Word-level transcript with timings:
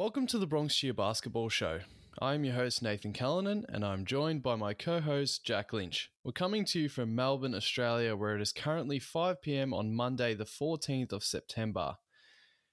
Welcome 0.00 0.26
to 0.28 0.38
the 0.38 0.46
Bronx 0.46 0.74
Cheer 0.74 0.94
Basketball 0.94 1.50
Show. 1.50 1.80
I'm 2.22 2.42
your 2.42 2.54
host, 2.54 2.82
Nathan 2.82 3.12
Callanan, 3.12 3.66
and 3.68 3.84
I'm 3.84 4.06
joined 4.06 4.42
by 4.42 4.56
my 4.56 4.72
co 4.72 4.98
host, 4.98 5.44
Jack 5.44 5.74
Lynch. 5.74 6.10
We're 6.24 6.32
coming 6.32 6.64
to 6.64 6.80
you 6.80 6.88
from 6.88 7.14
Melbourne, 7.14 7.54
Australia, 7.54 8.16
where 8.16 8.34
it 8.34 8.40
is 8.40 8.50
currently 8.50 8.98
5 8.98 9.42
pm 9.42 9.74
on 9.74 9.94
Monday, 9.94 10.32
the 10.32 10.46
14th 10.46 11.12
of 11.12 11.22
September. 11.22 11.98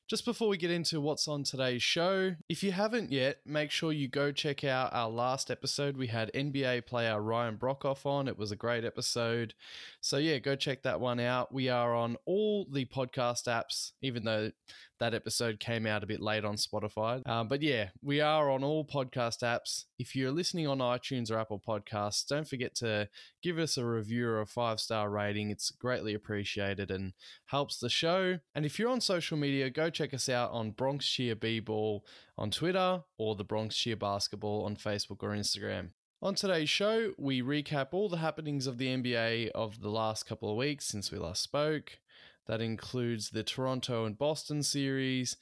Just 0.08 0.24
before 0.24 0.48
we 0.48 0.56
get 0.56 0.72
into 0.72 1.02
what's 1.02 1.28
on 1.28 1.44
today's 1.44 1.84
show, 1.84 2.34
if 2.48 2.64
you 2.64 2.72
haven't 2.72 3.12
yet, 3.12 3.40
make 3.46 3.72
sure 3.72 3.92
you 3.92 4.08
go 4.08 4.32
check 4.32 4.64
out 4.64 4.94
our 4.94 5.10
last 5.10 5.52
episode. 5.52 5.98
We 5.98 6.08
had 6.08 6.32
NBA 6.34 6.86
player 6.86 7.22
Ryan 7.22 7.58
Broekhoff 7.58 8.06
on. 8.06 8.30
It 8.30 8.38
was 8.38 8.54
a 8.54 8.56
great 8.56 8.86
episode. 8.86 9.54
So, 10.00 10.16
yeah, 10.16 10.38
go 10.38 10.56
check 10.56 10.84
that 10.84 11.02
one 11.02 11.20
out. 11.20 11.54
We 11.54 11.68
are 11.68 11.94
on 11.94 12.16
all 12.26 12.66
the 12.72 12.86
podcast 12.86 13.48
apps, 13.48 13.92
even 14.02 14.24
though 14.24 14.52
that 15.00 15.14
episode 15.14 15.60
came 15.60 15.86
out 15.86 16.04
a 16.04 16.08
bit 16.08 16.22
late 16.22 16.46
on 16.46 16.56
Spotify. 16.56 17.28
Um, 17.28 17.50
but 17.50 17.62
yeah, 17.62 17.90
we 18.02 18.22
are 18.22 18.50
on 18.50 18.64
all 18.64 18.86
podcast 18.86 19.40
apps. 19.44 19.86
If 20.00 20.16
you're 20.16 20.32
listening 20.32 20.68
on 20.68 20.80
iTunes 20.80 21.30
or 21.30 21.38
Apple 21.38 21.62
Podcasts, 21.66 22.26
don't 22.26 22.48
forget 22.48 22.76
to 22.76 23.10
give 23.48 23.60
us 23.60 23.78
a 23.78 23.86
review 23.86 24.28
or 24.28 24.42
a 24.42 24.46
five 24.46 24.78
star 24.78 25.10
rating. 25.10 25.50
It's 25.50 25.72
greatly 25.72 26.14
appreciated 26.14 26.92
and 26.92 27.14
helps 27.46 27.80
the 27.80 27.90
show. 27.90 28.40
And 28.54 28.66
if 28.66 28.78
you're 28.78 28.90
on 28.90 29.00
social 29.00 29.38
media, 29.38 29.70
go 29.70 29.90
check 29.90 30.14
us 30.14 30.28
out 30.28 30.52
on 30.52 30.72
Bronx 30.72 31.08
Cheer 31.08 31.34
B 31.34 31.62
Ball 31.62 32.04
on 32.38 32.52
Twitter 32.52 33.04
or 33.18 33.36
the 33.36 33.46
Bronx 33.46 33.78
Cheer 33.78 33.96
Basketball 33.96 34.66
on 34.66 34.76
Facebook 34.76 35.24
or 35.24 35.30
Instagram. 35.30 35.92
On 36.22 36.36
today's 36.36 36.70
show, 36.70 37.14
we 37.18 37.42
recap 37.42 37.88
all 37.94 38.10
the 38.10 38.18
happenings 38.18 38.68
of 38.68 38.78
the 38.78 38.88
NBA 38.88 39.52
of 39.52 39.80
the 39.80 39.90
last 39.90 40.28
couple 40.28 40.52
of 40.52 40.58
weeks 40.58 40.86
since 40.86 41.10
we 41.10 41.18
last 41.18 41.42
spoke. 41.42 42.00
That 42.48 42.60
includes 42.60 43.30
the 43.30 43.44
Toronto 43.44 44.04
and 44.04 44.18
Boston 44.18 44.62
series, 44.62 45.38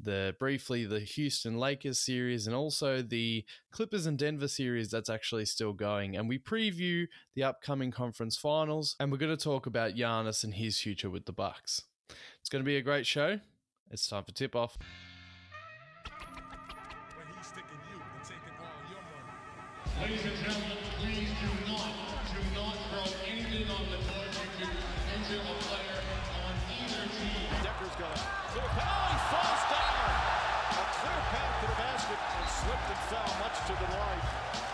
the 0.00 0.34
briefly 0.38 0.84
the 0.84 1.00
Houston 1.00 1.58
Lakers 1.58 1.98
series, 1.98 2.46
and 2.46 2.54
also 2.54 3.02
the 3.02 3.44
Clippers 3.70 4.06
and 4.06 4.18
Denver 4.18 4.48
series 4.48 4.90
that's 4.90 5.10
actually 5.10 5.44
still 5.44 5.72
going. 5.72 6.16
And 6.16 6.28
we 6.28 6.38
preview 6.38 7.06
the 7.34 7.42
upcoming 7.44 7.90
conference 7.90 8.36
finals, 8.36 8.96
and 9.00 9.10
we're 9.10 9.18
going 9.18 9.36
to 9.36 9.42
talk 9.42 9.66
about 9.66 9.94
Giannis 9.94 10.44
and 10.44 10.54
his 10.54 10.78
future 10.80 11.10
with 11.10 11.26
the 11.26 11.32
Bucks. 11.32 11.82
It's 12.40 12.48
going 12.48 12.64
to 12.64 12.66
be 12.66 12.76
a 12.76 12.82
great 12.82 13.06
show. 13.06 13.40
It's 13.90 14.06
time 14.06 14.24
for 14.24 14.32
tip 14.32 14.54
off. 14.54 14.78
Ladies 20.00 20.24
and 20.24 20.36
gentlemen, 20.36 20.77
and 32.88 32.96
and 32.96 33.04
fell, 33.12 33.32
much 33.44 33.52
to 33.68 33.72
the 33.76 33.84
delight 33.84 34.24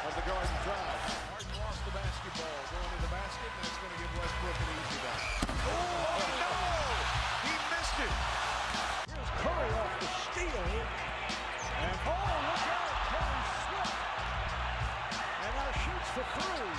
of 0.07 0.13
the 0.15 0.23
Garden 0.23 0.57
crowd. 0.63 1.01
Harden 1.35 1.51
lost 1.59 1.83
the 1.83 1.91
basketball, 1.91 2.59
going 2.71 2.91
to 2.95 3.01
the 3.03 3.11
basket, 3.11 3.51
and 3.51 3.65
it's 3.67 3.81
going 3.83 3.91
to 3.91 3.99
give 3.99 4.13
Westbrook 4.15 4.55
an 4.55 4.69
easy 4.71 4.99
back. 5.03 5.23
Oh, 5.51 6.23
no! 6.39 6.55
He 7.43 7.55
missed 7.75 7.99
it. 8.07 8.15
Here's 9.11 9.33
Curry 9.43 9.71
off 9.83 9.95
the 9.99 10.07
steal. 10.31 10.63
And 11.75 11.97
oh, 12.07 12.15
look 12.15 12.65
out, 12.71 12.95
Curry 13.11 13.43
slipped. 13.67 13.99
And 15.43 15.53
now 15.59 15.71
shoots 15.75 16.11
for 16.15 16.25
three. 16.39 16.71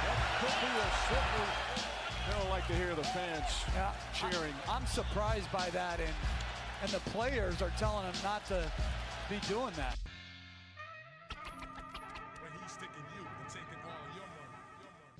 That 0.00 0.18
could 0.40 0.56
be 0.64 0.72
a 0.80 0.88
slippery. 1.12 1.52
They 2.24 2.32
don't 2.40 2.48
like 2.48 2.66
to 2.72 2.76
hear 2.76 2.94
the 2.94 3.04
fans 3.04 3.68
Yeah, 3.76 3.92
cheering. 4.16 4.56
I'm, 4.64 4.80
I'm 4.80 4.86
surprised 4.86 5.50
by 5.52 5.68
that, 5.76 6.00
and 6.00 6.14
and 6.82 6.90
the 6.90 7.00
players 7.10 7.60
are 7.60 7.72
telling 7.76 8.06
him 8.06 8.14
not 8.24 8.44
to 8.46 8.70
be 9.28 9.36
doing 9.48 9.72
that. 9.76 9.98
When 11.28 12.52
he's 12.62 12.72
sticking 12.72 13.04
you 13.14 13.22
and 13.22 13.48
taking 13.48 13.66
all 13.84 14.16
your 14.16 14.24
money. 14.24 14.58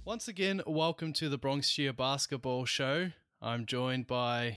Once 0.04 0.26
again, 0.28 0.62
welcome 0.66 1.12
to 1.14 1.28
the 1.28 1.36
Bronx 1.36 1.70
Cheer 1.70 1.92
Basketball 1.92 2.64
Show. 2.64 3.10
I'm 3.42 3.66
joined 3.66 4.06
by, 4.06 4.56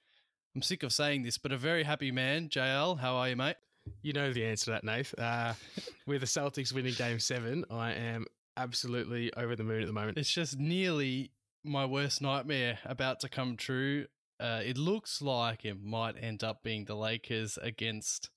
I'm 0.56 0.62
sick 0.62 0.84
of 0.84 0.94
saying 0.94 1.24
this, 1.24 1.38
but 1.38 1.52
a 1.52 1.58
very 1.58 1.84
happy 1.84 2.12
man, 2.12 2.48
JL. 2.48 3.00
How 3.00 3.16
are 3.16 3.30
you, 3.30 3.36
mate? 3.36 3.58
You 4.02 4.14
know 4.14 4.32
the 4.32 4.46
answer 4.46 4.66
to 4.66 4.72
that, 4.72 4.84
Nath. 4.86 5.14
Uh, 5.18 5.54
with 6.08 6.22
the 6.22 6.28
Celtics 6.28 6.74
winning 6.74 6.94
game 6.94 7.20
seven, 7.20 7.66
I 7.70 7.92
am 7.92 8.26
absolutely 8.56 9.34
over 9.34 9.58
the 9.58 9.64
moon 9.64 9.82
at 9.82 9.88
the 9.88 9.94
moment. 9.94 10.18
It's 10.18 10.32
just 10.32 10.58
nearly 10.58 11.32
my 11.66 11.86
worst 11.86 12.22
nightmare 12.22 12.80
about 12.86 13.20
to 13.22 13.30
come 13.30 13.58
true. 13.58 14.06
Uh, 14.44 14.60
it 14.62 14.78
looks 14.78 15.22
like 15.22 15.64
it 15.64 15.82
might 15.82 16.22
end 16.22 16.44
up 16.44 16.64
being 16.64 16.84
the 16.84 16.96
Lakers 16.96 17.58
against, 17.62 18.30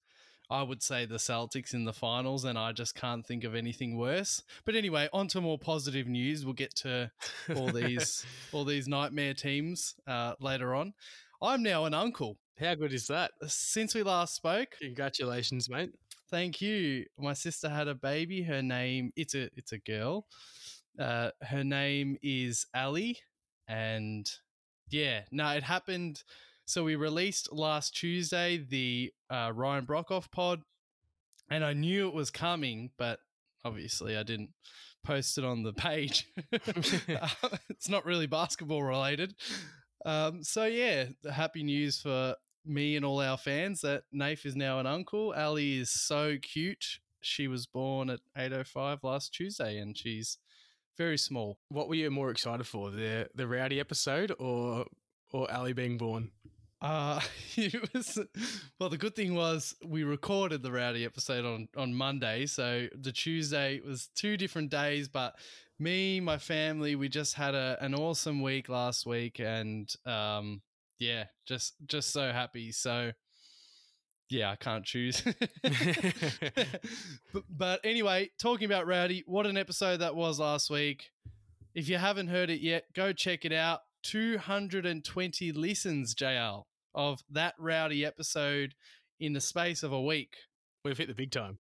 I 0.49 0.63
would 0.63 0.81
say, 0.81 1.05
the 1.05 1.17
Celtics 1.17 1.75
in 1.75 1.85
the 1.85 1.93
finals, 1.93 2.45
and 2.45 2.57
I 2.57 2.71
just 2.71 2.95
can't 2.95 3.27
think 3.27 3.43
of 3.43 3.57
anything 3.57 3.99
worse. 3.99 4.45
But 4.65 4.77
anyway, 4.77 5.09
on 5.13 5.27
to 5.29 5.41
more 5.41 5.59
positive 5.59 6.07
news. 6.07 6.45
We'll 6.45 6.55
get 6.55 6.77
to 6.77 7.11
all 7.57 7.73
these 7.73 8.25
all 8.53 8.65
these 8.65 8.87
nightmare 8.87 9.35
teams 9.35 9.97
uh, 10.07 10.35
later 10.39 10.77
on. 10.77 10.95
I'm 11.43 11.65
now 11.65 11.87
an 11.87 11.95
uncle. 11.95 12.39
How 12.61 12.77
good 12.77 12.93
is 12.93 13.09
that? 13.09 13.33
Since 13.49 13.97
we 13.97 14.05
last 14.05 14.37
spoke, 14.37 14.77
Congratulations, 14.81 15.69
mate. 15.69 15.91
Thank 16.31 16.61
you. 16.63 17.07
My 17.19 17.33
sister 17.33 17.69
had 17.69 17.89
a 17.89 17.97
baby. 17.97 18.43
Her 18.43 18.63
name 18.63 19.13
it's 19.17 19.35
a 19.35 19.51
it's 19.57 19.73
a 19.73 19.79
girl. 19.79 20.29
Uh, 21.01 21.31
her 21.43 21.65
name 21.65 22.17
is 22.23 22.65
Ali, 22.77 23.19
and 23.67 24.31
yeah, 24.91 25.23
no, 25.31 25.49
it 25.51 25.63
happened. 25.63 26.23
So 26.65 26.85
we 26.85 26.97
released 26.97 27.53
last 27.53 27.95
Tuesday 27.95 28.59
the 28.59 29.13
uh, 29.31 29.53
Ryan 29.55 29.87
Broekhoff 29.87 30.31
pod, 30.31 30.63
and 31.51 31.65
I 31.65 31.73
knew 31.73 32.09
it 32.09 32.15
was 32.15 32.31
coming, 32.31 32.91
but 32.99 33.21
obviously 33.65 34.17
I 34.17 34.23
didn't 34.23 34.51
post 35.05 35.39
it 35.39 35.45
on 35.45 35.63
the 35.63 35.73
page. 35.73 36.27
it's 36.53 37.89
not 37.89 38.05
really 38.05 38.27
basketball 38.27 38.83
related. 38.83 39.35
Um, 40.05 40.43
so 40.43 40.65
yeah, 40.65 41.07
the 41.23 41.33
happy 41.33 41.63
news 41.63 42.01
for 42.01 42.35
me 42.65 42.97
and 42.97 43.05
all 43.05 43.21
our 43.21 43.37
fans 43.37 43.81
that 43.83 44.03
Nafe 44.15 44.45
is 44.45 44.57
now 44.57 44.79
an 44.81 44.87
uncle. 44.87 45.33
Ali 45.37 45.79
is 45.79 45.91
so 45.91 46.37
cute. 46.41 46.99
She 47.21 47.49
was 47.49 47.67
born 47.67 48.11
at 48.11 48.21
8.05 48.37 49.03
last 49.03 49.33
Tuesday 49.33 49.79
and 49.79 49.97
she's 49.97 50.39
very 50.97 51.19
small. 51.19 51.59
What 51.69 51.89
were 51.89 51.95
you 51.95 52.11
more 52.11 52.31
excited 52.31 52.67
for, 52.67 52.91
the 52.91 53.29
the 53.35 53.47
rowdy 53.47 53.81
episode 53.81 54.33
or 54.39 54.87
or 55.33 55.51
Ali 55.51 55.73
being 55.73 55.99
born? 55.99 56.31
Uh, 56.81 57.21
it 57.57 57.93
was, 57.93 58.19
well, 58.79 58.89
the 58.89 58.99
good 58.99 59.17
thing 59.17 59.35
was 59.35 59.75
we 59.85 60.05
recorded 60.05 60.63
the 60.63 60.71
Rowdy 60.73 61.05
episode 61.05 61.45
on, 61.45 61.69
on 61.77 61.95
Monday. 61.95 62.47
So 62.47 62.89
the 62.95 63.13
Tuesday 63.13 63.81
was 63.81 64.09
two 64.15 64.37
different 64.37 64.71
days, 64.71 65.09
but 65.09 65.37
me, 65.79 66.21
my 66.21 66.39
family, 66.39 66.95
we 66.97 67.09
just 67.09 67.35
had 67.35 67.55
a, 67.55 67.79
an 67.81 67.95
awesome 67.95 68.43
week 68.43 68.69
last 68.69 69.07
week. 69.07 69.41
And, 69.41 69.93
um, 70.05 70.63
yeah, 70.99 71.25
just, 71.47 71.75
just 71.87 72.13
so 72.13 72.33
happy. 72.33 72.73
So, 72.73 73.13
yeah, 74.29 74.51
I 74.51 74.57
can't 74.57 74.85
choose. 74.85 75.23
but, 77.33 77.45
but 77.49 77.81
anyway, 77.85 78.31
talking 78.39 78.67
about 78.67 78.87
Rowdy, 78.87 79.25
what 79.27 79.47
an 79.47 79.57
episode 79.57 79.99
that 79.99 80.17
was 80.17 80.39
last 80.41 80.71
week. 80.71 81.11
If 81.75 81.89
you 81.89 81.99
haven't 81.99 82.29
heard 82.29 82.51
it 82.51 82.61
yet, 82.61 82.85
go 82.95 83.13
check 83.13 83.45
it 83.45 83.53
out. 83.53 83.81
220 84.03 85.53
listens, 85.53 86.15
JL, 86.15 86.65
of 86.95 87.23
that 87.31 87.55
Rowdy 87.59 88.05
episode 88.05 88.75
in 89.21 89.33
the 89.33 89.41
space 89.41 89.83
of 89.83 89.93
a 89.93 90.01
week. 90.01 90.37
We've 90.85 90.97
hit 90.97 91.09
the 91.09 91.15
big 91.15 91.33
time. 91.33 91.59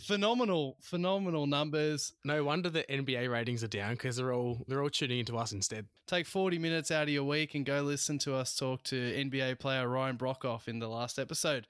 Phenomenal, 0.00 0.76
phenomenal 0.82 1.46
numbers. 1.46 2.12
No 2.22 2.44
wonder 2.44 2.68
the 2.68 2.82
NBA 2.82 3.30
ratings 3.30 3.64
are 3.64 3.68
down 3.68 3.92
because 3.92 4.16
they're 4.16 4.32
all 4.32 4.62
they're 4.68 4.82
all 4.82 4.90
tuning 4.90 5.20
into 5.20 5.38
us 5.38 5.52
instead. 5.52 5.86
Take 6.06 6.26
40 6.26 6.58
minutes 6.58 6.90
out 6.90 7.04
of 7.04 7.08
your 7.08 7.24
week 7.24 7.54
and 7.54 7.64
go 7.64 7.80
listen 7.80 8.18
to 8.18 8.34
us 8.34 8.54
talk 8.54 8.82
to 8.84 8.96
NBA 8.96 9.58
player 9.58 9.88
Ryan 9.88 10.18
Broekhoff 10.18 10.68
in 10.68 10.80
the 10.80 10.88
last 10.88 11.18
episode. 11.18 11.66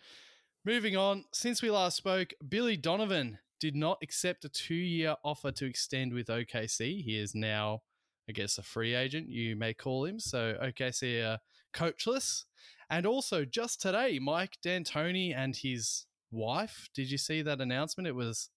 Moving 0.67 0.97
on, 0.97 1.25
since 1.33 1.63
we 1.63 1.71
last 1.71 1.97
spoke, 1.97 2.35
Billy 2.49 2.77
Donovan 2.77 3.39
did 3.61 3.77
not 3.77 3.99
accept 4.03 4.45
a 4.45 4.49
two 4.49 4.75
year 4.75 5.15
offer 5.25 5.53
to 5.53 5.65
extend 5.65 6.13
with 6.13 6.27
OKC. 6.27 7.05
He 7.05 7.17
is 7.17 7.37
now, 7.37 7.83
I 8.29 8.33
guess, 8.33 8.59
a 8.59 8.65
free 8.65 8.93
agent, 8.97 9.29
you 9.29 9.55
may 9.55 9.75
call 9.75 10.05
him. 10.07 10.19
So 10.19 10.57
OKC 10.61 11.25
are 11.25 11.39
coachless. 11.73 12.47
And 12.91 13.07
also, 13.07 13.45
just 13.45 13.81
today, 13.81 14.19
Mike 14.21 14.57
D'Antoni 14.61 15.33
and 15.37 15.55
his 15.55 16.07
wife. 16.33 16.89
Did 16.93 17.13
you 17.13 17.19
see 17.19 17.43
that 17.43 17.61
announcement? 17.61 18.09
It 18.09 18.17
was, 18.17 18.51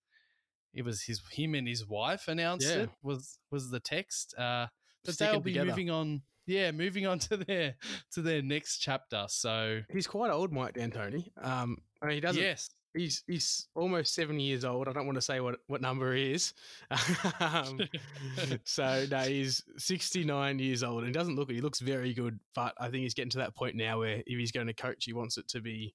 it 0.73 0.83
was 0.83 1.03
his 1.03 1.21
him 1.31 1.53
and 1.53 1.67
his 1.67 1.87
wife 1.87 2.27
announced 2.27 2.67
Yeah. 2.69 2.83
it. 2.83 2.89
Was 3.03 3.37
was 3.51 3.69
the 3.69 3.79
text? 3.79 4.33
Uh, 4.35 4.65
but 5.05 5.13
Sticking 5.13 5.33
they'll 5.33 5.41
be 5.41 5.51
together. 5.51 5.69
moving 5.69 5.91
on. 5.91 6.23
Yeah, 6.47 6.71
moving 6.71 7.05
on 7.05 7.19
to 7.19 7.37
their 7.37 7.75
to 8.13 8.23
their 8.23 8.41
next 8.41 8.79
chapter. 8.79 9.25
So 9.29 9.81
He's 9.91 10.07
quite 10.07 10.31
old, 10.31 10.51
Mike 10.51 10.73
D'Antoni. 10.73 11.29
Um, 11.39 11.77
I 12.01 12.05
mean, 12.05 12.15
he 12.15 12.21
doesn't. 12.21 12.41
yes, 12.41 12.69
He's 12.95 13.23
he's 13.27 13.67
almost 13.75 14.15
seventy 14.15 14.43
years 14.43 14.65
old. 14.65 14.87
I 14.87 14.93
don't 14.93 15.05
want 15.05 15.17
to 15.17 15.21
say 15.21 15.39
what 15.41 15.59
what 15.67 15.81
number 15.81 16.13
he 16.15 16.33
is. 16.33 16.53
um, 17.39 17.79
so 18.63 19.05
no, 19.11 19.19
he's 19.19 19.63
sixty 19.77 20.23
nine 20.23 20.57
years 20.57 20.81
old 20.81 20.99
and 20.99 21.07
he 21.07 21.13
doesn't 21.13 21.35
look. 21.35 21.51
He 21.51 21.61
looks 21.61 21.79
very 21.79 22.13
good, 22.15 22.39
but 22.55 22.73
I 22.79 22.89
think 22.89 23.03
he's 23.03 23.13
getting 23.13 23.29
to 23.31 23.37
that 23.39 23.55
point 23.55 23.75
now 23.75 23.99
where 23.99 24.23
if 24.25 24.39
he's 24.39 24.51
going 24.51 24.67
to 24.67 24.73
coach, 24.73 25.05
he 25.05 25.13
wants 25.13 25.37
it 25.37 25.47
to 25.49 25.61
be 25.61 25.93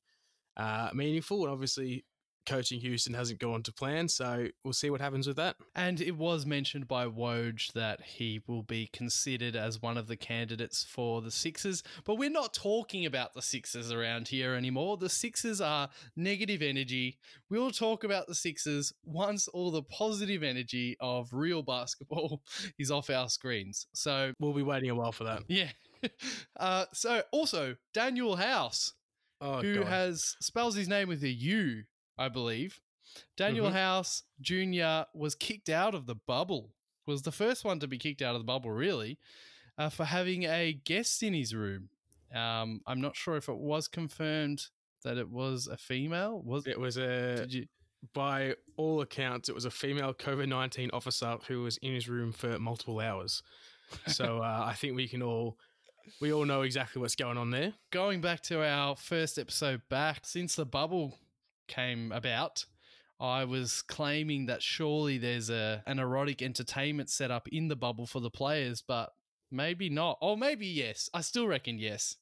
uh, 0.57 0.91
meaningful. 0.95 1.43
And 1.43 1.53
obviously, 1.53 2.05
coaching 2.47 2.81
Houston 2.81 3.15
hasn't 3.15 3.39
gone 3.41 3.63
to 3.63 3.73
plan, 3.73 4.09
so 4.09 4.49
we'll 4.65 4.73
see 4.73 4.91
what 4.91 5.01
happens 5.01 5.27
with 5.27 5.37
that. 5.37 5.57
And 5.75 6.01
it 6.01 6.17
was 6.17 6.45
mentioned 6.47 6.87
by 6.89 7.07
Woj 7.07 7.73
that 7.73 8.01
he 8.03 8.41
will 8.47 8.63
be 8.63 8.89
considered 8.93 9.57
as 9.57 9.81
one 9.81 9.97
of 9.97 10.07
the 10.07 10.17
candidates 10.17 10.85
for 10.85 11.21
the 11.23 11.31
Sixers, 11.31 11.83
but 12.05 12.17
we're 12.17 12.31
not 12.31 12.55
talking 12.55 13.07
about 13.07 13.35
the 13.35 13.43
Sixers 13.43 13.91
around 13.93 14.29
here 14.29 14.55
anymore. 14.55 14.97
The 14.97 15.09
Sixers 15.09 15.61
are 15.61 15.89
negative 16.17 16.63
energy. 16.63 17.19
We'll 17.51 17.71
talk 17.71 18.05
about 18.05 18.27
the 18.27 18.35
Sixers 18.35 18.93
once 19.05 19.49
all 19.49 19.71
the 19.71 19.83
positive 19.83 20.43
energy 20.43 20.97
of 21.01 21.29
real 21.33 21.63
basketball 21.63 22.43
is 22.79 22.91
off 22.91 23.11
our 23.11 23.29
screens. 23.29 23.87
So, 23.95 24.33
We'll 24.39 24.53
be 24.53 24.63
waiting 24.63 24.91
a 24.91 24.95
while 24.95 25.13
for 25.13 25.25
that. 25.25 25.43
yeah. 25.49 25.69
Uh, 26.61 26.85
so, 26.93 27.23
also, 27.33 27.77
Danuel 27.97 28.37
House, 28.39 28.93
Oh, 29.41 29.61
who 29.63 29.77
God. 29.77 29.87
has 29.87 30.37
spells 30.41 30.75
his 30.75 30.87
name 30.89 31.09
with 31.09 31.23
a 31.25 31.29
U, 31.29 31.83
I 32.19 32.29
believe. 32.29 32.81
Danuel 33.37 33.71
Mhm. 33.71 33.73
House 33.73 34.23
Jr. 34.41 35.09
was 35.17 35.35
kicked 35.35 35.69
out 35.69 35.95
of 35.95 36.07
the 36.07 36.15
bubble. 36.15 36.73
Was 37.07 37.23
the 37.23 37.33
first 37.33 37.65
one 37.65 37.79
to 37.81 37.87
be 37.87 37.99
kicked 37.99 38.23
out 38.23 38.35
of 38.35 38.41
the 38.41 38.45
bubble, 38.47 38.71
really, 38.71 39.19
uh, 39.77 39.91
for 39.91 40.05
having 40.07 40.45
a 40.45 40.73
guest 40.73 41.23
in 41.23 41.35
his 41.35 41.55
room. 41.55 41.91
Um, 42.35 42.81
I'm 42.87 43.01
not 43.01 43.15
sure 43.15 43.37
if 43.37 43.49
it 43.49 43.57
was 43.59 43.89
confirmed 43.89 44.69
that 45.05 45.19
it 45.19 45.29
was 45.29 45.67
a 45.67 45.77
female. 45.77 46.41
Was 46.43 46.67
it 46.67 46.81
was 46.81 46.97
a 46.97 47.37
Did 47.37 47.53
you? 47.53 47.67
by 48.15 48.55
all 48.77 49.01
accounts, 49.03 49.49
it 49.49 49.55
was 49.55 49.65
a 49.67 49.71
female 49.71 50.15
COVID 50.15 50.49
19 50.49 50.91
officer 50.93 51.37
who 51.47 51.63
was 51.63 51.77
in 51.79 51.93
his 51.95 52.09
room 52.09 52.33
for 52.33 52.59
multiple 52.59 53.01
hours. 53.01 53.43
So 54.09 54.39
uh, 54.43 54.65
I 54.67 54.73
think 54.75 54.97
we 54.97 55.07
can 55.07 55.23
all, 55.23 55.59
we 56.21 56.33
all 56.33 56.47
know 56.47 56.63
exactly 56.63 57.01
what's 57.01 57.15
going 57.17 57.37
on 57.37 57.51
there. 57.51 57.75
Going 57.91 58.21
back 58.23 58.41
to 58.45 58.65
our 58.65 58.97
first 58.97 59.39
episode 59.39 59.83
back, 59.91 60.27
since 60.27 60.57
the 60.57 60.65
bubble 60.67 61.19
came 61.67 62.13
about, 62.13 62.65
I 63.21 63.45
was 63.45 63.83
claiming 63.83 64.47
that 64.47 64.63
surely 64.63 65.19
there's 65.19 65.51
a 65.51 65.83
an 65.87 65.99
erotic 65.99 66.43
entertainment 66.43 67.11
set 67.11 67.31
up 67.31 67.49
in 67.49 67.69
the 67.69 67.77
bubble 67.77 68.07
for 68.07 68.21
the 68.21 68.31
players, 68.31 68.83
but 68.87 69.11
maybe 69.51 69.89
not. 69.89 70.19
Or 70.21 70.37
maybe 70.37 70.67
yes. 70.67 71.09
I 71.15 71.21
still 71.21 71.47
reckon 71.47 71.79
yes. 71.79 72.17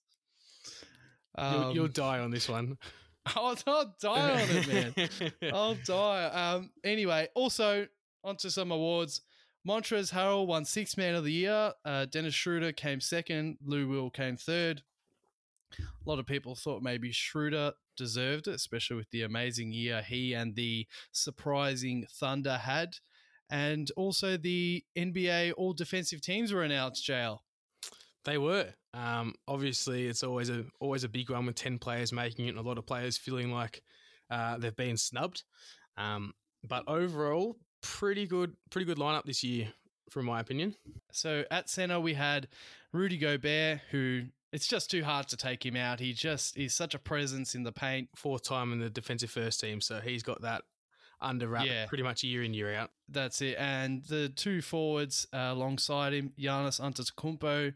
You'll, 1.38 1.74
you'll 1.74 1.84
Um, 1.86 1.92
die 1.92 2.18
on 2.18 2.30
this 2.30 2.48
one. 2.48 2.76
I'll, 3.26 3.56
I'll 3.66 3.94
die 4.00 4.32
on 4.42 4.48
it, 4.50 4.68
man. 4.68 5.32
I'll 5.54 5.76
die. 5.76 6.24
Um, 6.24 6.70
anyway, 6.84 7.28
also 7.34 7.86
onto 8.24 8.50
some 8.50 8.70
awards. 8.70 9.22
Montrezl 9.66 10.12
Harrell 10.12 10.46
won 10.46 10.64
Sixth 10.64 10.98
Man 10.98 11.14
of 11.14 11.24
the 11.24 11.32
Year. 11.32 11.72
Uh, 11.84 12.04
Dennis 12.06 12.34
Schroeder 12.34 12.72
came 12.72 13.00
second. 13.00 13.58
Lou 13.64 13.88
Will 13.88 14.10
came 14.10 14.36
third. 14.36 14.82
A 15.78 15.84
lot 16.04 16.18
of 16.18 16.26
people 16.26 16.54
thought 16.56 16.82
maybe 16.82 17.12
Schroeder 17.12 17.72
deserved 18.02 18.48
it, 18.48 18.54
especially 18.54 18.96
with 18.96 19.10
the 19.10 19.22
amazing 19.22 19.72
year 19.72 20.02
he 20.02 20.32
and 20.34 20.56
the 20.56 20.86
surprising 21.12 22.04
Thunder 22.10 22.56
had. 22.56 22.96
And 23.48 23.90
also 23.96 24.36
the 24.36 24.82
NBA 24.98 25.52
All 25.56 25.72
Defensive 25.72 26.20
Teams 26.20 26.52
were 26.52 26.64
announced, 26.64 27.06
JL. 27.06 27.38
They 28.24 28.38
were. 28.38 28.74
Um, 28.94 29.34
obviously, 29.46 30.06
it's 30.06 30.22
always 30.22 30.50
a 30.50 30.64
always 30.80 31.04
a 31.04 31.08
big 31.08 31.30
one 31.30 31.46
with 31.46 31.56
ten 31.56 31.78
players 31.78 32.12
making 32.12 32.46
it, 32.46 32.50
and 32.50 32.58
a 32.58 32.62
lot 32.62 32.78
of 32.78 32.86
players 32.86 33.16
feeling 33.16 33.52
like 33.52 33.82
uh, 34.30 34.58
they've 34.58 34.76
been 34.76 34.96
snubbed. 34.96 35.44
Um, 35.96 36.32
but 36.66 36.84
overall, 36.86 37.56
pretty 37.82 38.26
good, 38.26 38.54
pretty 38.70 38.86
good 38.86 38.98
lineup 38.98 39.24
this 39.24 39.42
year, 39.42 39.68
from 40.10 40.26
my 40.26 40.40
opinion. 40.40 40.74
So 41.12 41.44
at 41.50 41.68
center 41.68 42.00
we 42.00 42.14
had 42.14 42.48
Rudy 42.92 43.18
Gobert, 43.18 43.80
who 43.90 44.24
it's 44.52 44.66
just 44.66 44.90
too 44.90 45.02
hard 45.04 45.28
to 45.28 45.36
take 45.36 45.64
him 45.64 45.76
out. 45.76 45.98
He 46.00 46.12
just 46.12 46.56
is 46.56 46.74
such 46.74 46.94
a 46.94 46.98
presence 46.98 47.54
in 47.54 47.62
the 47.62 47.72
paint. 47.72 48.08
Fourth 48.14 48.42
time 48.44 48.72
in 48.72 48.78
the 48.80 48.90
defensive 48.90 49.30
first 49.30 49.60
team, 49.60 49.80
so 49.80 50.00
he's 50.00 50.22
got 50.22 50.42
that 50.42 50.62
under 51.20 51.46
wrap 51.48 51.66
Yeah. 51.66 51.86
pretty 51.86 52.02
much 52.02 52.22
year 52.24 52.42
in 52.42 52.52
year 52.52 52.74
out. 52.74 52.90
That's 53.08 53.40
it. 53.40 53.56
And 53.58 54.04
the 54.04 54.28
two 54.28 54.60
forwards 54.60 55.26
uh, 55.32 55.50
alongside 55.52 56.12
him, 56.12 56.32
Giannis 56.38 56.80
Antetokounmpo 56.80 57.72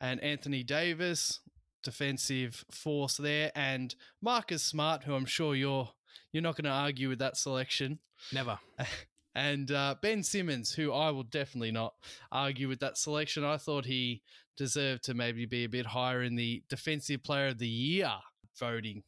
and 0.00 0.20
Anthony 0.22 0.62
Davis, 0.64 1.40
defensive 1.82 2.64
force 2.70 3.16
there, 3.16 3.52
and 3.54 3.94
Marcus 4.20 4.62
Smart, 4.62 5.04
who 5.04 5.14
I'm 5.14 5.26
sure 5.26 5.54
you're 5.54 5.90
you're 6.32 6.42
not 6.42 6.56
going 6.56 6.64
to 6.64 6.70
argue 6.70 7.08
with 7.08 7.20
that 7.20 7.36
selection. 7.36 8.00
Never. 8.32 8.58
and 9.34 9.70
uh, 9.70 9.94
Ben 10.00 10.22
Simmons, 10.22 10.72
who 10.72 10.92
I 10.92 11.10
will 11.10 11.22
definitely 11.22 11.72
not 11.72 11.94
argue 12.32 12.68
with 12.68 12.80
that 12.80 12.98
selection. 12.98 13.44
I 13.44 13.56
thought 13.56 13.84
he 13.86 14.22
deserved 14.56 15.04
to 15.04 15.14
maybe 15.14 15.46
be 15.46 15.64
a 15.64 15.68
bit 15.68 15.86
higher 15.86 16.22
in 16.22 16.34
the 16.34 16.62
Defensive 16.68 17.22
Player 17.22 17.48
of 17.48 17.58
the 17.58 17.68
Year 17.68 18.12
voting. 18.58 19.04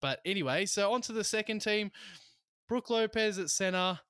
But 0.00 0.20
anyway, 0.24 0.66
so 0.66 0.92
on 0.92 1.02
to 1.02 1.12
the 1.12 1.24
second 1.24 1.60
team. 1.60 1.90
Brooke 2.68 2.90
Lopez 2.90 3.38
at 3.38 3.50
center, 3.50 4.00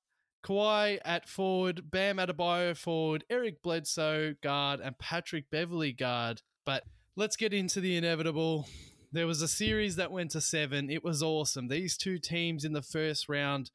Kawhi 0.44 0.98
at 1.04 1.28
forward, 1.28 1.90
Bam 1.90 2.18
Adebayo 2.18 2.76
forward, 2.76 3.24
Eric 3.28 3.62
Bledsoe 3.62 4.34
guard, 4.42 4.80
and 4.80 4.98
Patrick 4.98 5.50
Beverley 5.50 5.92
guard. 5.92 6.42
But 6.64 6.84
let's 7.16 7.36
get 7.36 7.52
into 7.52 7.80
the 7.80 7.96
inevitable. 7.96 8.68
There 9.12 9.26
was 9.26 9.42
a 9.42 9.48
series 9.48 9.96
that 9.96 10.10
went 10.10 10.32
to 10.32 10.40
seven. 10.40 10.90
It 10.90 11.04
was 11.04 11.22
awesome. 11.22 11.68
These 11.68 11.96
two 11.96 12.18
teams 12.18 12.64
in 12.64 12.72
the 12.72 12.82
first 12.82 13.28
round 13.28 13.70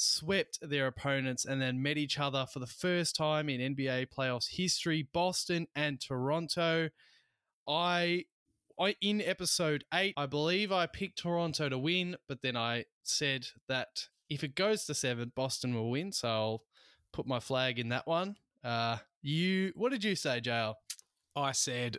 swept 0.00 0.58
their 0.62 0.86
opponents 0.86 1.44
and 1.44 1.60
then 1.60 1.82
met 1.82 1.98
each 1.98 2.18
other 2.18 2.46
for 2.50 2.58
the 2.58 2.66
first 2.66 3.14
time 3.14 3.48
in 3.48 3.74
NBA 3.74 4.06
playoffs 4.08 4.48
history. 4.56 5.08
Boston 5.12 5.66
and 5.74 6.00
Toronto. 6.00 6.88
I, 7.68 8.24
I 8.78 8.96
in 9.00 9.20
episode 9.20 9.84
eight, 9.92 10.14
I 10.16 10.26
believe 10.26 10.72
I 10.72 10.86
picked 10.86 11.18
Toronto 11.18 11.68
to 11.68 11.78
win, 11.78 12.16
but 12.28 12.40
then 12.42 12.56
I 12.56 12.86
said 13.02 13.46
that 13.68 14.08
if 14.30 14.42
it 14.42 14.54
goes 14.54 14.86
to 14.86 14.94
seven, 14.94 15.32
Boston 15.34 15.74
will 15.74 15.90
win. 15.90 16.12
So 16.12 16.28
I'll 16.28 16.62
put 17.12 17.26
my 17.26 17.40
flag 17.40 17.78
in 17.78 17.90
that 17.90 18.06
one. 18.06 18.36
Uh, 18.64 18.98
you, 19.22 19.72
what 19.76 19.92
did 19.92 20.02
you 20.02 20.16
say, 20.16 20.40
JL? 20.40 20.74
I 21.36 21.52
said 21.52 21.98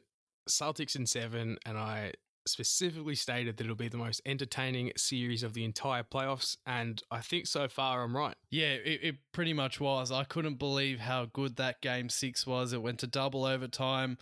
Celtics 0.49 0.95
in 0.95 1.05
seven, 1.05 1.57
and 1.65 1.77
I 1.77 2.13
specifically 2.47 3.15
stated 3.15 3.57
that 3.57 3.63
it'll 3.63 3.75
be 3.75 3.87
the 3.87 3.97
most 3.97 4.21
entertaining 4.25 4.91
series 4.97 5.43
of 5.43 5.53
the 5.53 5.63
entire 5.63 6.03
playoffs. 6.03 6.57
And 6.65 7.01
I 7.11 7.19
think 7.19 7.47
so 7.47 7.67
far 7.67 8.03
I'm 8.03 8.15
right. 8.15 8.35
Yeah, 8.49 8.73
it, 8.73 8.99
it 9.03 9.15
pretty 9.31 9.53
much 9.53 9.79
was. 9.79 10.11
I 10.11 10.23
couldn't 10.23 10.55
believe 10.55 10.99
how 10.99 11.25
good 11.25 11.57
that 11.57 11.81
game 11.81 12.09
six 12.09 12.45
was. 12.45 12.73
It 12.73 12.81
went 12.81 12.99
to 12.99 13.07
double 13.07 13.45
overtime. 13.45 14.17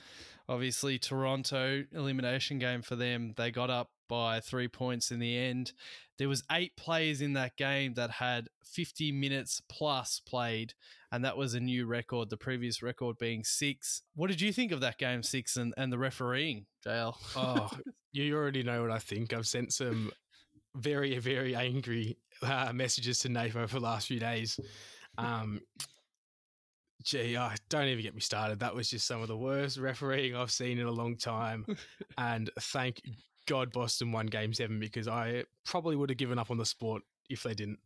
Obviously, 0.47 0.97
Toronto 0.97 1.85
elimination 1.91 2.59
game 2.59 2.81
for 2.81 2.95
them. 2.95 3.33
They 3.37 3.51
got 3.51 3.69
up 3.69 3.91
by 4.09 4.41
three 4.41 4.67
points 4.67 5.11
in 5.11 5.19
the 5.19 5.37
end. 5.37 5.71
There 6.17 6.27
was 6.27 6.43
eight 6.51 6.75
players 6.75 7.21
in 7.21 7.31
that 7.33 7.55
game 7.55 7.93
that 7.93 8.11
had 8.11 8.49
50 8.65 9.13
minutes 9.13 9.61
plus 9.69 10.19
played, 10.19 10.73
and 11.13 11.23
that 11.23 11.37
was 11.37 11.53
a 11.53 11.61
new 11.61 11.85
record. 11.85 12.29
The 12.29 12.35
previous 12.35 12.83
record 12.83 13.17
being 13.17 13.45
six. 13.45 14.01
What 14.15 14.27
did 14.27 14.41
you 14.41 14.51
think 14.51 14.73
of 14.73 14.81
that 14.81 14.97
game 14.97 15.23
six 15.23 15.55
and, 15.55 15.73
and 15.77 15.93
the 15.93 15.97
refereeing, 15.97 16.65
JL? 16.85 17.15
Oh, 17.37 17.69
you 18.11 18.35
already 18.35 18.63
know 18.63 18.81
what 18.81 18.91
I 18.91 18.99
think. 18.99 19.31
I've 19.31 19.47
sent 19.47 19.71
some 19.71 20.11
very, 20.75 21.17
very 21.19 21.55
angry 21.55 22.17
uh, 22.41 22.73
messages 22.73 23.19
to 23.19 23.29
Nath 23.29 23.51
for 23.51 23.65
the 23.67 23.79
last 23.79 24.07
few 24.07 24.19
days. 24.19 24.59
Um, 25.17 25.61
gee, 27.03 27.37
oh, 27.37 27.51
don't 27.69 27.87
even 27.87 28.03
get 28.03 28.15
me 28.15 28.21
started. 28.21 28.59
That 28.59 28.75
was 28.75 28.89
just 28.89 29.07
some 29.07 29.21
of 29.21 29.27
the 29.27 29.37
worst 29.37 29.77
refereeing 29.77 30.35
I've 30.35 30.51
seen 30.51 30.79
in 30.79 30.87
a 30.87 30.91
long 30.91 31.17
time. 31.17 31.65
and 32.17 32.49
thank 32.59 33.01
God 33.49 33.71
Boston 33.71 34.11
won 34.11 34.27
game 34.27 34.53
seven 34.53 34.79
because 34.79 35.07
I 35.07 35.43
probably 35.65 35.95
would 35.95 36.09
have 36.09 36.17
given 36.17 36.37
up 36.39 36.51
on 36.51 36.57
the 36.57 36.65
sport 36.65 37.01
if 37.29 37.43
they 37.43 37.53
didn't. 37.53 37.79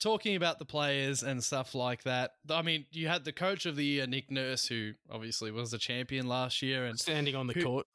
talking 0.00 0.34
about 0.36 0.58
the 0.58 0.64
players 0.64 1.22
and 1.22 1.42
stuff 1.44 1.74
like 1.74 2.02
that. 2.04 2.30
I 2.50 2.62
mean, 2.62 2.86
you 2.90 3.08
had 3.08 3.24
the 3.24 3.32
coach 3.32 3.66
of 3.66 3.76
the 3.76 3.84
year, 3.84 4.06
Nick 4.06 4.30
Nurse, 4.30 4.66
who 4.66 4.92
obviously 5.10 5.50
was 5.50 5.70
the 5.70 5.78
champion 5.78 6.26
last 6.26 6.62
year 6.62 6.86
and 6.86 6.98
Standing 6.98 7.36
on 7.36 7.46
the 7.46 7.54
Who- 7.54 7.62
court. 7.62 7.86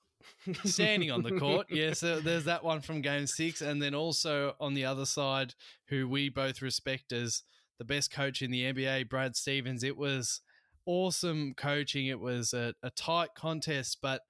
standing 0.64 1.12
on 1.12 1.22
the 1.24 1.38
court. 1.38 1.68
Yes, 1.70 2.00
so 2.00 2.20
there's 2.22 2.46
that 2.46 2.64
one 2.64 2.80
from 2.80 3.02
game 3.02 3.28
six. 3.28 3.62
And 3.62 3.82
then 3.82 3.94
also 3.94 4.56
on 4.60 4.74
the 4.74 4.86
other 4.86 5.06
side, 5.06 5.54
who 5.88 6.08
we 6.08 6.30
both 6.30 6.62
respect 6.62 7.12
as 7.12 7.44
the 7.78 7.84
best 7.86 8.10
coach 8.12 8.42
in 8.42 8.50
the 8.52 8.64
NBA, 8.72 9.10
Brad 9.10 9.36
Stevens. 9.36 9.84
It 9.84 9.98
was 9.98 10.40
awesome 10.86 11.54
coaching. 11.56 12.08
It 12.08 12.20
was 12.20 12.54
a, 12.54 12.74
a 12.84 12.90
tight 12.90 13.30
contest, 13.36 13.98
but 14.02 14.22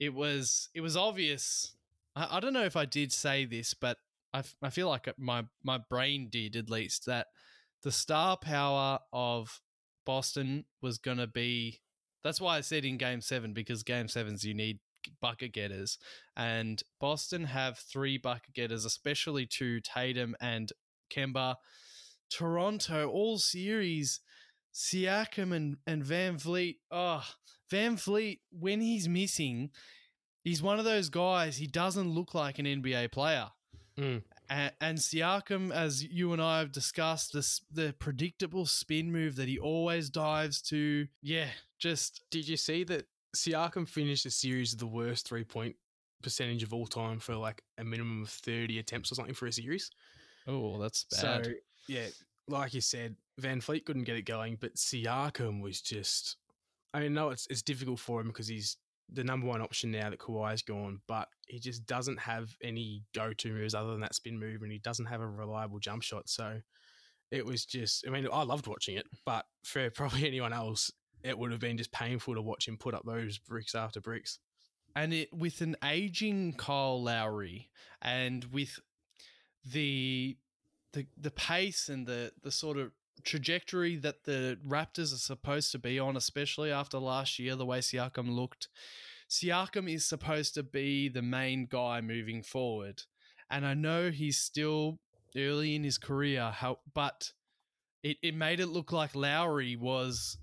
it 0.00 0.14
was 0.14 0.68
it 0.74 0.80
was 0.80 0.96
obvious. 0.96 1.74
I, 2.16 2.38
I 2.38 2.40
don't 2.40 2.54
know 2.54 2.64
if 2.64 2.76
I 2.76 2.86
did 2.86 3.12
say 3.12 3.44
this, 3.44 3.74
but 3.74 3.98
I, 4.32 4.40
f- 4.40 4.56
I 4.62 4.70
feel 4.70 4.88
like 4.88 5.08
my 5.18 5.44
my 5.62 5.78
brain 5.78 6.28
did 6.30 6.56
at 6.56 6.70
least 6.70 7.06
that 7.06 7.28
the 7.82 7.92
star 7.92 8.36
power 8.36 8.98
of 9.12 9.60
Boston 10.04 10.64
was 10.82 10.98
going 10.98 11.18
to 11.18 11.26
be. 11.26 11.80
That's 12.24 12.40
why 12.40 12.56
I 12.56 12.62
said 12.62 12.84
in 12.84 12.96
Game 12.96 13.20
Seven 13.20 13.52
because 13.52 13.82
Game 13.82 14.08
Sevens 14.08 14.44
you 14.44 14.54
need 14.54 14.80
bucket 15.20 15.52
getters, 15.52 15.98
and 16.36 16.82
Boston 16.98 17.44
have 17.44 17.78
three 17.78 18.18
bucket 18.18 18.54
getters, 18.54 18.84
especially 18.84 19.46
two 19.46 19.80
Tatum 19.80 20.34
and 20.40 20.72
Kemba. 21.14 21.56
Toronto 22.30 23.08
all 23.08 23.38
series, 23.38 24.20
Siakam 24.72 25.52
and, 25.54 25.76
and 25.86 26.04
VanVleet. 26.04 26.76
Oh, 26.90 27.24
VanVleet 27.70 28.40
when 28.50 28.80
he's 28.80 29.08
missing, 29.08 29.70
he's 30.42 30.62
one 30.62 30.78
of 30.78 30.84
those 30.84 31.08
guys. 31.08 31.56
He 31.56 31.66
doesn't 31.66 32.10
look 32.10 32.34
like 32.34 32.58
an 32.58 32.66
NBA 32.66 33.12
player. 33.12 33.48
Mm. 33.98 34.22
And, 34.48 34.72
and 34.80 34.98
Siakam, 34.98 35.72
as 35.72 36.02
you 36.02 36.32
and 36.32 36.42
I 36.42 36.58
have 36.58 36.72
discussed, 36.72 37.32
this 37.32 37.60
the 37.70 37.94
predictable 37.98 38.66
spin 38.66 39.12
move 39.12 39.36
that 39.36 39.48
he 39.48 39.58
always 39.58 40.10
dives 40.10 40.60
to. 40.62 41.06
Yeah, 41.22 41.48
just 41.78 42.22
Did 42.30 42.48
you 42.48 42.56
see 42.56 42.84
that 42.84 43.06
Siakam 43.36 43.88
finished 43.88 44.24
the 44.24 44.30
series 44.30 44.72
with 44.72 44.80
the 44.80 44.86
worst 44.86 45.28
three 45.28 45.44
point 45.44 45.76
percentage 46.22 46.62
of 46.62 46.74
all 46.74 46.86
time 46.86 47.18
for 47.18 47.34
like 47.36 47.62
a 47.78 47.84
minimum 47.84 48.22
of 48.22 48.28
30 48.28 48.78
attempts 48.78 49.10
or 49.10 49.14
something 49.14 49.34
for 49.34 49.46
a 49.46 49.52
series? 49.52 49.90
oh, 50.46 50.78
that's 50.78 51.04
bad. 51.04 51.46
So, 51.46 51.52
yeah, 51.86 52.06
like 52.48 52.74
you 52.74 52.80
said, 52.80 53.16
VanVleet 53.40 53.84
couldn't 53.84 54.04
get 54.04 54.16
it 54.16 54.22
going, 54.22 54.56
but 54.60 54.74
Siakam 54.74 55.62
was 55.62 55.80
just. 55.80 56.36
I 56.92 57.00
mean, 57.00 57.14
no, 57.14 57.30
it's 57.30 57.46
it's 57.50 57.62
difficult 57.62 58.00
for 58.00 58.20
him 58.20 58.28
because 58.28 58.48
he's 58.48 58.76
the 59.12 59.24
number 59.24 59.46
one 59.46 59.60
option 59.60 59.90
now 59.90 60.10
that 60.10 60.18
Kawhi's 60.18 60.62
gone, 60.62 61.00
but 61.08 61.28
he 61.46 61.58
just 61.58 61.86
doesn't 61.86 62.18
have 62.18 62.54
any 62.62 63.02
go 63.14 63.32
to 63.32 63.52
moves 63.52 63.74
other 63.74 63.90
than 63.90 64.00
that 64.00 64.14
spin 64.14 64.38
move, 64.38 64.62
and 64.62 64.72
he 64.72 64.78
doesn't 64.78 65.06
have 65.06 65.20
a 65.20 65.26
reliable 65.26 65.78
jump 65.78 66.02
shot. 66.02 66.28
So 66.28 66.60
it 67.30 67.44
was 67.44 67.64
just. 67.64 68.04
I 68.06 68.10
mean, 68.10 68.28
I 68.32 68.42
loved 68.42 68.66
watching 68.66 68.96
it, 68.96 69.06
but 69.24 69.46
for 69.64 69.90
probably 69.94 70.26
anyone 70.26 70.52
else, 70.52 70.90
it 71.22 71.38
would 71.38 71.50
have 71.50 71.60
been 71.60 71.76
just 71.76 71.92
painful 71.92 72.34
to 72.34 72.42
watch 72.42 72.66
him 72.66 72.76
put 72.76 72.94
up 72.94 73.04
those 73.04 73.38
bricks 73.38 73.74
after 73.74 74.00
bricks. 74.00 74.38
and 74.96 75.12
it 75.12 75.32
with 75.32 75.60
an 75.60 75.76
aging 75.84 76.54
Kyle 76.54 77.02
Lowry 77.02 77.70
and 78.02 78.44
with 78.46 78.78
the 79.64 80.36
the 80.92 81.06
the 81.16 81.30
pace 81.30 81.88
and 81.88 82.06
the 82.06 82.32
the 82.42 82.50
sort 82.50 82.76
of 82.78 82.92
trajectory 83.24 83.96
that 83.96 84.24
the 84.24 84.58
Raptors 84.66 85.12
are 85.12 85.18
supposed 85.18 85.72
to 85.72 85.78
be 85.78 85.98
on, 85.98 86.16
especially 86.16 86.70
after 86.70 86.98
last 86.98 87.38
year, 87.38 87.56
the 87.56 87.66
way 87.66 87.80
Siakam 87.80 88.34
looked. 88.34 88.68
Siakam 89.28 89.92
is 89.92 90.06
supposed 90.06 90.54
to 90.54 90.62
be 90.62 91.08
the 91.08 91.22
main 91.22 91.66
guy 91.66 92.00
moving 92.00 92.42
forward. 92.42 93.02
And 93.50 93.66
I 93.66 93.74
know 93.74 94.10
he's 94.10 94.38
still 94.38 94.98
early 95.36 95.74
in 95.74 95.84
his 95.84 95.98
career, 95.98 96.50
how 96.50 96.78
but 96.94 97.32
it, 98.02 98.16
it 98.22 98.34
made 98.34 98.60
it 98.60 98.66
look 98.66 98.92
like 98.92 99.14
Lowry 99.14 99.76
was 99.76 100.38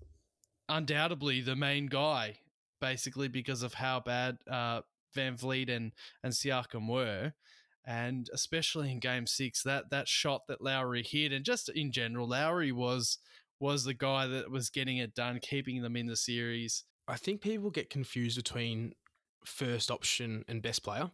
undoubtedly 0.70 1.42
the 1.42 1.56
main 1.56 1.88
guy, 1.88 2.40
basically 2.80 3.28
because 3.28 3.64
of 3.64 3.74
how 3.74 4.00
bad 4.00 4.38
uh, 4.50 4.82
VanVleet 5.16 5.70
and, 5.70 5.92
and 6.24 6.34
Siakam 6.34 6.88
were. 6.88 7.34
And 7.88 8.30
especially 8.34 8.92
in 8.92 9.00
game 9.00 9.26
six, 9.26 9.64
that 9.64 9.90
that 9.92 10.10
shot 10.10 10.42
that 10.48 10.62
Lowry 10.62 11.04
hit, 11.04 11.32
and 11.32 11.46
just 11.46 11.70
in 11.70 11.92
general, 11.92 12.28
Lowry 12.28 12.72
was 12.74 13.18
was 13.60 13.86
the 13.86 13.94
guy 13.94 14.28
that 14.28 14.52
was 14.52 14.70
getting 14.70 14.98
it 14.98 15.16
done, 15.16 15.40
keeping 15.42 15.82
them 15.82 15.96
in 15.96 16.06
the 16.06 16.16
series. 16.18 16.84
I 17.08 17.16
think 17.16 17.42
people 17.42 17.72
get 17.72 17.90
confused 17.90 18.36
between 18.36 18.94
first 19.46 19.90
option 19.90 20.44
and 20.50 20.62
best 20.62 20.84
player. 20.84 21.10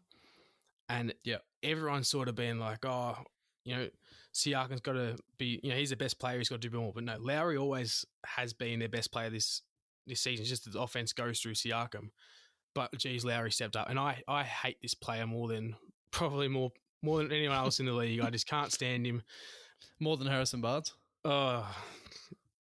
And 0.90 1.14
Yeah. 1.24 1.38
everyone's 1.62 2.10
sort 2.10 2.28
of 2.28 2.36
been 2.36 2.60
like, 2.60 2.84
oh, 2.84 3.18
you 3.64 3.76
know, 3.76 3.90
Siakam's 4.34 4.82
got 4.82 4.94
to 4.94 5.16
be, 5.38 5.60
you 5.64 5.70
know, 5.70 5.78
he's 5.78 5.92
the 5.92 5.96
best 5.96 6.20
player, 6.20 6.38
he's 6.40 6.50
got 6.50 6.60
to 6.62 6.70
do 6.70 6.76
more. 6.78 6.92
But 6.92 7.04
no, 7.06 7.18
Lowry 7.20 7.56
always 7.56 8.04
has 8.26 8.52
been 8.54 8.80
their 8.80 8.90
best 8.90 9.12
player 9.12 9.30
this 9.30 9.62
this 10.06 10.20
season. 10.22 10.42
It's 10.42 10.50
just 10.50 10.66
that 10.66 10.74
the 10.74 10.82
offense 10.82 11.14
goes 11.14 11.40
through 11.40 11.54
Siakam. 11.54 12.10
But 12.76 12.98
geez, 12.98 13.24
Lowry 13.24 13.52
stepped 13.52 13.76
up. 13.78 13.90
And 13.90 13.98
I, 14.00 14.22
I 14.28 14.44
hate 14.44 14.82
this 14.82 14.96
player 14.96 15.26
more 15.28 15.48
than 15.48 15.76
probably 16.14 16.48
more 16.48 16.72
more 17.02 17.18
than 17.18 17.34
anyone 17.34 17.58
else 17.58 17.82
in 17.82 17.86
the 17.86 17.92
league. 17.92 18.22
I 18.22 18.30
just 18.30 18.48
can't 18.48 18.72
stand 18.72 19.06
him. 19.06 19.22
More 20.00 20.16
than 20.16 20.28
Harrison 20.28 20.62
Barnes. 20.62 20.94
Oh 21.26 21.70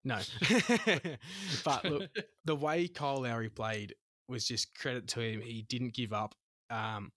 no. 0.04 0.18
but 1.64 1.86
look, 1.86 2.10
the 2.46 2.56
way 2.56 2.88
Kyle 2.88 3.22
Lowry 3.22 3.50
played 3.50 3.94
was 4.28 4.48
just 4.48 4.76
credit 4.76 5.08
to 5.10 5.20
him. 5.20 5.42
He 5.42 5.64
didn't 5.70 5.94
give 5.94 6.14
up. 6.14 6.34
Um, 6.72 7.12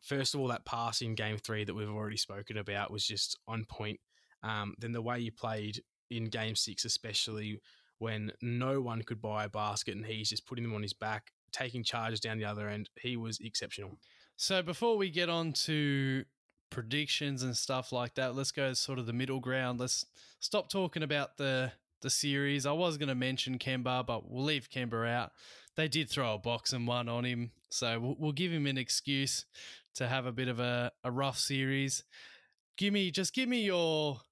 first 0.00 0.34
of 0.34 0.40
all, 0.40 0.48
that 0.48 0.64
pass 0.64 1.00
in 1.00 1.14
game 1.14 1.38
three 1.38 1.64
that 1.64 1.74
we've 1.74 1.90
already 1.90 2.16
spoken 2.16 2.58
about 2.58 2.92
was 2.92 3.04
just 3.04 3.36
on 3.48 3.64
point. 3.64 3.98
Um, 4.42 4.74
then 4.78 4.92
the 4.92 5.02
way 5.02 5.20
he 5.20 5.30
played 5.30 5.82
in 6.10 6.26
game 6.26 6.54
six, 6.54 6.84
especially 6.84 7.60
when 7.98 8.32
no 8.40 8.80
one 8.80 9.02
could 9.02 9.20
buy 9.20 9.44
a 9.44 9.48
basket 9.48 9.96
and 9.96 10.06
he's 10.06 10.30
just 10.30 10.46
putting 10.46 10.64
them 10.64 10.74
on 10.74 10.82
his 10.82 10.94
back, 10.94 11.32
taking 11.52 11.82
charges 11.82 12.20
down 12.20 12.38
the 12.38 12.44
other 12.44 12.68
end, 12.68 12.88
he 13.00 13.16
was 13.16 13.38
exceptional. 13.40 13.98
So 14.42 14.62
before 14.62 14.96
we 14.96 15.10
get 15.10 15.28
on 15.28 15.52
to 15.64 16.24
predictions 16.70 17.42
and 17.42 17.54
stuff 17.54 17.92
like 17.92 18.14
that, 18.14 18.34
let's 18.34 18.52
go 18.52 18.72
sort 18.72 18.98
of 18.98 19.04
the 19.04 19.12
middle 19.12 19.38
ground. 19.38 19.78
Let's 19.78 20.06
stop 20.38 20.70
talking 20.70 21.02
about 21.02 21.36
the 21.36 21.72
the 22.00 22.08
series. 22.08 22.64
I 22.64 22.72
was 22.72 22.96
going 22.96 23.10
to 23.10 23.14
mention 23.14 23.58
Kemba, 23.58 24.06
but 24.06 24.30
we'll 24.30 24.44
leave 24.44 24.70
Kemba 24.70 25.06
out. 25.06 25.32
They 25.76 25.88
did 25.88 26.08
throw 26.08 26.32
a 26.32 26.38
box 26.38 26.72
and 26.72 26.86
one 26.86 27.06
on 27.06 27.26
him, 27.26 27.50
so 27.68 28.00
we'll, 28.00 28.16
we'll 28.18 28.32
give 28.32 28.50
him 28.50 28.66
an 28.66 28.78
excuse 28.78 29.44
to 29.96 30.08
have 30.08 30.24
a 30.24 30.32
bit 30.32 30.48
of 30.48 30.58
a, 30.58 30.90
a 31.04 31.10
rough 31.10 31.36
series. 31.36 32.02
Give 32.78 32.94
me 32.94 33.10
just 33.10 33.34
give 33.34 33.46
me 33.46 33.60
your 33.60 34.22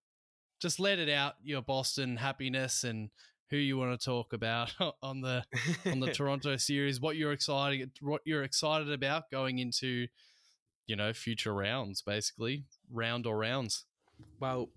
just 0.59 0.81
let 0.81 0.99
it 0.99 1.11
out 1.11 1.35
your 1.43 1.61
Boston 1.61 2.17
happiness 2.17 2.83
and 2.83 3.11
who 3.51 3.57
you 3.57 3.79
want 3.79 3.99
to 3.99 4.05
talk 4.05 4.33
about 4.33 4.75
on 5.03 5.21
the 5.21 5.45
on 5.87 6.01
the 6.01 6.13
Toronto 6.13 6.57
series, 6.57 7.01
what 7.01 7.17
you're 7.17 7.33
excited 7.33 7.91
what 8.01 8.23
you're 8.25 8.45
excited 8.45 8.91
about 8.91 9.31
going 9.31 9.59
into 9.59 10.07
you 10.87 10.97
know 10.97 11.13
future 11.13 11.55
rounds, 11.55 12.03
basically 12.03 12.65
round 12.91 13.27
or 13.27 13.39
rounds. 13.39 13.85
Well, 14.41 14.71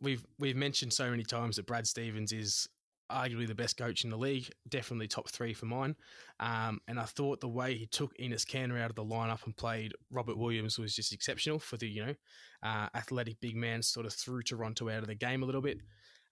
we've 0.00 0.24
we've 0.38 0.56
mentioned 0.56 0.92
so 0.92 1.10
many 1.10 1.24
times 1.24 1.56
that 1.56 1.66
Brad 1.66 1.86
Stevens 1.86 2.32
is 2.32 2.68
arguably 3.10 3.46
the 3.46 3.54
best 3.54 3.76
coach 3.76 4.04
in 4.04 4.10
the 4.10 4.16
league, 4.16 4.48
definitely 4.68 5.08
top 5.08 5.28
three 5.28 5.52
for 5.52 5.66
mine. 5.66 5.96
Um, 6.38 6.80
and 6.86 6.98
I 6.98 7.04
thought 7.04 7.40
the 7.40 7.48
way 7.48 7.74
he 7.74 7.86
took 7.86 8.16
Enes 8.18 8.46
Kanter 8.46 8.80
out 8.80 8.90
of 8.90 8.96
the 8.96 9.04
lineup 9.04 9.44
and 9.44 9.56
played 9.56 9.92
Robert 10.10 10.38
Williams 10.38 10.78
was 10.78 10.94
just 10.94 11.12
exceptional 11.12 11.58
for 11.58 11.76
the 11.76 11.88
you 11.88 12.06
know 12.06 12.14
uh, 12.62 12.88
athletic 12.94 13.40
big 13.40 13.56
man, 13.56 13.82
sort 13.82 14.06
of 14.06 14.12
threw 14.12 14.42
Toronto 14.42 14.88
out 14.88 15.02
of 15.02 15.08
the 15.08 15.14
game 15.14 15.42
a 15.42 15.46
little 15.46 15.62
bit. 15.62 15.80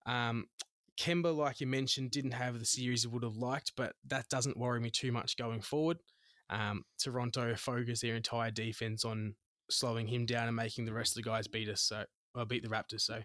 Um, 0.06 0.46
Kemba, 0.98 1.34
like 1.34 1.60
you 1.60 1.66
mentioned, 1.66 2.10
didn't 2.10 2.32
have 2.32 2.58
the 2.58 2.64
series 2.64 3.02
he 3.02 3.08
would 3.08 3.22
have 3.22 3.36
liked, 3.36 3.72
but 3.76 3.92
that 4.06 4.28
doesn't 4.28 4.58
worry 4.58 4.80
me 4.80 4.90
too 4.90 5.12
much 5.12 5.36
going 5.36 5.60
forward. 5.60 5.98
Um, 6.50 6.84
Toronto 6.98 7.54
focused 7.56 8.02
their 8.02 8.16
entire 8.16 8.50
defense 8.50 9.04
on 9.04 9.34
slowing 9.70 10.06
him 10.06 10.26
down 10.26 10.48
and 10.48 10.56
making 10.56 10.86
the 10.86 10.92
rest 10.92 11.16
of 11.16 11.22
the 11.22 11.28
guys 11.28 11.46
beat 11.46 11.68
us. 11.68 11.82
So 11.82 12.04
or 12.34 12.46
beat 12.46 12.62
the 12.62 12.68
Raptors. 12.68 13.02
So 13.02 13.20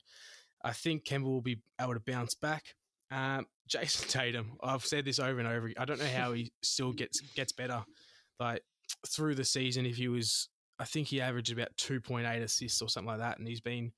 I 0.63 0.71
think 0.71 1.05
Kemba 1.05 1.23
will 1.23 1.41
be 1.41 1.61
able 1.79 1.93
to 1.93 1.99
bounce 1.99 2.35
back. 2.35 2.63
Um, 3.11 3.45
Jayson 3.69 4.09
Tatum, 4.09 4.53
I've 4.61 4.85
said 4.85 5.05
this 5.05 5.19
over 5.19 5.39
and 5.39 5.47
over. 5.47 5.71
I 5.77 5.85
don't 5.85 5.99
know 5.99 6.05
how 6.05 6.33
he 6.33 6.51
still 6.63 6.91
gets 6.91 7.21
gets 7.21 7.53
better. 7.53 7.83
Like 8.39 8.61
through 9.07 9.35
the 9.35 9.45
season, 9.45 9.85
if 9.85 9.95
he 9.95 10.07
was, 10.07 10.49
I 10.79 10.85
think 10.85 11.07
he 11.07 11.21
averaged 11.21 11.51
about 11.51 11.75
two 11.77 12.01
point 12.01 12.27
eight 12.27 12.41
assists 12.41 12.81
or 12.81 12.89
something 12.89 13.07
like 13.07 13.19
that, 13.19 13.39
and 13.39 13.47
he's 13.47 13.61
been, 13.61 13.91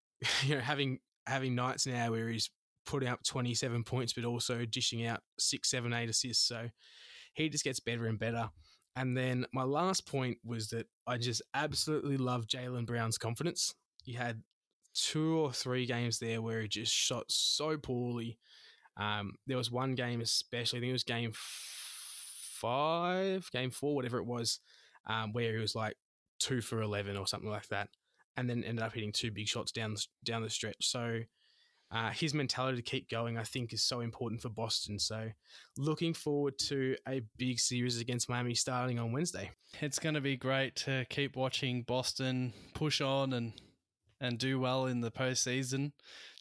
you 0.42 0.56
know, 0.56 0.60
having 0.60 0.98
having 1.26 1.54
nights 1.54 1.86
now 1.86 2.10
where 2.10 2.28
he's 2.28 2.50
putting 2.84 3.08
up 3.08 3.22
twenty 3.24 3.54
seven 3.54 3.84
points, 3.84 4.12
but 4.12 4.24
also 4.24 4.64
dishing 4.64 5.06
out 5.06 5.20
six, 5.38 5.70
seven, 5.70 5.92
eight 5.92 6.10
assists. 6.10 6.46
So 6.46 6.68
he 7.34 7.48
just 7.48 7.64
gets 7.64 7.80
better 7.80 8.06
and 8.06 8.18
better. 8.18 8.50
And 8.94 9.16
then 9.16 9.46
my 9.54 9.62
last 9.62 10.06
point 10.06 10.38
was 10.44 10.68
that 10.68 10.86
I 11.06 11.16
just 11.16 11.42
absolutely 11.54 12.18
love 12.18 12.46
Jaylen 12.46 12.86
Brown's 12.86 13.16
confidence. 13.18 13.74
He 14.04 14.12
had 14.12 14.42
two 14.94 15.38
or 15.38 15.52
three 15.52 15.86
games 15.86 16.18
there 16.18 16.42
where 16.42 16.60
he 16.60 16.68
just 16.68 16.92
shot 16.92 17.24
so 17.28 17.78
poorly. 17.78 18.38
Um, 18.98 19.36
there 19.46 19.56
was 19.56 19.70
one 19.70 19.94
game 19.94 20.20
especially, 20.20 20.78
I 20.78 20.80
think 20.80 20.90
it 20.90 20.92
was 20.92 21.04
game 21.04 21.32
five, 22.60 23.50
game 23.50 23.70
four, 23.70 23.94
whatever 23.94 24.18
it 24.18 24.26
was, 24.26 24.60
um, 25.06 25.32
where 25.32 25.52
he 25.52 25.58
was 25.58 25.74
like 25.74 25.96
two 26.38 26.60
for 26.60 26.82
eleven 26.82 27.16
or 27.16 27.26
something 27.26 27.48
like 27.48 27.68
that, 27.68 27.88
and 28.36 28.50
then 28.50 28.62
ended 28.62 28.84
up 28.84 28.92
hitting 28.92 29.12
two 29.12 29.30
big 29.30 29.48
shots 29.48 29.72
down 29.72 29.96
down 30.22 30.42
the 30.42 30.50
stretch. 30.50 30.76
So 30.80 31.20
uh, 31.92 32.10
his 32.10 32.32
mentality 32.32 32.76
to 32.76 32.82
keep 32.82 33.10
going, 33.10 33.36
I 33.36 33.42
think, 33.42 33.72
is 33.72 33.82
so 33.82 34.00
important 34.00 34.40
for 34.40 34.48
Boston. 34.48 34.98
So 34.98 35.28
looking 35.76 36.14
forward 36.14 36.58
to 36.68 36.96
a 37.06 37.20
big 37.36 37.60
series 37.60 38.00
against 38.00 38.30
Miami 38.30 38.54
starting 38.54 38.98
on 38.98 39.12
Wednesday. 39.12 39.50
It's 39.80 39.98
going 39.98 40.14
to 40.14 40.22
be 40.22 40.36
great 40.36 40.74
to 40.76 41.04
keep 41.10 41.36
watching 41.36 41.82
Boston 41.82 42.54
push 42.74 43.00
on 43.00 43.32
and 43.34 43.52
and 44.20 44.38
do 44.38 44.58
well 44.58 44.86
in 44.86 45.00
the 45.00 45.10
postseason. 45.10 45.92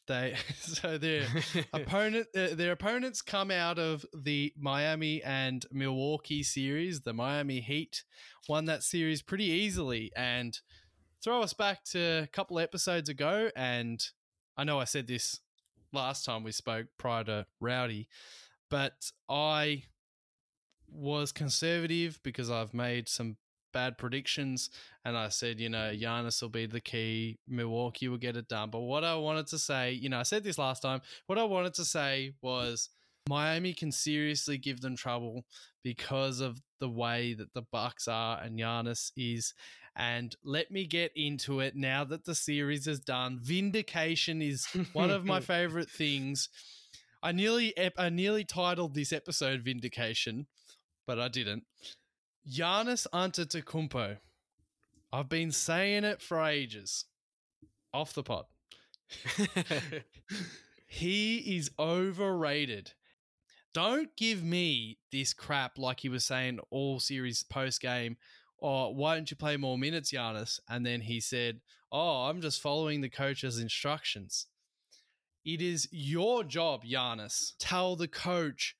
They 0.08 0.36
so 0.60 0.98
their 0.98 1.27
opponent 1.74 2.27
uh, 2.34 2.55
their 2.55 2.72
opponents 2.72 3.22
come 3.22 3.51
out 3.51 3.77
of 3.77 4.05
the 4.13 4.53
Miami 4.58 5.22
and 5.22 5.65
Milwaukee 5.70 6.43
series. 6.43 7.01
The 7.01 7.13
Miami 7.13 7.60
Heat 7.60 8.03
won 8.48 8.65
that 8.65 8.84
series 8.84 9.22
pretty 9.22 9.46
easily 9.46 10.13
and 10.15 10.58
throw 11.22 11.41
us 11.41 11.53
back 11.53 11.84
to 11.84 12.22
a 12.24 12.27
couple 12.27 12.58
episodes 12.58 13.10
ago 13.10 13.50
and 13.55 14.01
I 14.58 14.63
know 14.63 14.79
I 14.79 14.86
said 14.86 15.08
this 15.08 15.39
last 15.93 16.25
time 16.25 16.43
we 16.43 16.51
spoke 16.51 16.88
prior 16.98 17.24
to 17.25 17.46
Rowdy, 17.60 18.08
but 18.70 19.12
I 19.29 19.84
was 20.88 21.31
conservative 21.31 22.20
because 22.24 22.50
I've 22.50 22.74
made 22.74 23.08
some 23.08 23.38
bad 23.74 23.98
predictions 23.98 24.70
and 25.05 25.17
I 25.17 25.29
said, 25.29 25.60
you 25.60 25.70
know, 25.70 25.91
Giannis 25.93 26.41
will 26.41 26.50
be 26.50 26.65
the 26.65 26.81
key, 26.81 27.39
Milwaukee 27.48 28.08
will 28.08 28.17
get 28.17 28.36
it 28.36 28.48
done. 28.48 28.70
But 28.70 28.81
what 28.81 29.03
I 29.03 29.15
wanted 29.15 29.48
to 29.48 29.58
say, 29.58 29.93
you 29.93 30.10
know, 30.10 30.20
I 30.20 30.24
said 30.24 30.43
this 30.43 30.58
last 30.58 30.81
time, 30.81 31.01
what 31.27 31.38
I 31.38 31.43
wanted 31.43 31.74
to 31.75 31.86
say 31.86 32.34
was 32.41 32.89
Miami 33.30 33.74
can 33.74 33.92
seriously 33.92 34.58
give 34.58 34.82
them 34.82 34.96
trouble 34.96 35.46
because 35.84 36.40
of 36.40 36.62
the 36.80 36.90
way 36.90 37.34
that 37.34 37.54
the 37.54 37.62
Bucks 37.62 38.08
are 38.08 38.42
and 38.42 38.60
Giannis 38.60 39.12
is. 39.16 39.54
And 39.96 40.36
let 40.44 40.72
me 40.72 40.86
get 40.86 41.12
into 41.16 41.60
it 41.60 41.75
now 41.75 42.04
that 42.06 42.25
the 42.25 42.36
series 42.36 42.88
is 42.88 43.00
done. 43.00 43.40
Vindication 43.42 44.42
is 44.42 44.66
one 44.94 45.12
of 45.12 45.25
my 45.25 45.40
favorite 45.42 45.90
things. 45.90 46.50
I 47.22 47.32
nearly 47.32 47.78
ep- 47.78 48.00
I 48.00 48.10
nearly 48.10 48.44
titled 48.44 48.96
this 48.96 49.13
episode 49.13 49.62
Vindication, 49.62 50.48
but 51.06 51.20
I 51.20 51.28
didn't. 51.28 51.63
Giannis 52.50 53.06
Antetokounmpo. 53.13 54.18
I've 55.13 55.30
been 55.30 55.51
saying 55.51 56.06
it 56.06 56.22
for 56.22 56.42
ages. 56.42 57.06
Off 57.94 58.13
the 58.13 58.24
pot. 58.24 58.48
he 60.88 61.58
is 61.58 61.70
overrated. 61.78 62.94
Don't 63.74 64.16
give 64.18 64.44
me 64.44 64.98
this 65.12 65.34
crap 65.34 65.78
like 65.78 66.01
he 66.01 66.10
was 66.10 66.25
saying 66.25 66.60
all 66.70 67.00
series 67.00 67.44
post 67.44 67.82
game. 67.82 68.18
Or 68.58 68.88
oh, 68.88 68.90
why 68.92 69.16
don't 69.16 69.32
you 69.32 69.38
play 69.38 69.58
more 69.58 69.78
minutes, 69.78 70.12
Giannis? 70.12 70.60
And 70.70 70.86
then 70.86 71.01
he 71.01 71.20
said, 71.20 71.62
"Oh, 71.92 72.25
I'm 72.25 72.42
just 72.42 72.62
following 72.62 73.01
the 73.01 73.10
coach's 73.10 73.58
instructions." 73.58 74.46
It 75.44 75.62
is 75.62 75.88
your 75.92 76.44
job, 76.44 76.84
Giannis. 76.86 77.54
Tell 77.58 77.96
the 77.96 78.08
coach, 78.08 78.75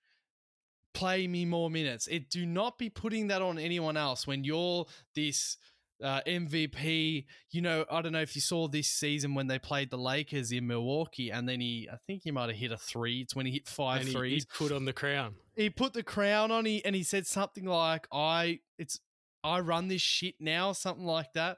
play 0.94 1.28
me 1.28 1.46
more 1.46 1.72
minutes. 1.72 2.08
It 2.08 2.30
do 2.30 2.46
not 2.46 2.78
be 2.78 2.90
putting 2.90 3.28
that 3.28 3.42
on 3.42 3.58
anyone 3.58 3.98
else 3.98 4.28
when 4.28 4.44
you're 4.44 4.86
this 5.16 5.58
uh, 6.04 6.22
MVP. 6.28 7.26
You 7.52 7.62
know, 7.62 7.86
I 7.90 8.02
don't 8.02 8.12
know 8.12 8.22
if 8.22 8.36
you 8.36 8.42
saw 8.42 8.68
this 8.68 8.88
season 8.88 9.36
when 9.36 9.48
they 9.48 9.60
played 9.60 9.90
the 9.90 9.98
Lakers 9.98 10.52
in 10.52 10.68
Milwaukee, 10.68 11.30
and 11.30 11.48
then 11.48 11.60
he, 11.60 11.88
I 11.92 11.98
think 12.08 12.22
he 12.24 12.32
might 12.32 12.50
have 12.50 12.58
hit 12.58 12.72
a 12.72 12.78
three. 12.78 13.22
It's 13.22 13.36
when 13.36 13.46
he 13.46 13.54
hit 13.54 13.68
five 13.68 14.06
he, 14.06 14.14
threes. 14.14 14.44
he 14.44 14.66
put 14.66 14.72
on 14.72 14.86
the 14.86 14.94
crown. 14.94 15.36
He 15.56 15.70
put 15.70 15.94
the 15.94 16.04
crown 16.04 16.52
on, 16.52 16.66
he 16.66 16.84
and 16.84 16.96
he 16.96 17.04
said 17.04 17.28
something 17.28 17.66
like, 17.66 18.08
"I, 18.12 18.60
it's, 18.78 19.00
I 19.44 19.60
run 19.60 19.88
this 19.88 20.02
shit 20.02 20.36
now," 20.40 20.72
something 20.74 21.06
like 21.06 21.34
that. 21.34 21.58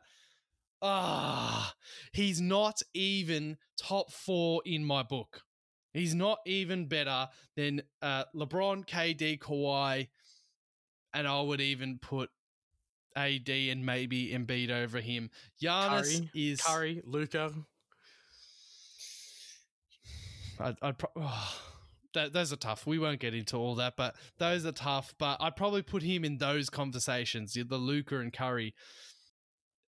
Ah, 0.82 1.74
he's 2.12 2.42
not 2.42 2.82
even 2.94 3.58
top 3.82 4.12
four 4.12 4.62
in 4.66 4.84
my 4.84 5.04
book. 5.04 5.44
He's 5.94 6.16
not 6.16 6.40
even 6.46 6.88
better 6.88 7.30
than 7.56 7.84
uh, 8.02 8.26
LeBron, 8.36 8.86
KD, 8.88 9.40
Kawhi, 9.40 10.08
and 11.14 11.28
I 11.28 11.40
would 11.40 11.62
even 11.62 12.00
put 12.00 12.32
AD 13.16 13.50
and 13.50 13.86
maybe 13.86 14.32
Embiid 14.32 14.70
over 14.70 15.00
him. 15.00 15.30
Giannis 15.62 16.20
Curry, 16.20 16.32
is 16.34 16.62
Curry, 16.62 17.02
Luka. 17.06 17.54
I'd, 20.60 20.78
I'd 20.82 20.98
pro- 20.98 21.12
oh, 21.16 21.56
that, 22.14 22.34
those 22.34 22.54
are 22.54 22.58
tough. 22.58 22.86
We 22.86 23.00
won't 23.00 23.20
get 23.20 23.34
into 23.34 23.58
all 23.58 23.76
that, 23.76 23.96
but 23.98 24.16
those 24.38 24.66
are 24.66 24.72
tough. 24.72 25.14
But 25.18 25.38
I'd 25.42 25.56
probably 25.56 25.82
put 25.82 26.04
him 26.04 26.24
in 26.24 26.38
those 26.38 26.70
conversations, 26.70 27.54
the 27.54 27.78
Luka 27.78 28.20
and 28.20 28.32
Curry. 28.32 28.74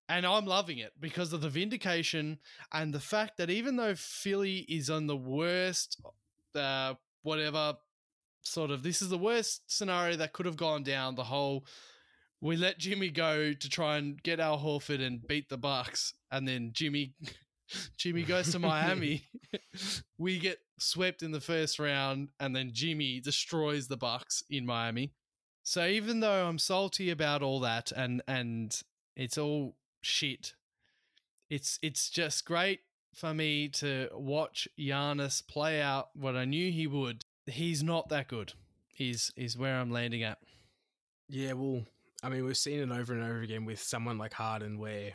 And 0.08 0.24
I'm 0.24 0.46
loving 0.46 0.78
it 0.78 0.92
because 1.00 1.32
of 1.32 1.40
the 1.40 1.48
vindication 1.48 2.38
and 2.72 2.94
the 2.94 3.00
fact 3.00 3.38
that 3.38 3.50
even 3.50 3.74
though 3.74 3.96
Philly 3.96 4.58
is 4.68 4.88
on 4.88 5.08
the 5.08 5.16
worst, 5.16 6.00
uh, 6.54 6.94
whatever 7.22 7.74
sort 8.42 8.70
of, 8.70 8.84
this 8.84 9.02
is 9.02 9.08
the 9.08 9.18
worst 9.18 9.62
scenario 9.66 10.16
that 10.16 10.32
could 10.32 10.46
have 10.46 10.56
gone 10.56 10.84
down. 10.84 11.16
The 11.16 11.24
whole 11.24 11.66
we 12.40 12.56
let 12.56 12.78
Jimmy 12.78 13.10
go 13.10 13.52
to 13.52 13.68
try 13.68 13.96
and 13.96 14.22
get 14.22 14.40
Al 14.40 14.58
Horford 14.58 15.04
and 15.04 15.26
beat 15.26 15.48
the 15.48 15.58
Bucks, 15.58 16.14
and 16.30 16.46
then 16.46 16.70
Jimmy 16.72 17.14
Jimmy 17.96 18.22
goes 18.22 18.52
to 18.52 18.58
Miami. 18.58 19.24
we 20.18 20.38
get 20.38 20.58
swept 20.78 21.22
in 21.22 21.32
the 21.32 21.40
first 21.40 21.78
round, 21.78 22.28
and 22.38 22.54
then 22.54 22.70
Jimmy 22.72 23.20
destroys 23.20 23.88
the 23.88 23.96
Bucks 23.96 24.42
in 24.50 24.66
Miami. 24.66 25.12
So 25.62 25.86
even 25.86 26.20
though 26.20 26.46
I'm 26.46 26.58
salty 26.58 27.10
about 27.10 27.42
all 27.42 27.60
that, 27.60 27.92
and 27.92 28.22
and 28.28 28.78
it's 29.16 29.38
all 29.38 29.76
shit, 30.02 30.54
it's 31.50 31.78
it's 31.82 32.08
just 32.08 32.44
great 32.44 32.80
for 33.14 33.32
me 33.32 33.68
to 33.68 34.08
watch 34.12 34.68
Giannis 34.78 35.46
play 35.46 35.80
out 35.80 36.10
what 36.14 36.36
I 36.36 36.44
knew 36.44 36.70
he 36.70 36.86
would. 36.86 37.24
He's 37.46 37.82
not 37.82 38.08
that 38.10 38.28
good. 38.28 38.52
Is 38.98 39.32
is 39.36 39.58
where 39.58 39.78
I'm 39.78 39.90
landing 39.90 40.22
at. 40.22 40.38
Yeah, 41.28 41.54
well, 41.54 41.82
I 42.26 42.28
mean, 42.28 42.44
we've 42.44 42.56
seen 42.56 42.80
it 42.80 42.90
over 42.90 43.12
and 43.12 43.22
over 43.22 43.40
again 43.40 43.64
with 43.64 43.80
someone 43.80 44.18
like 44.18 44.32
Harden, 44.32 44.80
where 44.80 45.12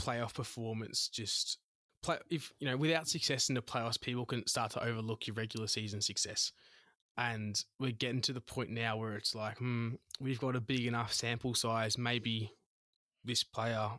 playoff 0.00 0.34
performance 0.34 1.08
just 1.08 1.58
play 2.04 2.18
if 2.30 2.52
you 2.60 2.68
know 2.68 2.76
without 2.76 3.08
success 3.08 3.48
in 3.48 3.56
the 3.56 3.62
playoffs, 3.62 4.00
people 4.00 4.24
can 4.24 4.46
start 4.46 4.70
to 4.72 4.84
overlook 4.84 5.26
your 5.26 5.34
regular 5.34 5.66
season 5.66 6.00
success. 6.00 6.52
And 7.16 7.60
we're 7.80 7.90
getting 7.90 8.20
to 8.22 8.32
the 8.32 8.40
point 8.40 8.70
now 8.70 8.96
where 8.96 9.16
it's 9.16 9.34
like, 9.34 9.58
hmm, 9.58 9.94
we've 10.20 10.38
got 10.38 10.54
a 10.54 10.60
big 10.60 10.86
enough 10.86 11.12
sample 11.12 11.52
size. 11.52 11.98
Maybe 11.98 12.52
this 13.24 13.42
player, 13.42 13.90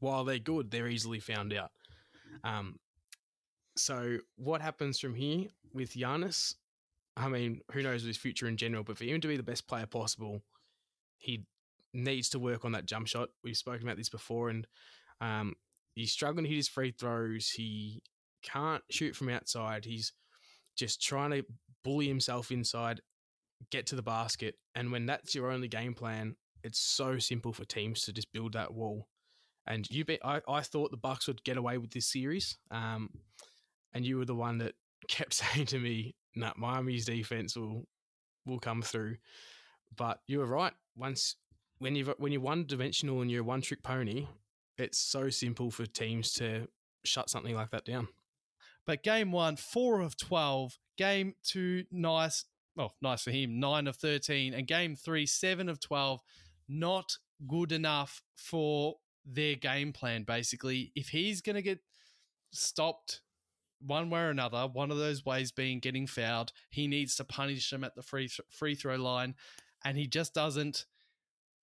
while 0.00 0.24
they're 0.24 0.40
good, 0.40 0.72
they're 0.72 0.88
easily 0.88 1.20
found 1.20 1.52
out. 1.52 1.70
Um, 2.42 2.80
so 3.76 4.18
what 4.34 4.62
happens 4.62 4.98
from 4.98 5.14
here 5.14 5.46
with 5.72 5.92
Giannis? 5.92 6.56
I 7.16 7.28
mean, 7.28 7.60
who 7.70 7.82
knows 7.84 8.02
his 8.02 8.16
future 8.16 8.48
in 8.48 8.56
general, 8.56 8.82
but 8.82 8.98
for 8.98 9.04
him 9.04 9.20
to 9.20 9.28
be 9.28 9.36
the 9.36 9.42
best 9.44 9.68
player 9.68 9.86
possible, 9.86 10.42
he 11.18 11.44
needs 11.92 12.28
to 12.30 12.38
work 12.38 12.64
on 12.64 12.72
that 12.72 12.86
jump 12.86 13.06
shot. 13.06 13.28
We've 13.44 13.56
spoken 13.56 13.86
about 13.86 13.96
this 13.96 14.08
before, 14.08 14.48
and 14.48 14.66
um, 15.20 15.54
he's 15.94 16.12
struggling 16.12 16.44
to 16.44 16.48
hit 16.48 16.56
his 16.56 16.68
free 16.68 16.92
throws. 16.92 17.50
He 17.50 18.02
can't 18.42 18.82
shoot 18.90 19.16
from 19.16 19.28
outside. 19.28 19.84
He's 19.84 20.12
just 20.76 21.02
trying 21.02 21.30
to 21.32 21.44
bully 21.84 22.06
himself 22.06 22.50
inside, 22.50 23.00
get 23.70 23.86
to 23.86 23.96
the 23.96 24.02
basket. 24.02 24.54
And 24.74 24.92
when 24.92 25.06
that's 25.06 25.34
your 25.34 25.50
only 25.50 25.68
game 25.68 25.94
plan, 25.94 26.36
it's 26.62 26.78
so 26.78 27.18
simple 27.18 27.52
for 27.52 27.64
teams 27.64 28.02
to 28.02 28.12
just 28.12 28.32
build 28.32 28.52
that 28.54 28.72
wall. 28.72 29.08
And 29.66 29.88
you 29.90 30.04
bet 30.04 30.20
I, 30.24 30.40
I 30.48 30.62
thought 30.62 30.90
the 30.90 30.96
Bucks 30.96 31.26
would 31.26 31.44
get 31.44 31.56
away 31.56 31.78
with 31.78 31.90
this 31.90 32.10
series. 32.10 32.56
Um, 32.70 33.10
and 33.92 34.04
you 34.04 34.16
were 34.16 34.24
the 34.24 34.34
one 34.34 34.58
that 34.58 34.74
kept 35.08 35.34
saying 35.34 35.66
to 35.66 35.78
me, 35.78 36.14
nah, 36.34 36.52
Miami's 36.56 37.04
defense 37.06 37.56
will 37.56 37.86
will 38.46 38.58
come 38.58 38.80
through. 38.82 39.16
But 39.96 40.20
you 40.26 40.38
were 40.38 40.46
right. 40.46 40.72
Once 40.96 41.36
when 41.78 41.94
you've 41.94 42.12
when 42.18 42.32
you're 42.32 42.40
one 42.40 42.66
dimensional 42.66 43.20
and 43.20 43.30
you're 43.30 43.42
a 43.42 43.44
one 43.44 43.60
trick 43.60 43.82
pony, 43.82 44.26
it's 44.76 44.98
so 44.98 45.30
simple 45.30 45.70
for 45.70 45.86
teams 45.86 46.32
to 46.34 46.68
shut 47.04 47.30
something 47.30 47.54
like 47.54 47.70
that 47.70 47.84
down. 47.84 48.08
But 48.86 49.02
game 49.02 49.32
one, 49.32 49.56
four 49.56 50.00
of 50.00 50.16
12. 50.16 50.78
Game 50.96 51.34
two, 51.44 51.84
nice. 51.90 52.44
Well, 52.74 52.94
nice 53.02 53.22
for 53.22 53.30
him, 53.30 53.60
nine 53.60 53.86
of 53.86 53.96
13. 53.96 54.54
And 54.54 54.66
game 54.66 54.96
three, 54.96 55.26
seven 55.26 55.68
of 55.68 55.78
12. 55.78 56.20
Not 56.68 57.18
good 57.46 57.70
enough 57.70 58.22
for 58.34 58.96
their 59.26 59.56
game 59.56 59.92
plan, 59.92 60.22
basically. 60.22 60.92
If 60.96 61.08
he's 61.08 61.42
going 61.42 61.56
to 61.56 61.62
get 61.62 61.80
stopped 62.50 63.20
one 63.80 64.10
way 64.10 64.20
or 64.20 64.30
another, 64.30 64.66
one 64.72 64.90
of 64.90 64.96
those 64.96 65.24
ways 65.24 65.52
being 65.52 65.80
getting 65.80 66.06
fouled, 66.06 66.52
he 66.70 66.88
needs 66.88 67.14
to 67.16 67.24
punish 67.24 67.68
them 67.70 67.84
at 67.84 67.94
the 67.94 68.02
free, 68.02 68.30
free 68.50 68.74
throw 68.74 68.96
line. 68.96 69.34
And 69.88 69.96
he 69.96 70.06
just 70.06 70.34
doesn't. 70.34 70.84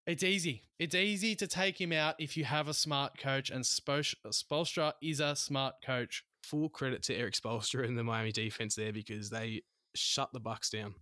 It's 0.08 0.24
easy. 0.24 0.64
It's 0.80 0.96
easy 0.96 1.36
to 1.36 1.46
take 1.46 1.80
him 1.80 1.92
out 1.92 2.16
if 2.18 2.36
you 2.36 2.44
have 2.44 2.68
a 2.68 2.74
smart 2.74 3.20
coach, 3.20 3.52
and 3.52 3.64
Spoelstra 3.64 4.94
is 5.00 5.20
a 5.20 5.36
smart 5.36 5.76
coach. 5.86 6.24
Full 6.42 6.70
credit 6.70 7.04
to 7.04 7.16
Erik 7.16 7.36
Spoelstra 7.36 7.88
and 7.88 7.96
the 7.96 8.04
Miami 8.04 8.32
defense 8.32 8.74
there 8.74 8.92
because 8.92 9.30
they 9.30 9.62
shut 9.94 10.34
the 10.34 10.40
Bucks 10.40 10.72
down. 10.72 10.96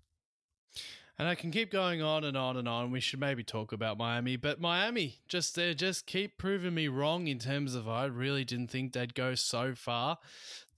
And 1.20 1.28
I 1.28 1.36
can 1.36 1.52
keep 1.52 1.72
going 1.72 2.02
on 2.02 2.24
and 2.24 2.36
on 2.36 2.58
and 2.58 2.68
on. 2.68 2.90
We 2.90 3.00
should 3.00 3.20
maybe 3.20 3.44
talk 3.44 3.72
about 3.72 4.00
Miami, 4.00 4.36
but 4.36 4.60
Miami 4.60 5.20
just 5.28 5.56
they 5.56 5.74
just 5.76 6.08
keep 6.08 6.38
proving 6.38 6.74
me 6.74 6.88
wrong 6.88 7.28
in 7.28 7.38
terms 7.38 7.76
of 7.76 7.88
I 7.88 8.06
really 8.06 8.44
didn't 8.44 8.72
think 8.72 8.94
they'd 8.94 9.14
go 9.14 9.36
so 9.36 9.76
far. 9.76 10.18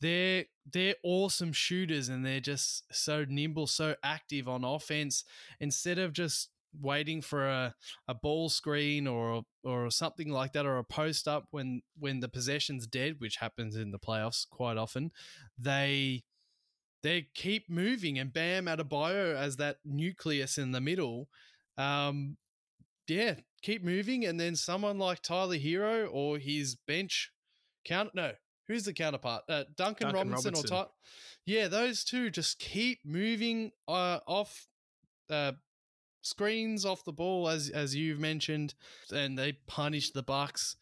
They're 0.01 0.45
they're 0.69 0.95
awesome 1.03 1.53
shooters 1.53 2.09
and 2.09 2.25
they're 2.25 2.41
just 2.41 2.83
so 2.93 3.25
nimble, 3.27 3.67
so 3.67 3.95
active 4.03 4.49
on 4.49 4.65
offense. 4.65 5.23
Instead 5.61 5.99
of 5.99 6.11
just 6.11 6.49
waiting 6.81 7.21
for 7.21 7.47
a, 7.47 7.75
a 8.07 8.13
ball 8.13 8.49
screen 8.49 9.07
or 9.07 9.43
or 9.63 9.89
something 9.89 10.29
like 10.29 10.51
that 10.53 10.65
or 10.65 10.77
a 10.77 10.83
post 10.83 11.27
up 11.27 11.47
when 11.51 11.81
when 11.97 12.19
the 12.19 12.27
possession's 12.27 12.85
dead, 12.87 13.15
which 13.19 13.37
happens 13.37 13.75
in 13.75 13.91
the 13.91 13.99
playoffs 13.99 14.45
quite 14.49 14.77
often, 14.77 15.11
they 15.57 16.23
they 17.05 17.27
keep 17.35 17.69
moving 17.69 18.17
and 18.17 18.33
Bam 18.33 18.65
Adebayo 18.65 19.35
as 19.35 19.57
that 19.57 19.77
nucleus 19.85 20.57
in 20.57 20.71
the 20.71 20.81
middle. 20.81 21.29
Um, 21.77 22.37
yeah, 23.07 23.35
keep 23.61 23.83
moving, 23.83 24.25
and 24.25 24.39
then 24.39 24.55
someone 24.55 24.97
like 24.97 25.21
Tyler 25.21 25.57
Herro 25.57 26.09
or 26.11 26.39
his 26.39 26.75
bench 26.87 27.31
count. 27.85 28.15
No, 28.15 28.31
who's 28.67 28.85
the 28.85 28.93
counterpart? 28.93 29.43
Uh, 29.47 29.65
Duncan, 29.77 30.07
Duncan 30.07 30.13
Robinson, 30.31 30.53
Robertson. 30.55 30.77
or 30.77 30.83
Ty. 30.85 30.89
Yeah, 31.45 31.67
those 31.67 32.03
two 32.03 32.31
just 32.31 32.57
keep 32.57 33.01
moving 33.05 33.71
uh, 33.87 34.21
off 34.25 34.65
uh, 35.29 35.51
screens 36.23 36.85
off 36.87 37.05
the 37.05 37.13
ball 37.13 37.47
as 37.49 37.69
as 37.69 37.95
you've 37.95 38.19
mentioned, 38.19 38.73
and 39.13 39.37
they 39.37 39.59
punish 39.67 40.09
the 40.09 40.23
Bucks. 40.23 40.75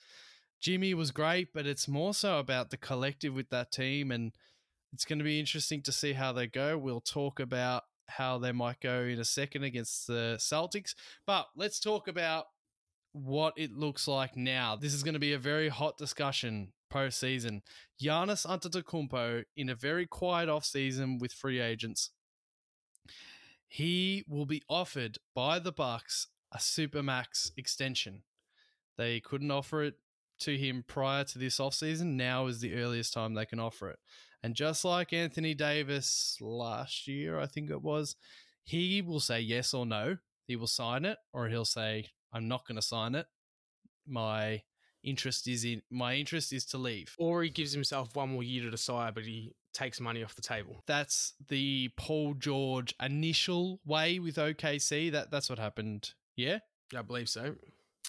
Jimmy 0.62 0.94
was 0.94 1.12
great, 1.12 1.50
but 1.54 1.66
it's 1.66 1.90
more 1.90 2.14
so 2.14 2.40
about 2.40 2.70
the 2.70 2.78
collective 2.78 3.34
with 3.34 3.50
that 3.50 3.74
team, 3.74 4.10
and 4.10 4.32
it's 4.94 5.06
going 5.06 5.20
to 5.20 5.26
be 5.26 5.40
interesting 5.40 5.82
to 5.84 5.92
see 5.92 6.14
how 6.14 6.32
they 6.32 6.48
go. 6.48 6.78
We'll 6.78 7.02
talk 7.02 7.40
about 7.40 7.84
how 8.08 8.38
they 8.38 8.52
might 8.52 8.80
go 8.80 9.02
in 9.02 9.20
a 9.20 9.26
second 9.26 9.64
against 9.64 10.08
the 10.08 10.38
Celtics, 10.40 10.94
but 11.26 11.48
let's 11.56 11.80
talk 11.80 12.08
about 12.08 12.46
what 13.14 13.54
it 13.58 13.72
looks 13.72 14.08
like 14.08 14.36
now, 14.36 14.76
this 14.76 14.94
is 14.94 15.04
going 15.04 15.14
to 15.14 15.20
be 15.20 15.34
a 15.34 15.40
very 15.40 15.70
hot 15.70 15.98
discussion 15.98 16.74
postseason. 16.92 17.62
Giannis 18.02 18.46
Antetokounmpo 18.46 19.44
in 19.56 19.70
a 19.70 19.76
very 19.76 20.06
quiet 20.06 20.50
offseason 20.50 21.20
with 21.20 21.32
free 21.32 21.60
agents. 21.60 22.10
He 23.68 24.24
will 24.28 24.46
be 24.46 24.64
offered 24.68 25.18
by 25.34 25.60
the 25.60 25.72
Bucks 25.72 26.28
a 26.52 26.58
supermax 26.58 27.52
extension. 27.58 28.24
They 28.98 29.20
couldn't 29.20 29.50
offer 29.50 29.84
it 29.84 29.96
to 30.44 30.58
him 30.58 30.84
prior 30.88 31.24
to 31.26 31.40
this 31.40 31.58
offseason. 31.58 32.16
Now 32.16 32.48
is 32.48 32.62
the 32.62 32.76
earliest 32.76 33.14
time 33.14 33.34
they 33.34 33.46
can 33.46 33.60
offer 33.60 33.90
it. 33.90 34.00
And 34.42 34.56
just 34.56 34.84
like 34.84 35.14
Anthony 35.14 35.54
Davis 35.54 36.38
last 36.42 37.08
year, 37.08 37.40
I 37.40 37.46
think 37.46 37.70
it 37.70 37.82
was, 37.82 38.16
he 38.64 39.02
will 39.02 39.20
say 39.20 39.40
yes 39.40 39.74
or 39.74 39.86
no. 39.86 40.18
He 40.46 40.56
will 40.58 40.68
sign 40.68 41.06
it, 41.06 41.18
or 41.32 41.48
he'll 41.48 41.64
say, 41.64 42.10
I'm 42.34 42.50
not 42.50 42.68
going 42.68 42.76
to 42.76 42.82
sign 42.82 43.16
it. 43.16 43.28
My 44.06 44.64
interest 45.04 45.48
is 45.48 45.64
in 45.64 45.82
my 45.90 46.16
interest 46.16 46.52
is 46.52 46.66
to 46.66 46.78
leave. 46.78 47.16
Or 47.18 47.44
he 47.44 47.50
gives 47.50 47.72
himself 47.72 48.16
one 48.16 48.30
more 48.30 48.44
year 48.44 48.64
to 48.64 48.72
decide, 48.72 49.14
but 49.14 49.24
he 49.24 49.54
takes 49.74 50.00
money 50.00 50.24
off 50.24 50.36
the 50.36 50.42
table. 50.42 50.84
That's 50.86 51.34
the 51.48 51.90
Paul 51.98 52.34
George 52.34 52.94
initial 53.02 53.80
way 53.86 54.20
with 54.20 54.36
OKC. 54.36 55.12
That 55.12 55.32
that's 55.32 55.50
what 55.50 55.60
happened. 55.60 56.12
Yeah. 56.36 56.60
I 56.96 57.02
believe 57.02 57.30
so. 57.30 57.56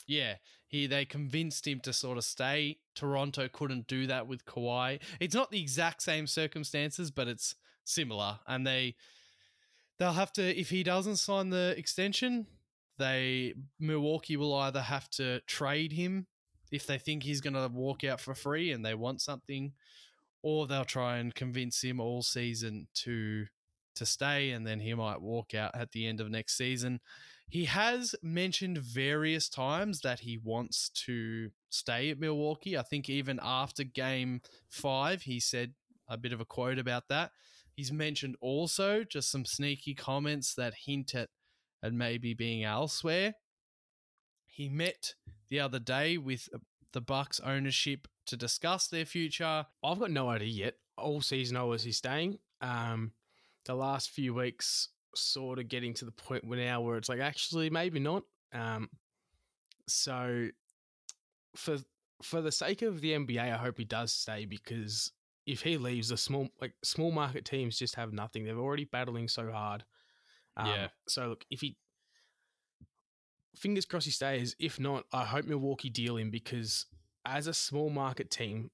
Yeah, 0.06 0.36
he 0.66 0.86
they 0.86 1.04
convinced 1.04 1.66
him 1.66 1.80
to 1.80 1.92
sort 1.92 2.18
of 2.18 2.24
stay. 2.24 2.78
Toronto 2.94 3.48
couldn't 3.48 3.86
do 3.86 4.06
that 4.06 4.26
with 4.26 4.44
Kawhi. 4.44 5.00
It's 5.20 5.34
not 5.34 5.50
the 5.50 5.60
exact 5.60 6.02
same 6.02 6.26
circumstances, 6.26 7.10
but 7.10 7.28
it's 7.28 7.54
similar. 7.84 8.40
And 8.46 8.66
they 8.66 8.96
they'll 9.98 10.12
have 10.12 10.32
to 10.34 10.42
if 10.42 10.70
he 10.70 10.82
doesn't 10.82 11.16
sign 11.16 11.50
the 11.50 11.74
extension, 11.76 12.46
they 12.98 13.54
Milwaukee 13.78 14.36
will 14.36 14.54
either 14.54 14.82
have 14.82 15.08
to 15.10 15.40
trade 15.42 15.92
him 15.92 16.26
if 16.70 16.86
they 16.86 16.98
think 16.98 17.22
he's 17.22 17.40
going 17.40 17.54
to 17.54 17.68
walk 17.72 18.04
out 18.04 18.20
for 18.20 18.34
free 18.34 18.72
and 18.72 18.84
they 18.84 18.94
want 18.94 19.20
something, 19.20 19.72
or 20.42 20.66
they'll 20.66 20.84
try 20.84 21.18
and 21.18 21.34
convince 21.34 21.82
him 21.82 22.00
all 22.00 22.22
season 22.22 22.88
to 22.94 23.46
to 23.94 24.04
stay, 24.04 24.50
and 24.50 24.66
then 24.66 24.80
he 24.80 24.92
might 24.92 25.20
walk 25.20 25.54
out 25.54 25.70
at 25.74 25.92
the 25.92 26.06
end 26.06 26.20
of 26.20 26.30
next 26.30 26.56
season. 26.56 27.00
He 27.48 27.66
has 27.66 28.14
mentioned 28.22 28.78
various 28.78 29.48
times 29.48 30.00
that 30.00 30.20
he 30.20 30.38
wants 30.38 30.88
to 31.06 31.50
stay 31.70 32.10
at 32.10 32.18
Milwaukee. 32.18 32.76
I 32.76 32.82
think 32.82 33.08
even 33.08 33.38
after 33.42 33.84
game 33.84 34.40
five, 34.68 35.22
he 35.22 35.38
said 35.38 35.74
a 36.08 36.16
bit 36.16 36.32
of 36.32 36.40
a 36.40 36.44
quote 36.44 36.78
about 36.78 37.08
that. 37.08 37.30
He's 37.76 37.92
mentioned 37.92 38.36
also 38.40 39.04
just 39.04 39.30
some 39.30 39.44
sneaky 39.44 39.94
comments 39.94 40.54
that 40.54 40.74
hint 40.86 41.14
at, 41.14 41.28
at 41.82 41.92
maybe 41.92 42.34
being 42.34 42.64
elsewhere. 42.64 43.34
He 44.46 44.68
met 44.68 45.14
the 45.48 45.60
other 45.60 45.80
day 45.80 46.16
with 46.16 46.48
the 46.92 47.00
Bucks 47.00 47.40
ownership 47.40 48.06
to 48.26 48.36
discuss 48.36 48.86
their 48.86 49.04
future. 49.04 49.66
I've 49.82 49.98
got 49.98 50.10
no 50.10 50.28
idea 50.30 50.48
yet. 50.48 50.74
All 50.96 51.20
season 51.20 51.56
I 51.56 51.64
was 51.64 51.82
he's 51.82 51.98
staying. 51.98 52.38
Um, 52.60 53.12
the 53.64 53.74
last 53.74 54.10
few 54.10 54.34
weeks, 54.34 54.90
sort 55.16 55.58
of 55.58 55.68
getting 55.68 55.94
to 55.94 56.04
the 56.04 56.12
point 56.12 56.44
where 56.44 56.58
now 56.58 56.80
where 56.80 56.96
it's 56.96 57.08
like 57.08 57.20
actually 57.20 57.70
maybe 57.70 58.00
not. 58.00 58.24
Um, 58.52 58.88
so 59.88 60.48
for 61.56 61.78
for 62.22 62.40
the 62.40 62.52
sake 62.52 62.82
of 62.82 63.00
the 63.00 63.12
NBA, 63.12 63.38
I 63.38 63.56
hope 63.56 63.78
he 63.78 63.84
does 63.84 64.12
stay 64.12 64.44
because 64.44 65.12
if 65.46 65.62
he 65.62 65.76
leaves, 65.76 66.08
the 66.08 66.16
small 66.16 66.48
like 66.60 66.72
small 66.82 67.10
market 67.10 67.44
teams 67.44 67.78
just 67.78 67.96
have 67.96 68.12
nothing. 68.12 68.44
They're 68.44 68.58
already 68.58 68.84
battling 68.84 69.28
so 69.28 69.50
hard. 69.50 69.84
Um, 70.56 70.66
Yeah. 70.66 70.88
So 71.08 71.28
look, 71.28 71.44
if 71.50 71.60
he 71.60 71.76
fingers 73.56 73.84
crossed 73.84 74.06
he 74.06 74.12
stays. 74.12 74.56
If 74.58 74.80
not, 74.80 75.04
I 75.12 75.24
hope 75.24 75.46
Milwaukee 75.46 75.90
deal 75.90 76.16
him 76.16 76.30
because 76.30 76.86
as 77.24 77.46
a 77.46 77.54
small 77.54 77.90
market 77.90 78.30
team, 78.30 78.70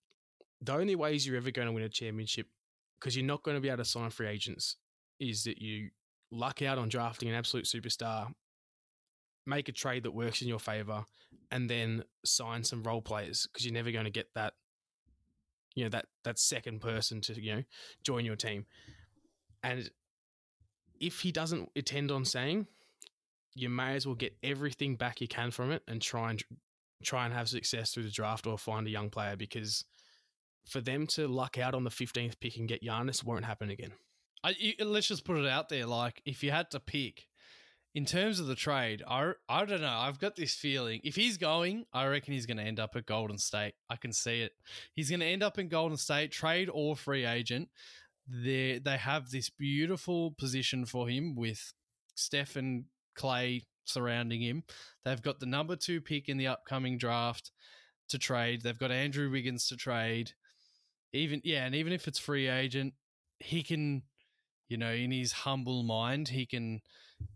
the 0.61 0.74
only 0.74 0.96
ways 0.96 1.26
you're 1.26 1.37
ever 1.37 1.50
going 1.50 1.66
to 1.66 1.72
win 1.72 1.85
a 1.85 1.88
championship 1.88 2.46
because 2.98 3.16
you're 3.16 3.26
not 3.26 3.42
going 3.42 3.57
to 3.57 3.61
be 3.61 3.68
able 3.68 3.79
to 3.79 3.85
sign 3.85 4.11
free 4.11 4.26
agents 4.29 4.76
is 5.18 5.44
that 5.44 5.61
you 5.61 5.90
luck 6.31 6.62
out 6.62 6.79
on 6.79 6.88
drafting 6.88 7.29
an 7.29 7.35
absolute 7.35 7.64
superstar, 7.64 8.33
make 9.47 9.69
a 9.69 9.73
trade 9.73 10.05
that 10.05 10.12
works 10.12 10.43
in 10.43 10.49
your 10.49 10.59
favor, 10.59 11.05
and 11.51 11.69
then 11.69 12.05
sign 12.25 12.64
some 12.64 12.83
role 12.83 13.03
players 13.03 13.47
because 13.47 13.64
you're 13.64 13.75
never 13.75 13.90
going 13.90 14.05
to 14.05 14.11
get 14.11 14.29
that, 14.35 14.55
you 15.75 15.85
know, 15.85 15.90
that 15.90 16.07
that 16.25 16.38
second 16.38 16.81
person 16.81 17.21
to 17.23 17.40
you 17.40 17.57
know 17.57 17.62
join 18.05 18.25
your 18.25 18.37
team. 18.37 18.66
And 19.62 19.90
if 21.01 21.21
he 21.21 21.33
doesn't 21.33 21.71
attend 21.77 22.11
on 22.11 22.25
saying, 22.25 22.66
you 23.55 23.69
may 23.69 23.95
as 23.95 24.07
well 24.07 24.14
get 24.14 24.37
everything 24.43 24.97
back 24.97 25.21
you 25.21 25.29
can 25.29 25.51
from 25.51 25.71
it 25.71 25.83
and 25.88 26.01
try 26.01 26.31
and 26.31 26.43
try 27.03 27.25
and 27.25 27.35
have 27.35 27.49
success 27.49 27.93
through 27.93 28.05
the 28.05 28.11
draft 28.11 28.47
or 28.47 28.59
find 28.59 28.87
a 28.87 28.90
young 28.90 29.11
player 29.11 29.37
because 29.37 29.85
for 30.66 30.81
them 30.81 31.07
to 31.07 31.27
luck 31.27 31.59
out 31.59 31.75
on 31.75 31.85
the 31.85 31.90
15th 31.90 32.38
pick 32.40 32.57
and 32.59 32.69
get 32.69 32.83
Giannis 32.83 33.25
won't 33.25 33.45
happen 33.45 33.71
again. 33.71 33.93
I, 34.42 34.55
you, 34.59 34.74
let's 34.85 35.09
just 35.09 35.24
put 35.24 35.37
it 35.37 35.46
out 35.46 35.68
there. 35.68 35.87
Like, 35.87 36.22
if 36.24 36.42
you 36.42 36.50
had 36.50 36.70
to 36.70 36.81
pick, 36.81 37.29
in 37.94 38.05
terms 38.05 38.38
of 38.38 38.46
the 38.46 38.55
trade, 38.55 39.03
I, 39.07 39.33
I 39.48 39.64
don't 39.64 39.81
know. 39.81 39.88
I've 39.88 40.20
got 40.20 40.37
this 40.37 40.55
feeling. 40.55 41.00
If 41.03 41.16
he's 41.16 41.37
going, 41.37 41.87
I 41.92 42.07
reckon 42.07 42.35
he's 42.35 42.46
going 42.46 42.57
to 42.59 42.62
end 42.62 42.79
up 42.79 42.94
at 42.94 43.07
Golden 43.07 43.38
State. 43.38 43.74
I 43.88 43.96
can 43.96 44.12
see 44.12 44.42
it. 44.42 44.53
He's 44.94 45.11
going 45.11 45.20
to 45.20 45.26
end 45.26 45.42
up 45.42 45.59
in 45.59 45.68
Golden 45.68 45.96
State, 45.96 46.31
trade 46.31 46.70
or 46.72 46.94
free 46.94 47.24
agent. 47.24 47.68
They 48.29 48.79
they 48.79 48.96
have 48.96 49.31
this 49.31 49.50
beautiful 49.50 50.31
position 50.38 50.85
for 50.87 51.09
him 51.09 51.35
with 51.35 51.72
Steph 52.14 52.55
and 52.55 52.85
Clay 53.16 53.64
surrounding 53.85 54.40
him. 54.40 54.62
They've 55.05 55.20
got 55.20 55.40
the 55.40 55.46
number 55.46 55.74
two 55.74 56.00
pick 56.00 56.29
in 56.29 56.37
the 56.37 56.46
upcoming 56.46 56.96
draft 56.96 57.50
to 58.09 58.18
trade. 58.18 58.62
They've 58.62 58.79
got 58.79 58.92
Andrew 58.92 59.31
Wiggins 59.31 59.66
to 59.68 59.76
trade. 59.76 60.33
Even 61.12 61.40
yeah, 61.42 61.66
and 61.66 61.74
even 61.74 61.92
if 61.92 62.07
it's 62.07 62.20
free 62.20 62.46
agent, 62.46 62.94
he 63.40 63.64
can 63.64 64.03
you 64.70 64.76
know, 64.76 64.92
in 64.92 65.11
his 65.11 65.33
humble 65.33 65.83
mind, 65.83 66.28
he 66.28 66.46
can 66.46 66.80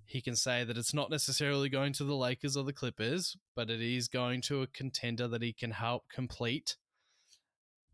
he 0.06 0.20
can 0.20 0.36
say 0.36 0.64
that 0.64 0.78
it's 0.78 0.94
not 0.94 1.10
necessarily 1.10 1.68
going 1.68 1.92
to 1.94 2.04
the 2.04 2.14
Lakers 2.14 2.56
or 2.56 2.64
the 2.64 2.72
Clippers, 2.72 3.36
but 3.56 3.68
it 3.68 3.82
is 3.82 4.08
going 4.08 4.40
to 4.42 4.62
a 4.62 4.66
contender 4.66 5.28
that 5.28 5.42
he 5.42 5.52
can 5.52 5.72
help 5.72 6.04
complete. 6.08 6.76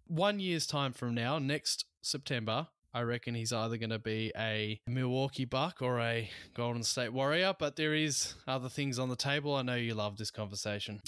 One 0.07 0.39
year's 0.39 0.67
time 0.67 0.93
from 0.93 1.15
now, 1.15 1.39
next 1.39 1.87
September, 2.03 2.69
I 2.93 3.03
reckon 3.03 3.35
he's 3.35 3.53
either 3.53 3.77
going 3.77 3.91
to 3.91 4.01
be 4.01 4.33
a 4.37 4.81
Milwaukee 4.87 5.45
Buck 5.45 5.81
or 5.81 6.01
a 6.01 6.29
Golden 6.55 6.83
State 6.83 7.13
Warrior, 7.13 7.55
but 7.59 7.77
there 7.77 7.95
is 7.95 8.35
other 8.49 8.69
things 8.69 8.99
on 8.99 9.09
the 9.09 9.17
table. 9.17 9.55
I 9.55 9.63
know 9.63 9.77
you 9.77 9.95
love 9.95 10.17
this 10.17 10.33
conversation. 10.33 11.01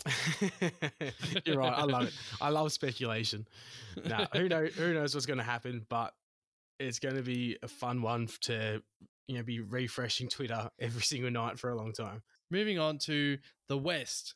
You're 1.44 1.58
right. 1.58 1.72
I 1.72 1.82
love 1.82 2.04
it. 2.04 2.14
I 2.40 2.50
love 2.50 2.72
speculation. 2.72 3.46
Now, 4.06 4.28
who 4.32 4.48
know 4.48 4.66
who 4.66 4.94
knows 4.94 5.14
what's 5.14 5.26
going 5.26 5.40
to 5.40 5.44
happen, 5.44 5.84
but 5.88 6.14
it's 6.78 6.98
going 6.98 7.16
to 7.16 7.22
be 7.22 7.56
a 7.62 7.68
fun 7.68 8.02
one 8.02 8.28
to 8.42 8.82
you 9.28 9.36
know 9.36 9.42
be 9.42 9.60
refreshing 9.60 10.28
Twitter 10.28 10.70
every 10.78 11.02
single 11.02 11.30
night 11.30 11.58
for 11.58 11.70
a 11.70 11.76
long 11.76 11.92
time. 11.92 12.22
Moving 12.50 12.78
on 12.78 12.98
to 12.98 13.38
the 13.68 13.78
West. 13.78 14.34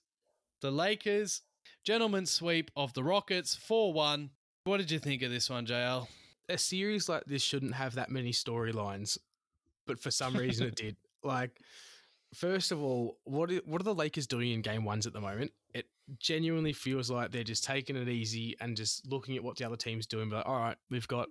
The 0.63 0.71
Lakers, 0.71 1.43
gentleman's 1.85 2.31
sweep 2.31 2.71
of 2.75 2.95
the 2.95 3.05
Rockets, 3.05 3.55
4 3.55 3.93
1. 3.93 4.31
What 4.65 4.79
did 4.79 4.91
you 4.91 4.99
think 4.99 5.23
of 5.23 5.31
this 5.31 5.51
one, 5.51 5.67
JL? 5.67 6.09
A 6.49 6.59
series 6.59 7.09
like 7.09 7.25
this 7.27 7.43
shouldn't 7.43 7.75
have 7.75 7.97
that 7.97 8.11
many 8.11 8.33
storylines, 8.33 9.19
but 9.87 10.01
for 10.01 10.11
some 10.11 10.35
reason 10.35 10.69
it 10.69 10.75
did. 10.77 10.97
Like, 11.23 11.61
first 12.35 12.73
of 12.73 12.83
all, 12.83 13.19
what 13.25 13.51
are, 13.51 13.61
what 13.67 13.81
are 13.81 13.85
the 13.85 13.95
Lakers 13.95 14.27
doing 14.27 14.53
in 14.53 14.63
game 14.63 14.85
ones 14.85 15.07
at 15.07 15.13
the 15.13 15.21
moment? 15.21 15.53
It 15.75 15.87
genuinely 16.19 16.73
feels 16.73 17.11
like 17.11 17.33
they're 17.33 17.45
just 17.45 17.65
taking 17.65 17.97
it 17.97 18.09
easy 18.09 18.57
and 18.61 18.77
just 18.77 19.07
looking 19.07 19.37
at 19.37 19.45
what 19.45 19.57
the 19.57 19.65
other 19.65 19.77
team's 19.77 20.07
doing. 20.07 20.31
But 20.31 20.37
like, 20.37 20.47
all 20.47 20.59
right, 20.59 20.77
we've 20.91 21.09
got 21.09 21.29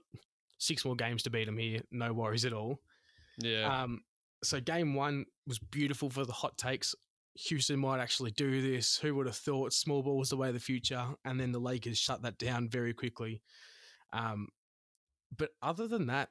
six 0.66 0.86
more 0.86 0.96
games 0.96 1.24
to 1.24 1.30
beat 1.30 1.46
them 1.46 1.58
here. 1.58 1.82
No 1.92 2.14
worries 2.14 2.46
at 2.46 2.54
all. 2.54 2.80
Yeah. 3.38 3.84
Um, 3.84 4.02
so 4.44 4.60
game 4.60 4.94
one 4.94 5.26
was 5.48 5.60
beautiful 5.60 6.10
for 6.10 6.26
the 6.26 6.34
hot 6.34 6.58
takes. 6.58 6.96
Houston 7.36 7.80
might 7.80 8.00
actually 8.00 8.32
do 8.32 8.62
this. 8.62 8.98
Who 8.98 9.16
would 9.16 9.26
have 9.26 9.36
thought 9.36 9.74
small 9.74 10.02
ball 10.02 10.18
was 10.18 10.30
the 10.30 10.38
way 10.38 10.48
of 10.48 10.54
the 10.54 10.60
future? 10.60 11.06
And 11.26 11.40
then 11.40 11.52
the 11.52 11.60
Lakers 11.60 11.98
shut 11.98 12.22
that 12.22 12.38
down 12.38 12.70
very 12.70 12.94
quickly. 12.94 13.42
Um, 14.14 14.48
but 15.36 15.50
other 15.62 15.88
than 15.88 16.08
that, 16.08 16.30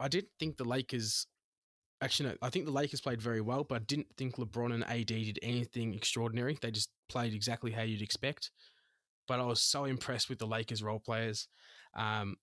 I 0.00 0.08
didn't 0.08 0.30
think 0.38 0.56
the 0.56 0.64
Lakers. 0.64 1.26
Actually, 2.00 2.30
no, 2.30 2.36
I 2.42 2.50
think 2.50 2.64
the 2.64 2.72
Lakers 2.72 3.00
played 3.00 3.20
very 3.20 3.40
well, 3.40 3.64
but 3.64 3.76
I 3.76 3.84
didn't 3.84 4.08
think 4.16 4.36
LeBron 4.36 4.72
and 4.74 4.84
AD 4.84 5.06
did 5.06 5.38
anything 5.42 5.94
extraordinary. 5.94 6.58
They 6.60 6.70
just 6.70 6.90
played 7.08 7.34
exactly 7.34 7.70
how 7.70 7.82
you'd 7.82 8.02
expect. 8.02 8.50
But 9.28 9.40
I 9.40 9.44
was 9.44 9.62
so 9.62 9.84
impressed 9.84 10.28
with 10.28 10.38
the 10.38 10.46
Lakers 10.46 10.82
role 10.82 10.98
players. 10.98 11.48
Um, 11.96 12.36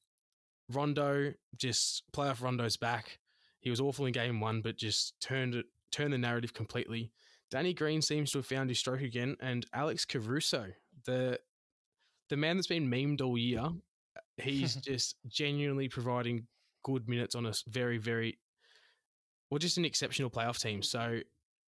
Rondo, 0.76 1.34
just 1.58 2.04
playoff 2.12 2.42
Rondo's 2.42 2.78
back. 2.78 3.20
He 3.60 3.70
was 3.70 3.80
awful 3.80 4.06
in 4.06 4.14
game 4.14 4.40
one, 4.40 4.62
but 4.62 4.78
just 4.78 5.20
turned 5.22 5.56
it, 5.56 5.66
turned 5.92 6.14
the 6.14 6.18
narrative 6.18 6.54
completely. 6.54 7.12
Danny 7.50 7.74
Green 7.74 8.02
seems 8.02 8.32
to 8.32 8.40
have 8.40 8.46
found 8.46 8.70
his 8.70 8.80
stroke 8.80 9.02
again, 9.02 9.36
and 9.42 9.66
Alex 9.74 10.06
Caruso, 10.06 10.68
the 11.06 11.40
the 12.30 12.38
man 12.38 12.56
that's 12.56 12.68
been 12.68 12.90
memed 12.90 13.22
all 13.22 13.38
year, 13.38 13.68
he's 14.38 14.76
just 14.82 15.16
genuinely 15.28 15.90
providing 15.90 16.48
good 16.84 17.10
minutes 17.10 17.36
on 17.36 17.46
a 17.46 17.54
very, 17.68 17.98
very, 17.98 18.40
well, 19.50 19.60
just 19.60 19.78
an 19.78 19.84
exceptional 19.84 20.30
playoff 20.30 20.60
team. 20.62 20.82
So 20.82 21.20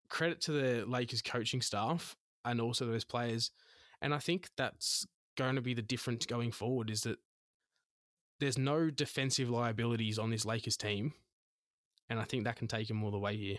credit 0.09 0.39
to 0.41 0.53
the 0.53 0.85
Lakers 0.85 1.21
coaching 1.21 1.61
staff. 1.61 2.15
and 2.45 2.61
also 2.61 2.85
those 2.85 3.03
players. 3.03 3.51
And 4.01 4.13
I 4.13 4.19
think 4.19 4.49
that's 4.55 5.05
going 5.35 5.55
to 5.55 5.61
be 5.61 5.73
the 5.73 5.81
difference 5.81 6.25
going 6.25 6.51
forward 6.51 6.89
is 6.89 7.01
that 7.01 7.17
there's 8.39 8.57
no 8.57 8.89
defensive 8.89 9.49
liabilities 9.49 10.19
on 10.19 10.29
this 10.29 10.45
Lakers 10.45 10.77
team. 10.77 11.13
And 12.09 12.19
I 12.19 12.23
think 12.23 12.43
that 12.43 12.57
can 12.57 12.67
take 12.67 12.87
them 12.87 13.03
all 13.03 13.11
the 13.11 13.17
way 13.17 13.35
here. 13.35 13.57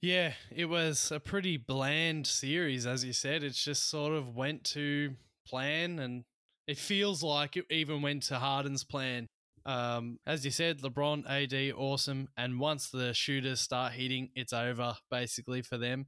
Yeah, 0.00 0.34
it 0.54 0.66
was 0.66 1.10
a 1.10 1.18
pretty 1.18 1.56
bland 1.56 2.26
series, 2.26 2.86
as 2.86 3.04
you 3.04 3.12
said. 3.12 3.42
It's 3.42 3.62
just 3.62 3.88
sort 3.88 4.12
of 4.12 4.36
went 4.36 4.62
to 4.64 5.14
plan, 5.46 5.98
and 5.98 6.24
it 6.66 6.78
feels 6.78 7.22
like 7.22 7.56
it 7.56 7.64
even 7.70 8.02
went 8.02 8.24
to 8.24 8.38
Harden's 8.38 8.84
plan. 8.84 9.26
Um, 9.64 10.18
as 10.26 10.44
you 10.44 10.50
said, 10.50 10.80
LeBron, 10.80 11.24
AD, 11.28 11.74
awesome. 11.76 12.28
And 12.36 12.60
once 12.60 12.88
the 12.90 13.14
shooters 13.14 13.60
start 13.60 13.94
hitting, 13.94 14.30
it's 14.36 14.52
over 14.52 14.94
basically 15.10 15.62
for 15.62 15.78
them. 15.78 16.06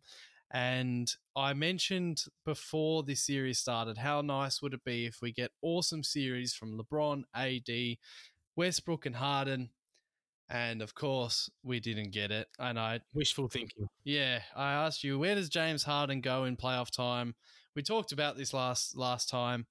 And 0.51 1.13
I 1.37 1.53
mentioned 1.53 2.25
before 2.45 3.03
this 3.03 3.25
series 3.25 3.59
started, 3.59 3.99
how 3.99 4.23
nice 4.23 4.63
would 4.63 4.73
it 4.73 4.85
be 4.85 5.05
if 5.05 5.21
we 5.21 5.31
get 5.31 5.51
awesome 5.61 6.03
series 6.03 6.55
from 6.55 6.79
LeBron, 6.79 7.25
AD, 7.35 7.99
Westbrook, 8.57 9.07
and 9.07 9.17
Harden. 9.17 9.71
And 10.51 10.83
of 10.83 10.95
course, 10.95 11.49
we 11.63 11.79
didn't 11.79 12.11
get 12.11 12.31
it. 12.31 12.49
And 12.59 12.79
I, 12.79 13.01
Wishful 13.15 13.49
thinking. 13.49 13.87
yeah, 14.05 14.41
I 14.57 14.73
asked 14.73 15.05
you, 15.05 15.19
where 15.19 15.35
does 15.35 15.49
James 15.49 15.85
Harden 15.85 16.23
go 16.23 16.45
in 16.45 16.57
playoff 16.57 16.91
time? 16.91 17.35
We 17.77 17.83
talked 17.83 18.13
about 18.13 18.37
this 18.37 18.53
last 18.53 18.97
last 18.97 19.29
time. 19.29 19.67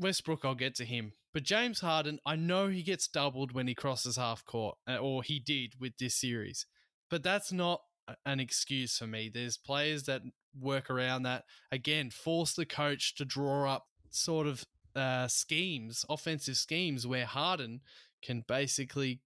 Westbrook, 0.00 0.44
I'll 0.44 0.54
get 0.54 0.74
to 0.76 0.84
him. 0.84 1.12
But 1.32 1.42
James 1.42 1.80
Harden, 1.80 2.18
I 2.24 2.34
know 2.34 2.68
he 2.68 2.82
gets 2.82 3.06
doubled 3.06 3.52
when 3.52 3.68
he 3.68 3.74
crosses 3.74 4.16
half 4.16 4.44
court, 4.44 4.78
uh, 4.88 4.96
or 4.96 5.22
he 5.22 5.38
did 5.38 5.74
with 5.78 5.98
this 5.98 6.14
series. 6.14 6.66
But 7.10 7.22
that's 7.22 7.52
not 7.52 7.82
an 8.24 8.40
excuse 8.40 8.96
for 8.96 9.06
me. 9.06 9.30
There's 9.32 9.56
players 9.56 10.04
that 10.04 10.22
work 10.58 10.90
around 10.90 11.22
that. 11.24 11.44
Again, 11.70 12.10
force 12.10 12.54
the 12.54 12.66
coach 12.66 13.14
to 13.16 13.24
draw 13.24 13.70
up 13.70 13.86
sort 14.10 14.46
of 14.46 14.64
uh, 14.96 15.28
schemes, 15.28 16.04
offensive 16.08 16.56
schemes, 16.56 17.06
where 17.06 17.26
Harden 17.26 17.80
can 18.22 18.44
basically 18.46 19.20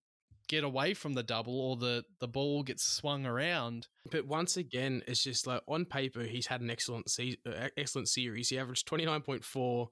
get 0.48 0.64
away 0.64 0.92
from 0.92 1.14
the 1.14 1.22
double 1.22 1.58
or 1.58 1.76
the, 1.76 2.04
the 2.20 2.28
ball 2.28 2.62
gets 2.62 2.84
swung 2.84 3.24
around. 3.24 3.88
But 4.10 4.26
once 4.26 4.56
again, 4.56 5.02
it's 5.06 5.22
just 5.22 5.46
like 5.46 5.62
on 5.66 5.84
paper, 5.84 6.22
he's 6.22 6.46
had 6.46 6.60
an 6.60 6.70
excellent 6.70 7.08
se- 7.08 7.38
uh, 7.46 7.68
excellent 7.76 8.08
series. 8.08 8.50
He 8.50 8.58
averaged 8.58 8.86
29.4, 8.88 9.86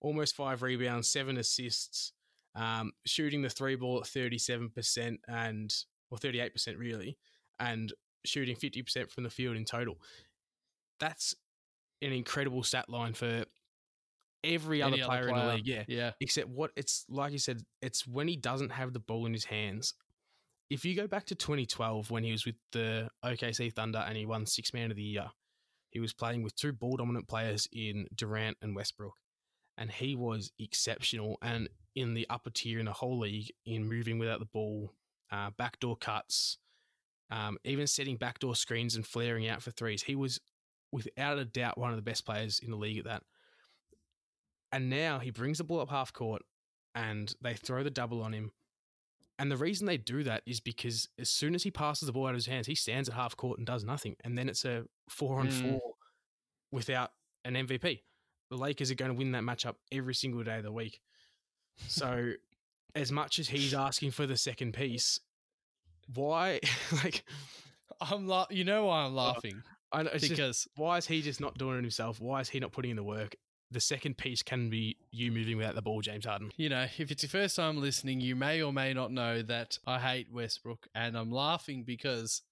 almost 0.00 0.34
five 0.34 0.62
rebounds, 0.62 1.08
seven 1.08 1.36
assists, 1.36 2.12
um, 2.56 2.92
shooting 3.06 3.42
the 3.42 3.50
three 3.50 3.76
ball 3.76 3.98
at 3.98 4.08
37% 4.08 5.18
and, 5.28 5.72
or 6.10 6.18
38% 6.18 6.78
really, 6.78 7.16
and 7.60 7.92
shooting 8.24 8.56
50% 8.56 9.10
from 9.10 9.24
the 9.24 9.30
field 9.30 9.56
in 9.56 9.64
total. 9.64 9.98
That's 11.00 11.34
an 12.00 12.12
incredible 12.12 12.62
stat 12.62 12.88
line 12.88 13.14
for 13.14 13.44
every 14.44 14.82
other 14.82 14.94
Any 14.94 15.04
player, 15.04 15.28
in 15.28 15.34
the 15.36 15.54
league. 15.54 15.66
Yeah. 15.66 15.84
Yeah. 15.88 16.10
Except 16.20 16.48
what 16.48 16.72
it's 16.76 17.04
like 17.08 17.32
you 17.32 17.38
said, 17.38 17.62
it's 17.80 18.06
when 18.06 18.28
he 18.28 18.36
doesn't 18.36 18.70
have 18.70 18.92
the 18.92 19.00
ball 19.00 19.26
in 19.26 19.32
his 19.32 19.44
hands. 19.44 19.94
If 20.70 20.84
you 20.84 20.96
go 20.96 21.06
back 21.06 21.26
to 21.26 21.34
2012 21.34 22.10
when 22.10 22.24
he 22.24 22.32
was 22.32 22.46
with 22.46 22.54
the 22.72 23.10
OKC 23.24 23.72
Thunder 23.74 24.04
and 24.06 24.16
he 24.16 24.24
won 24.24 24.46
six 24.46 24.72
man 24.72 24.90
of 24.90 24.96
the 24.96 25.02
year, 25.02 25.26
he 25.90 26.00
was 26.00 26.14
playing 26.14 26.42
with 26.42 26.56
two 26.56 26.72
ball 26.72 26.96
dominant 26.96 27.28
players 27.28 27.68
in 27.72 28.06
Durant 28.14 28.56
and 28.62 28.74
Westbrook. 28.74 29.14
And 29.76 29.90
he 29.90 30.16
was 30.16 30.50
exceptional 30.58 31.36
and 31.42 31.68
in 31.94 32.14
the 32.14 32.26
upper 32.30 32.50
tier 32.50 32.78
in 32.78 32.86
the 32.86 32.92
whole 32.92 33.18
league 33.18 33.50
in 33.66 33.86
moving 33.86 34.18
without 34.18 34.38
the 34.38 34.46
ball, 34.46 34.92
uh, 35.30 35.50
backdoor 35.58 35.96
cuts, 35.96 36.58
um, 37.32 37.56
even 37.64 37.86
setting 37.86 38.16
backdoor 38.16 38.54
screens 38.54 38.94
and 38.94 39.06
flaring 39.06 39.48
out 39.48 39.62
for 39.62 39.70
threes. 39.70 40.02
He 40.02 40.14
was 40.14 40.38
without 40.92 41.38
a 41.38 41.46
doubt 41.46 41.78
one 41.78 41.90
of 41.90 41.96
the 41.96 42.02
best 42.02 42.26
players 42.26 42.60
in 42.62 42.70
the 42.70 42.76
league 42.76 42.98
at 42.98 43.04
that. 43.04 43.22
And 44.70 44.90
now 44.90 45.18
he 45.18 45.30
brings 45.30 45.58
the 45.58 45.64
ball 45.64 45.80
up 45.80 45.88
half 45.90 46.12
court 46.12 46.42
and 46.94 47.34
they 47.40 47.54
throw 47.54 47.82
the 47.82 47.90
double 47.90 48.22
on 48.22 48.34
him. 48.34 48.50
And 49.38 49.50
the 49.50 49.56
reason 49.56 49.86
they 49.86 49.96
do 49.96 50.22
that 50.24 50.42
is 50.46 50.60
because 50.60 51.08
as 51.18 51.30
soon 51.30 51.54
as 51.54 51.62
he 51.62 51.70
passes 51.70 52.06
the 52.06 52.12
ball 52.12 52.26
out 52.26 52.30
of 52.30 52.36
his 52.36 52.46
hands, 52.46 52.66
he 52.66 52.74
stands 52.74 53.08
at 53.08 53.14
half 53.14 53.34
court 53.34 53.56
and 53.58 53.66
does 53.66 53.82
nothing. 53.82 54.14
And 54.22 54.36
then 54.36 54.48
it's 54.50 54.64
a 54.66 54.84
four 55.08 55.40
on 55.40 55.48
Mm. 55.48 55.62
four 55.62 55.94
without 56.70 57.12
an 57.46 57.56
MVP. 57.56 58.02
The 58.50 58.56
Lakers 58.58 58.90
are 58.90 58.94
going 58.94 59.10
to 59.10 59.16
win 59.16 59.32
that 59.32 59.42
matchup 59.42 59.76
every 59.90 60.14
single 60.14 60.42
day 60.44 60.58
of 60.58 60.64
the 60.64 60.72
week. 60.72 61.00
So, 61.88 62.34
as 62.94 63.10
much 63.10 63.38
as 63.38 63.48
he's 63.48 63.72
asking 63.72 64.10
for 64.10 64.26
the 64.26 64.36
second 64.36 64.74
piece, 64.74 65.18
why? 66.12 66.60
Like, 67.04 67.24
I'm 68.00 68.26
la- 68.26 68.46
you 68.50 68.64
know 68.64 68.86
why 68.86 69.04
I'm 69.04 69.12
uh, 69.12 69.22
laughing 69.22 69.62
I 69.92 70.02
know, 70.02 70.10
it's 70.12 70.26
just, 70.26 70.30
because 70.30 70.68
why 70.76 70.96
is 70.98 71.06
he 71.06 71.22
just 71.22 71.40
not 71.40 71.58
doing 71.58 71.78
it 71.78 71.82
himself? 71.82 72.20
Why 72.20 72.40
is 72.40 72.48
he 72.48 72.60
not 72.60 72.72
putting 72.72 72.90
in 72.90 72.96
the 72.96 73.04
work? 73.04 73.36
The 73.70 73.80
second 73.80 74.18
piece 74.18 74.42
can 74.42 74.70
be 74.70 74.96
you 75.10 75.32
moving 75.32 75.56
without 75.56 75.74
the 75.74 75.82
ball, 75.82 76.00
James 76.00 76.26
Harden. 76.26 76.50
you 76.56 76.68
know 76.68 76.86
if 76.98 77.10
it's 77.10 77.22
your 77.22 77.30
first 77.30 77.56
time 77.56 77.80
listening, 77.80 78.20
you 78.20 78.36
may 78.36 78.62
or 78.62 78.72
may 78.72 78.92
not 78.92 79.12
know 79.12 79.42
that 79.42 79.78
I 79.86 79.98
hate 79.98 80.28
Westbrook, 80.32 80.86
and 80.94 81.16
I'm 81.16 81.30
laughing 81.30 81.84
because 81.84 82.42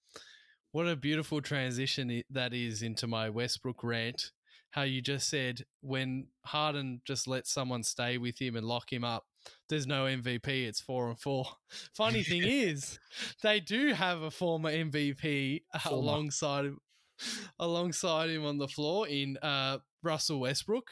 what 0.71 0.87
a 0.87 0.95
beautiful 0.95 1.41
transition 1.41 2.23
that 2.29 2.53
is 2.53 2.81
into 2.81 3.07
my 3.07 3.29
Westbrook 3.29 3.83
rant. 3.83 4.31
How 4.71 4.83
you 4.83 5.01
just 5.01 5.27
said 5.29 5.65
when 5.81 6.27
Harden 6.45 7.01
just 7.05 7.27
lets 7.27 7.51
someone 7.51 7.83
stay 7.83 8.17
with 8.17 8.41
him 8.41 8.55
and 8.55 8.65
lock 8.65 8.91
him 8.91 9.03
up, 9.03 9.25
there's 9.69 9.87
no 9.87 10.05
MVP. 10.05 10.47
It's 10.47 10.81
four 10.81 11.09
and 11.09 11.19
four. 11.19 11.45
Funny 11.95 12.23
thing 12.23 12.43
is, 12.43 12.99
they 13.41 13.59
do 13.59 13.93
have 13.93 14.21
a 14.21 14.31
former 14.31 14.71
MVP 14.71 15.61
Former. 15.81 15.97
alongside 15.97 16.65
him, 16.65 16.79
alongside 17.59 18.29
him 18.29 18.45
on 18.45 18.57
the 18.57 18.67
floor 18.67 19.07
in 19.07 19.37
uh, 19.41 19.79
Russell 20.03 20.39
Westbrook, 20.39 20.91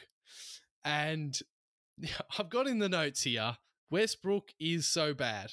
and 0.84 1.38
I've 2.38 2.50
got 2.50 2.66
in 2.66 2.78
the 2.78 2.88
notes 2.88 3.22
here. 3.22 3.56
Westbrook 3.90 4.50
is 4.60 4.86
so 4.86 5.14
bad. 5.14 5.50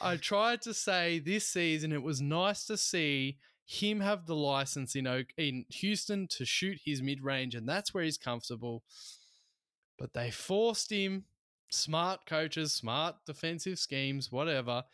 I 0.00 0.16
tried 0.16 0.62
to 0.62 0.72
say 0.72 1.18
this 1.18 1.48
season 1.48 1.92
it 1.92 2.04
was 2.04 2.20
nice 2.20 2.64
to 2.66 2.76
see 2.76 3.38
him 3.66 4.00
have 4.00 4.26
the 4.26 4.36
license 4.36 4.94
in 4.94 5.06
in 5.36 5.64
Houston 5.70 6.26
to 6.28 6.44
shoot 6.44 6.78
his 6.84 7.02
mid 7.02 7.22
range, 7.22 7.54
and 7.54 7.68
that's 7.68 7.92
where 7.94 8.04
he's 8.04 8.18
comfortable. 8.18 8.82
But 9.98 10.12
they 10.14 10.30
forced 10.30 10.90
him, 10.90 11.24
smart 11.70 12.26
coaches, 12.26 12.72
smart 12.72 13.16
defensive 13.26 13.78
schemes, 13.78 14.32
whatever. 14.32 14.84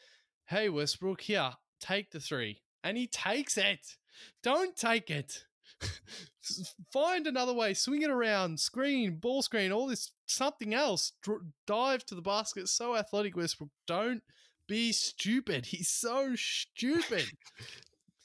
Hey 0.46 0.68
Westbrook, 0.68 1.20
here, 1.20 1.50
take 1.80 2.10
the 2.10 2.20
three, 2.20 2.62
and 2.84 2.96
he 2.96 3.06
takes 3.06 3.56
it. 3.56 3.96
Don't 4.42 4.76
take 4.76 5.10
it. 5.10 5.44
Find 6.92 7.26
another 7.26 7.52
way, 7.52 7.74
swing 7.74 8.02
it 8.02 8.10
around, 8.10 8.58
screen, 8.58 9.16
ball 9.16 9.42
screen, 9.42 9.70
all 9.72 9.86
this 9.86 10.12
something 10.26 10.74
else. 10.74 11.12
Dr- 11.22 11.42
dive 11.66 12.04
to 12.06 12.14
the 12.14 12.22
basket. 12.22 12.68
So 12.68 12.96
athletic, 12.96 13.36
Westbrook. 13.36 13.70
Don't 13.86 14.22
be 14.66 14.92
stupid. 14.92 15.66
He's 15.66 15.88
so 15.88 16.34
stupid. 16.34 17.24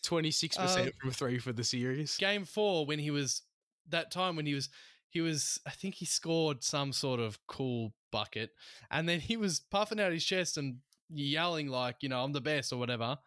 26% 0.04 0.60
Um, 0.60 0.92
from 1.00 1.12
three 1.12 1.40
for 1.40 1.54
the 1.54 1.64
series. 1.64 2.18
Game 2.18 2.46
four, 2.46 2.86
when 2.86 3.00
he 3.00 3.12
was 3.12 3.42
that 3.90 4.12
time 4.12 4.36
when 4.36 4.46
he 4.46 4.54
was 4.54 4.70
he 5.14 5.22
was 5.22 5.60
I 5.66 5.70
think 5.70 5.96
he 5.96 6.06
scored 6.06 6.64
some 6.64 6.92
sort 6.92 7.20
of 7.20 7.38
cool 7.46 7.94
bucket, 8.12 8.50
and 8.90 9.08
then 9.08 9.20
he 9.20 9.38
was 9.38 9.60
puffing 9.60 10.00
out 10.00 10.12
his 10.12 10.26
chest 10.26 10.58
and 10.58 10.78
yelling 11.10 11.68
like, 11.68 11.98
you 12.02 12.10
know, 12.10 12.24
I'm 12.24 12.34
the 12.34 12.42
best 12.42 12.74
or 12.74 12.78
whatever, 12.78 13.18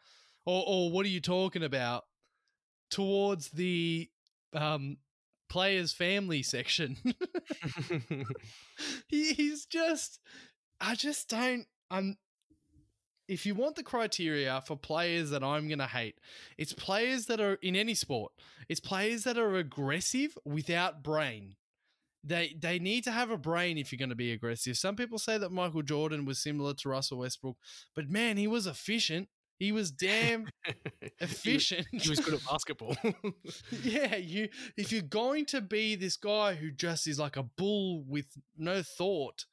or 0.45 0.65
or 0.67 0.91
what 0.91 1.07
are 1.07 1.11
you 1.11 1.21
talking 1.21 1.63
about? 1.63 2.05
Towards 2.91 3.51
the 3.51 4.11
um 4.53 4.97
players' 5.49 5.93
family 5.93 6.43
section. 6.43 6.97
he, 9.09 9.33
he's 9.33 9.65
just 9.65 10.19
I 10.81 10.97
just 10.97 11.29
don't 11.29 11.67
I'm 11.89 12.19
if 13.29 13.47
you 13.47 13.55
want 13.55 13.77
the 13.77 13.83
criteria 13.83 14.61
for 14.67 14.77
players 14.77 15.31
that 15.31 15.43
I'm 15.43 15.69
going 15.69 15.81
to 15.81 15.87
hate, 15.87 16.19
it's 16.59 16.73
players 16.73 17.27
that 17.27 17.41
are 17.41 17.55
in 17.55 17.75
any 17.75 17.95
sport. 17.95 18.33
It's 18.69 18.81
players 18.81 19.25
that 19.25 19.39
are 19.39 19.57
aggressive 19.57 20.37
without 20.45 21.03
brain. 21.03 21.57
They 22.27 22.57
they 22.59 22.79
need 22.79 23.05
to 23.05 23.13
have 23.13 23.31
a 23.31 23.39
brain 23.39 23.79
if 23.79 23.93
you're 23.93 23.99
going 23.99 24.11
to 24.11 24.17
be 24.17 24.33
aggressive. 24.33 24.77
Some 24.77 24.97
people 24.97 25.19
say 25.19 25.39
that 25.39 25.53
Michael 25.53 25.83
Jordan 25.83 26.25
was 26.25 26.39
similar 26.39 26.75
to 26.75 26.89
Russell 26.89 27.19
Westbrook, 27.19 27.57
but 27.95 28.09
man, 28.11 28.37
he 28.37 28.47
was 28.49 28.67
efficient. 28.67 29.29
He 29.59 29.73
was 29.73 29.91
damn 29.91 30.49
efficient. 31.21 31.87
he 31.91 32.09
was 32.09 32.21
good 32.21 32.35
at 32.35 32.45
basketball. 32.51 32.97
yeah, 33.83 34.17
you 34.17 34.49
if 34.77 34.93
you're 34.93 35.03
going 35.03 35.47
to 35.47 35.61
be 35.61 35.95
this 35.95 36.17
guy 36.17 36.55
who 36.55 36.71
just 36.71 37.07
is 37.07 37.19
like 37.19 37.37
a 37.37 37.45
bull 37.45 38.03
with 38.07 38.27
no 38.59 38.83
thought, 38.83 39.47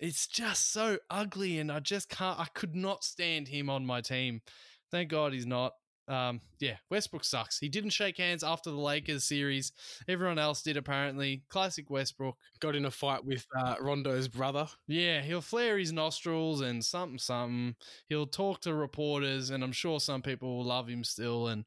it's 0.00 0.26
just 0.26 0.72
so 0.72 0.98
ugly 1.08 1.58
and 1.58 1.70
I 1.70 1.80
just 1.80 2.08
can't 2.08 2.38
I 2.38 2.46
could 2.54 2.74
not 2.74 3.04
stand 3.04 3.48
him 3.48 3.70
on 3.70 3.86
my 3.86 4.00
team. 4.00 4.42
Thank 4.90 5.10
God 5.10 5.32
he's 5.32 5.46
not. 5.46 5.74
Um 6.08 6.40
yeah, 6.60 6.76
Westbrook 6.90 7.24
sucks. 7.24 7.58
He 7.58 7.68
didn't 7.68 7.90
shake 7.90 8.18
hands 8.18 8.42
after 8.44 8.70
the 8.70 8.76
Lakers 8.76 9.24
series. 9.24 9.72
Everyone 10.08 10.38
else 10.38 10.62
did 10.62 10.76
apparently. 10.76 11.42
Classic 11.48 11.88
Westbrook. 11.90 12.36
Got 12.60 12.76
in 12.76 12.84
a 12.84 12.90
fight 12.90 13.24
with 13.24 13.46
uh, 13.58 13.76
Rondo's 13.80 14.28
brother. 14.28 14.66
Yeah, 14.86 15.20
he'll 15.22 15.40
flare 15.40 15.78
his 15.78 15.92
nostrils 15.92 16.60
and 16.60 16.84
something 16.84 17.18
something. 17.18 17.76
He'll 18.08 18.26
talk 18.26 18.60
to 18.62 18.74
reporters 18.74 19.50
and 19.50 19.64
I'm 19.64 19.72
sure 19.72 20.00
some 20.00 20.22
people 20.22 20.56
will 20.58 20.64
love 20.64 20.88
him 20.88 21.04
still 21.04 21.48
and 21.48 21.64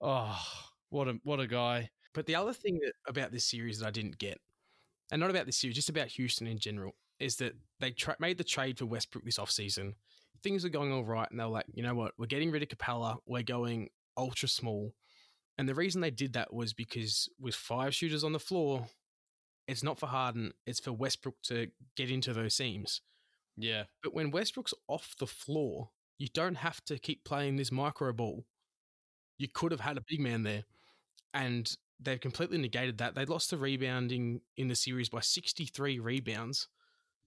oh 0.00 0.38
What 0.90 1.08
a 1.08 1.20
what 1.24 1.40
a 1.40 1.46
guy. 1.46 1.90
But 2.14 2.26
the 2.26 2.34
other 2.34 2.52
thing 2.52 2.80
that, 2.82 2.92
about 3.06 3.32
this 3.32 3.46
series 3.46 3.78
that 3.78 3.86
I 3.86 3.90
didn't 3.90 4.18
get, 4.18 4.38
and 5.12 5.20
not 5.20 5.30
about 5.30 5.46
this 5.46 5.58
series, 5.58 5.76
just 5.76 5.88
about 5.88 6.08
Houston 6.08 6.46
in 6.46 6.58
general, 6.58 6.94
is 7.20 7.36
that 7.36 7.54
they 7.80 7.92
tra- 7.92 8.16
made 8.20 8.38
the 8.38 8.44
trade 8.44 8.78
for 8.78 8.86
Westbrook 8.86 9.24
this 9.24 9.38
offseason. 9.38 9.94
Things 10.42 10.64
are 10.64 10.70
going 10.70 10.92
all 10.92 11.04
right, 11.04 11.30
and 11.30 11.38
they 11.38 11.44
were 11.44 11.50
like, 11.50 11.66
you 11.72 11.82
know 11.82 11.94
what, 11.94 12.12
we're 12.18 12.26
getting 12.26 12.50
rid 12.50 12.62
of 12.62 12.68
Capela, 12.68 13.18
we're 13.26 13.42
going 13.42 13.90
ultra 14.16 14.48
small. 14.48 14.94
And 15.58 15.68
the 15.68 15.74
reason 15.74 16.00
they 16.00 16.10
did 16.10 16.32
that 16.32 16.52
was 16.52 16.72
because 16.72 17.28
with 17.38 17.54
five 17.54 17.94
shooters 17.94 18.24
on 18.24 18.32
the 18.32 18.38
floor, 18.38 18.86
it's 19.68 19.82
not 19.82 19.98
for 19.98 20.06
Harden, 20.06 20.52
it's 20.66 20.80
for 20.80 20.92
Westbrook 20.92 21.36
to 21.44 21.68
get 21.96 22.10
into 22.10 22.32
those 22.32 22.54
seams. 22.54 23.02
Yeah. 23.56 23.84
But 24.02 24.14
when 24.14 24.30
Westbrook's 24.30 24.74
off 24.88 25.14
the 25.18 25.26
floor, 25.26 25.90
you 26.18 26.28
don't 26.32 26.56
have 26.56 26.82
to 26.86 26.98
keep 26.98 27.24
playing 27.24 27.56
this 27.56 27.70
micro 27.70 28.12
ball. 28.12 28.46
You 29.38 29.48
could 29.52 29.72
have 29.72 29.80
had 29.80 29.96
a 29.96 30.04
big 30.06 30.20
man 30.20 30.42
there. 30.42 30.64
And 31.34 31.70
they've 32.00 32.20
completely 32.20 32.58
negated 32.58 32.98
that. 32.98 33.14
They 33.14 33.24
lost 33.24 33.50
the 33.50 33.56
rebounding 33.56 34.40
in 34.56 34.68
the 34.68 34.74
series 34.74 35.08
by 35.08 35.20
63 35.20 35.98
rebounds. 35.98 36.68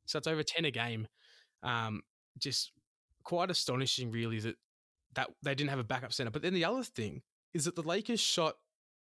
So 0.05 0.17
it's 0.17 0.27
over 0.27 0.43
10 0.43 0.65
a 0.65 0.71
game. 0.71 1.07
Um, 1.61 2.01
just 2.37 2.71
quite 3.23 3.49
astonishing, 3.49 4.11
really, 4.11 4.39
that, 4.39 4.55
that 5.15 5.29
they 5.41 5.55
didn't 5.55 5.69
have 5.69 5.79
a 5.79 5.83
backup 5.83 6.13
center. 6.13 6.31
But 6.31 6.41
then 6.41 6.53
the 6.53 6.65
other 6.65 6.83
thing 6.83 7.21
is 7.53 7.65
that 7.65 7.75
the 7.75 7.83
Lakers 7.83 8.19
shot 8.19 8.55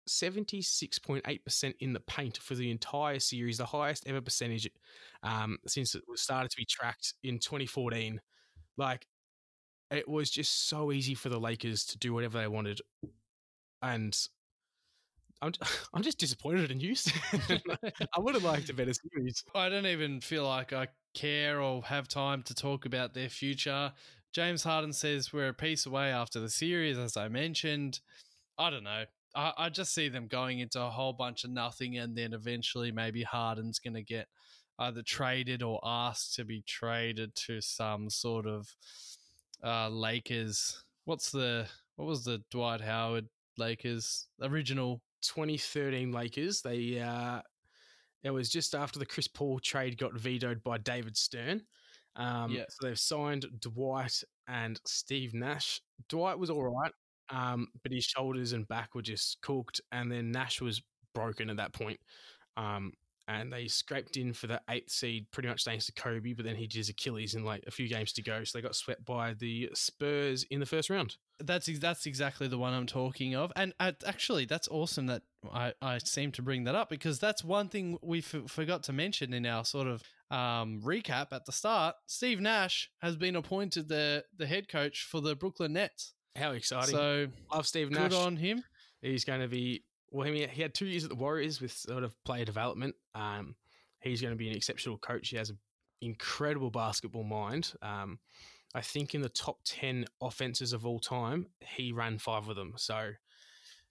76.8% 0.07 1.73
in 1.79 1.93
the 1.93 1.99
paint 2.01 2.37
for 2.37 2.55
the 2.55 2.69
entire 2.69 3.19
series, 3.19 3.57
the 3.57 3.65
highest 3.65 4.07
ever 4.07 4.21
percentage 4.21 4.69
um, 5.23 5.57
since 5.65 5.95
it 5.95 6.03
was 6.07 6.21
started 6.21 6.51
to 6.51 6.57
be 6.57 6.65
tracked 6.65 7.13
in 7.23 7.39
2014. 7.39 8.21
Like, 8.77 9.07
it 9.91 10.07
was 10.07 10.29
just 10.29 10.67
so 10.67 10.91
easy 10.91 11.15
for 11.15 11.29
the 11.29 11.39
Lakers 11.39 11.85
to 11.85 11.97
do 11.97 12.13
whatever 12.13 12.39
they 12.39 12.47
wanted. 12.47 12.81
And 13.81 14.15
I'm, 15.41 15.51
I'm 15.93 16.03
just 16.03 16.17
disappointed 16.17 16.71
in 16.71 16.79
Houston. 16.79 17.13
I 18.15 18.19
would 18.19 18.35
have 18.35 18.43
liked 18.43 18.69
a 18.69 18.73
better 18.73 18.93
series. 18.93 19.43
I 19.53 19.69
don't 19.69 19.85
even 19.85 20.21
feel 20.21 20.45
like 20.45 20.73
I 20.73 20.87
care 21.13 21.61
or 21.61 21.83
have 21.83 22.07
time 22.07 22.43
to 22.43 22.53
talk 22.53 22.85
about 22.85 23.13
their 23.13 23.29
future. 23.29 23.91
James 24.33 24.63
Harden 24.63 24.93
says 24.93 25.31
we're 25.31 25.49
a 25.49 25.53
piece 25.53 25.85
away 25.85 26.11
after 26.11 26.39
the 26.39 26.49
series, 26.49 26.97
as 26.97 27.15
I 27.15 27.29
mentioned. 27.29 28.01
I 28.57 28.69
don't 28.69 28.83
know. 28.83 29.05
I, 29.33 29.53
I 29.57 29.69
just 29.69 29.93
see 29.93 30.09
them 30.09 30.27
going 30.27 30.59
into 30.59 30.81
a 30.81 30.89
whole 30.89 31.13
bunch 31.13 31.43
of 31.43 31.51
nothing, 31.51 31.97
and 31.97 32.17
then 32.17 32.33
eventually 32.33 32.91
maybe 32.91 33.23
Harden's 33.23 33.79
going 33.79 33.93
to 33.93 34.03
get 34.03 34.27
either 34.79 35.01
traded 35.01 35.63
or 35.63 35.79
asked 35.83 36.35
to 36.35 36.43
be 36.43 36.61
traded 36.67 37.33
to 37.35 37.61
some 37.61 38.09
sort 38.09 38.45
of 38.45 38.75
uh, 39.63 39.89
Lakers. 39.89 40.83
What's 41.05 41.31
the 41.31 41.67
what 41.95 42.07
was 42.07 42.25
the 42.25 42.43
Dwight 42.51 42.81
Howard 42.81 43.27
Lakers 43.57 44.27
original 44.41 45.01
2013 45.27 46.11
Lakers. 46.11 46.61
They 46.61 46.99
uh, 46.99 47.41
it 48.23 48.31
was 48.31 48.49
just 48.49 48.73
after 48.73 48.99
the 48.99 49.05
Chris 49.05 49.27
Paul 49.27 49.59
trade 49.59 49.97
got 49.97 50.13
vetoed 50.13 50.63
by 50.63 50.77
David 50.77 51.15
Stern. 51.15 51.61
Um, 52.15 52.51
Yeah. 52.51 52.63
So 52.69 52.87
they've 52.87 52.99
signed 52.99 53.45
Dwight 53.59 54.23
and 54.47 54.79
Steve 54.85 55.33
Nash. 55.33 55.81
Dwight 56.09 56.39
was 56.39 56.49
all 56.49 56.63
right, 56.63 56.91
um, 57.29 57.67
but 57.83 57.91
his 57.91 58.05
shoulders 58.05 58.53
and 58.53 58.67
back 58.67 58.95
were 58.95 59.01
just 59.01 59.41
cooked, 59.41 59.81
and 59.91 60.11
then 60.11 60.31
Nash 60.31 60.61
was 60.61 60.81
broken 61.13 61.49
at 61.49 61.57
that 61.57 61.73
point. 61.73 61.99
Um, 62.57 62.93
and 63.27 63.51
they 63.51 63.67
scraped 63.67 64.17
in 64.17 64.33
for 64.33 64.47
the 64.47 64.61
eighth 64.69 64.91
seed, 64.91 65.25
pretty 65.31 65.49
much 65.49 65.63
thanks 65.63 65.87
to 65.87 65.91
Kobe, 65.93 66.33
but 66.33 66.45
then 66.45 66.55
he 66.55 66.67
did 66.67 66.77
his 66.77 66.89
Achilles 66.89 67.33
in 67.33 67.43
like 67.43 67.63
a 67.65 67.71
few 67.71 67.87
games 67.87 68.13
to 68.13 68.21
go, 68.21 68.43
so 68.43 68.57
they 68.57 68.61
got 68.61 68.75
swept 68.75 69.03
by 69.03 69.33
the 69.33 69.69
Spurs 69.73 70.43
in 70.51 70.59
the 70.59 70.65
first 70.65 70.89
round. 70.89 71.17
That's 71.39 71.67
that's 71.79 72.05
exactly 72.05 72.47
the 72.47 72.57
one 72.57 72.73
I'm 72.73 72.85
talking 72.85 73.35
of, 73.35 73.51
and 73.55 73.73
uh, 73.79 73.91
actually, 74.05 74.45
that's 74.45 74.67
awesome 74.69 75.07
that 75.07 75.23
I, 75.51 75.73
I 75.81 75.97
seem 75.97 76.31
to 76.33 76.41
bring 76.41 76.63
that 76.63 76.75
up 76.75 76.89
because 76.89 77.19
that's 77.19 77.43
one 77.43 77.67
thing 77.67 77.97
we 78.01 78.19
f- 78.19 78.47
forgot 78.47 78.83
to 78.83 78.93
mention 78.93 79.33
in 79.33 79.45
our 79.45 79.65
sort 79.65 79.87
of 79.87 80.01
um, 80.31 80.81
recap 80.81 81.27
at 81.33 81.45
the 81.45 81.51
start. 81.51 81.95
Steve 82.07 82.39
Nash 82.39 82.89
has 83.01 83.17
been 83.17 83.35
appointed 83.35 83.89
the 83.89 84.23
the 84.37 84.47
head 84.47 84.69
coach 84.69 85.03
for 85.03 85.19
the 85.19 85.35
Brooklyn 85.35 85.73
Nets. 85.73 86.13
How 86.35 86.51
exciting! 86.51 86.95
So 86.95 87.27
Love 87.53 87.67
Steve 87.67 87.91
Nash. 87.91 88.11
good 88.11 88.17
on 88.17 88.37
him. 88.37 88.63
He's 89.01 89.25
going 89.25 89.41
to 89.41 89.47
be 89.49 89.83
well. 90.11 90.27
I 90.27 90.31
mean, 90.31 90.47
he 90.47 90.61
had 90.61 90.73
two 90.73 90.85
years 90.85 91.03
at 91.03 91.09
the 91.09 91.15
Warriors 91.15 91.59
with 91.59 91.73
sort 91.73 92.03
of 92.03 92.15
player 92.23 92.45
development. 92.45 92.95
Um, 93.13 93.55
he's 93.99 94.21
going 94.21 94.33
to 94.33 94.37
be 94.37 94.49
an 94.49 94.55
exceptional 94.55 94.97
coach. 94.97 95.29
He 95.29 95.37
has 95.37 95.49
an 95.49 95.57
incredible 96.01 96.69
basketball 96.71 97.23
mind. 97.23 97.73
Um, 97.81 98.19
I 98.75 98.81
think 98.81 99.15
in 99.15 99.21
the 99.21 99.29
top 99.29 99.59
ten 99.63 100.05
offenses 100.21 100.73
of 100.73 100.85
all 100.85 100.99
time, 100.99 101.47
he 101.61 101.91
ran 101.93 102.17
five 102.19 102.47
of 102.49 102.55
them. 102.55 102.73
So 102.75 103.11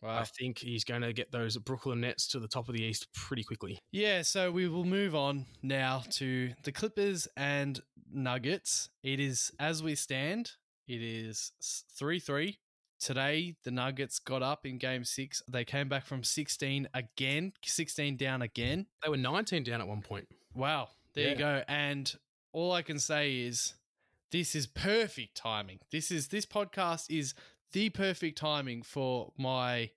I 0.03 0.25
think 0.25 0.59
he's 0.59 0.85
going 0.85 1.01
to 1.01 1.15
get 1.15 1.33
those 1.33 1.57
Brooklyn 1.57 2.03
Nets 2.03 2.29
to 2.29 2.39
the 2.39 2.47
top 2.49 2.69
of 2.69 2.75
the 2.75 2.83
East 2.83 3.07
pretty 3.15 3.43
quickly. 3.43 3.79
Yeah, 3.91 4.21
so 4.21 4.53
we 4.53 4.69
will 4.69 4.85
move 4.85 5.15
on 5.15 5.47
now 5.63 6.03
to 6.11 6.53
the 6.63 6.73
Clippers 6.73 7.27
and 7.37 7.81
Nuggets. 8.13 8.91
It 9.03 9.19
is 9.19 9.51
as 9.59 9.83
we 9.83 9.95
stand, 9.95 10.53
it 10.87 11.01
is 11.03 11.53
3 11.97 12.19
3. 12.21 12.59
Today, 13.01 13.55
the 13.65 13.71
Nuggets 13.71 14.19
got 14.19 14.43
up 14.43 14.65
in 14.67 14.79
game 14.79 15.05
six. 15.05 15.43
They 15.51 15.65
came 15.65 15.89
back 15.89 16.07
from 16.07 16.23
16 16.23 16.89
again, 16.95 17.53
16 17.65 18.17
down 18.17 18.43
again. 18.43 18.87
They 19.03 19.09
were 19.11 19.17
19 19.17 19.63
down 19.65 19.81
at 19.81 19.89
one 19.89 20.01
point. 20.03 20.29
Wow, 20.55 20.89
there 21.15 21.25
Yeah. 21.25 21.31
you 21.33 21.37
go. 21.39 21.63
And 21.69 22.15
all 22.53 22.73
I 22.73 22.83
can 22.83 22.99
say 22.99 23.37
is 23.41 23.75
this 24.35 24.57
is 24.57 24.67
perfect 24.67 25.37
timing. 25.37 25.79
This 25.93 26.11
is 26.11 26.27
this 26.27 26.45
podcast 26.45 27.07
is 27.09 27.35
the 27.71 27.89
perfect 27.91 28.37
timing 28.37 28.83
for 28.83 29.33
my 29.39 29.91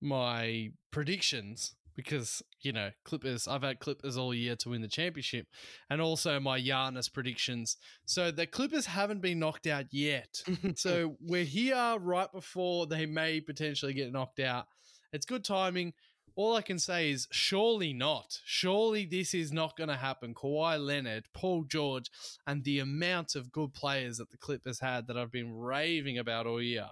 my 0.00 0.72
predictions 0.90 1.76
because 1.94 2.42
you 2.60 2.72
know 2.72 2.90
Clippers. 3.04 3.46
I've 3.46 3.62
had 3.62 3.78
Clippers 3.78 4.16
all 4.16 4.34
year 4.34 4.56
to 4.56 4.70
win 4.70 4.82
the 4.82 4.88
championship, 4.88 5.46
and 5.88 6.00
also 6.00 6.40
my 6.40 6.60
Giannis 6.60 7.12
predictions. 7.12 7.76
So 8.04 8.32
the 8.32 8.48
Clippers 8.48 8.86
haven't 8.86 9.20
been 9.20 9.38
knocked 9.38 9.68
out 9.68 9.86
yet. 9.92 10.42
so 10.74 11.16
we're 11.20 11.44
here 11.44 11.96
right 12.00 12.32
before 12.32 12.88
they 12.88 13.06
may 13.06 13.40
potentially 13.40 13.94
get 13.94 14.12
knocked 14.12 14.40
out. 14.40 14.66
It's 15.12 15.24
good 15.24 15.44
timing. 15.44 15.92
All 16.34 16.56
I 16.56 16.62
can 16.62 16.78
say 16.78 17.10
is 17.10 17.28
surely 17.30 17.92
not. 17.92 18.38
Surely 18.44 19.04
this 19.06 19.34
is 19.34 19.52
not 19.52 19.76
going 19.76 19.88
to 19.88 19.96
happen. 19.96 20.34
Kawhi 20.34 20.84
Leonard, 20.84 21.26
Paul 21.34 21.64
George, 21.64 22.10
and 22.46 22.64
the 22.64 22.78
amount 22.78 23.34
of 23.34 23.52
good 23.52 23.74
players 23.74 24.18
that 24.18 24.30
the 24.30 24.38
Clippers 24.38 24.80
had 24.80 25.06
that 25.06 25.16
I've 25.16 25.32
been 25.32 25.54
raving 25.54 26.18
about 26.18 26.46
all 26.46 26.62
year. 26.62 26.88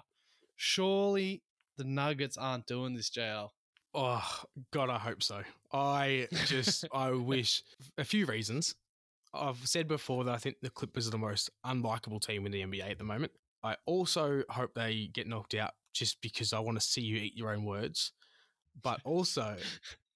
Surely 0.56 1.42
the 1.78 1.84
Nuggets 1.84 2.36
aren't 2.36 2.66
doing 2.66 2.94
this, 2.94 3.10
JL. 3.10 3.50
Oh 3.94 4.42
God, 4.72 4.90
I 4.90 4.98
hope 4.98 5.22
so. 5.22 5.42
I 5.72 6.28
just 6.46 6.84
I 6.92 7.10
wish 7.12 7.62
a 7.98 8.04
few 8.04 8.26
reasons. 8.26 8.74
I've 9.32 9.66
said 9.66 9.88
before 9.88 10.24
that 10.24 10.34
I 10.34 10.38
think 10.38 10.56
the 10.60 10.70
Clippers 10.70 11.06
are 11.06 11.12
the 11.12 11.18
most 11.18 11.50
unlikable 11.64 12.20
team 12.20 12.46
in 12.46 12.52
the 12.52 12.62
NBA 12.62 12.90
at 12.90 12.98
the 12.98 13.04
moment. 13.04 13.32
I 13.62 13.76
also 13.86 14.42
hope 14.48 14.74
they 14.74 15.10
get 15.12 15.26
knocked 15.26 15.54
out 15.54 15.72
just 15.92 16.20
because 16.20 16.52
I 16.52 16.60
want 16.60 16.80
to 16.80 16.86
see 16.86 17.00
you 17.00 17.16
eat 17.16 17.36
your 17.36 17.52
own 17.52 17.64
words. 17.64 18.12
But 18.82 19.00
also, 19.04 19.56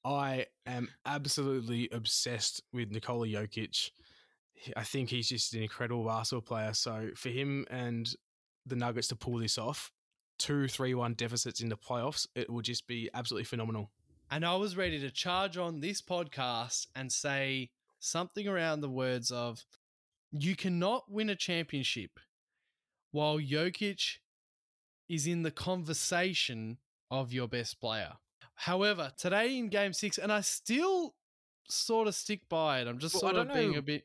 I 0.05 0.47
am 0.67 0.89
absolutely 1.07 1.89
obsessed 1.93 2.63
with 2.73 2.91
Nikola 2.91 3.27
Jokic. 3.27 3.91
I 4.77 4.83
think 4.83 5.11
he's 5.11 5.29
just 5.29 5.55
an 5.55 5.63
incredible 5.63 6.05
basketball 6.05 6.43
player. 6.43 6.73
So 6.73 7.11
for 7.17 7.29
him 7.29 7.67
and 7.71 8.13
the 8.67 8.77
Nuggets 8.77 9.09
to 9.09 9.17
pull 9.17 9.39
this 9.39 9.59
off, 9.59 9.93
two, 10.39 10.69
three, 10.69 10.95
one 10.95 11.15
deficits 11.15 11.61
in 11.61 11.69
the 11.69 11.77
playoffs, 11.77 12.27
it 12.35 12.51
will 12.51 12.63
just 12.63 12.87
be 12.87 13.11
absolutely 13.15 13.45
phenomenal. 13.45 13.91
And 14.31 14.45
I 14.45 14.57
was 14.57 14.77
ready 14.77 14.99
to 15.01 15.11
charge 15.11 15.57
on 15.57 15.81
this 15.81 16.01
podcast 16.01 16.87
and 16.95 17.13
say 17.13 17.71
something 18.01 18.49
around 18.49 18.81
the 18.81 18.91
words 18.91 19.31
of 19.31 19.65
you 20.33 20.57
cannot 20.57 21.11
win 21.11 21.31
a 21.31 21.37
championship 21.37 22.19
while 23.13 23.39
Jokic 23.39 24.19
is 25.09 25.27
in 25.27 25.43
the 25.43 25.51
conversation 25.51 26.79
of 27.11 27.33
your 27.33 27.47
best 27.47 27.81
player. 27.81 28.15
However, 28.55 29.13
today 29.17 29.59
in 29.59 29.69
game 29.69 29.93
six, 29.93 30.19
and 30.19 30.33
I 30.33 30.41
still 30.41 31.15
sort 31.69 32.09
of 32.09 32.15
stick 32.15 32.49
by 32.49 32.81
it, 32.81 32.89
I'm 32.89 32.99
just 32.99 33.15
Well, 33.15 33.21
sort 33.23 33.37
of 33.37 33.49
don't 33.49 33.57
being 33.57 33.73
know. 33.73 33.79
a 33.79 33.83
bit. 33.83 34.05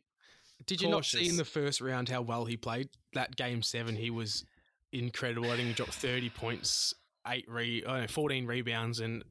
Did 0.66 0.82
you 0.82 0.90
not 0.90 1.06
see 1.06 1.30
in 1.30 1.38
the 1.38 1.46
first 1.46 1.80
round 1.80 2.10
how 2.10 2.22
well 2.22 2.46
he 2.46 2.58
played? 2.58 2.90
That 3.14 3.36
game 3.36 3.62
seven, 3.62 3.96
he 3.96 4.10
was 4.10 4.44
incredible. 4.92 5.52
I 5.52 5.56
think 5.56 5.70
he 5.70 5.74
dropped 5.74 5.94
30 5.94 6.30
points, 6.32 6.94
eight 7.28 7.46
re, 7.48 7.84
oh, 7.86 8.02
no, 8.02 8.08
14 8.08 8.46
rebounds, 8.46 9.00
and 9.00 9.24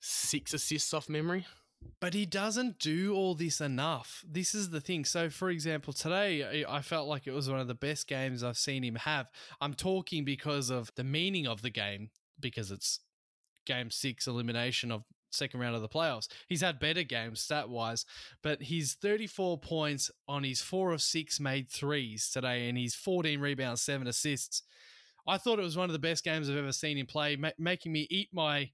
six 0.00 0.52
assists 0.52 0.92
off 0.92 1.08
memory. 1.08 1.46
But 2.00 2.14
he 2.14 2.26
doesn't 2.26 2.78
do 2.78 3.14
all 3.14 3.34
this 3.34 3.60
enough. 3.60 4.24
This 4.28 4.54
is 4.54 4.70
the 4.70 4.80
thing. 4.80 5.04
So, 5.04 5.30
for 5.30 5.50
example, 5.50 5.92
today 5.92 6.64
I 6.68 6.82
felt 6.82 7.08
like 7.08 7.26
it 7.26 7.32
was 7.32 7.48
one 7.48 7.60
of 7.60 7.68
the 7.68 7.74
best 7.74 8.06
games 8.08 8.42
I've 8.42 8.58
seen 8.58 8.82
him 8.82 8.96
have. 8.96 9.28
I'm 9.60 9.74
talking 9.74 10.24
because 10.24 10.68
of 10.68 10.90
the 10.96 11.04
meaning 11.04 11.46
of 11.46 11.62
the 11.62 11.70
game, 11.70 12.10
because 12.40 12.70
it's 12.70 13.00
game 13.66 13.90
six 13.90 14.26
elimination 14.26 14.90
of 14.90 15.02
second 15.30 15.60
round 15.60 15.76
of 15.76 15.82
the 15.82 15.88
playoffs. 15.88 16.28
He's 16.48 16.62
had 16.62 16.78
better 16.78 17.02
games 17.02 17.40
stat 17.40 17.68
wise, 17.68 18.06
but 18.42 18.62
he's 18.62 18.94
34 18.94 19.58
points 19.58 20.10
on 20.26 20.44
his 20.44 20.62
four 20.62 20.92
of 20.92 21.02
six 21.02 21.38
made 21.38 21.68
threes 21.68 22.30
today, 22.30 22.68
and 22.68 22.78
he's 22.78 22.94
14 22.94 23.38
rebounds, 23.40 23.82
seven 23.82 24.06
assists. 24.06 24.62
I 25.26 25.36
thought 25.38 25.58
it 25.58 25.62
was 25.62 25.76
one 25.76 25.90
of 25.90 25.92
the 25.92 25.98
best 25.98 26.24
games 26.24 26.48
I've 26.48 26.56
ever 26.56 26.72
seen 26.72 26.96
him 26.96 27.06
play, 27.06 27.36
ma- 27.36 27.50
making 27.58 27.92
me 27.92 28.06
eat 28.10 28.28
my 28.32 28.70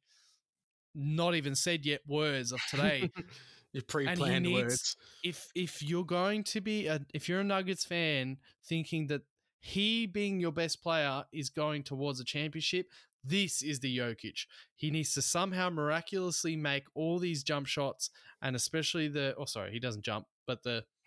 not 0.94 1.34
even 1.34 1.54
said 1.54 1.86
yet 1.86 2.00
words 2.06 2.52
of 2.52 2.60
today. 2.70 3.10
Your 3.72 3.82
pre-planned 3.84 4.44
needs- 4.44 4.62
words. 4.62 4.96
if 5.24 5.48
if 5.54 5.82
you're 5.82 6.04
going 6.04 6.44
to 6.44 6.60
be 6.60 6.88
a 6.88 7.00
if 7.14 7.26
you're 7.26 7.40
a 7.40 7.44
Nuggets 7.44 7.86
fan 7.86 8.36
thinking 8.62 9.06
that 9.06 9.22
he 9.60 10.04
being 10.06 10.40
your 10.40 10.52
best 10.52 10.82
player 10.82 11.24
is 11.32 11.48
going 11.48 11.82
towards 11.82 12.20
a 12.20 12.24
championship, 12.24 12.90
this 13.24 13.62
is 13.62 13.80
the 13.80 13.98
Jokic. 13.98 14.46
He 14.74 14.90
needs 14.90 15.14
to 15.14 15.22
somehow 15.22 15.70
miraculously 15.70 16.56
make 16.56 16.84
all 16.94 17.18
these 17.18 17.42
jump 17.42 17.66
shots 17.66 18.10
and 18.42 18.56
especially 18.56 19.08
the 19.08 19.34
oh 19.38 19.44
sorry, 19.44 19.72
he 19.72 19.78
doesn't 19.78 20.04
jump, 20.04 20.26
but 20.46 20.62
the 20.62 20.84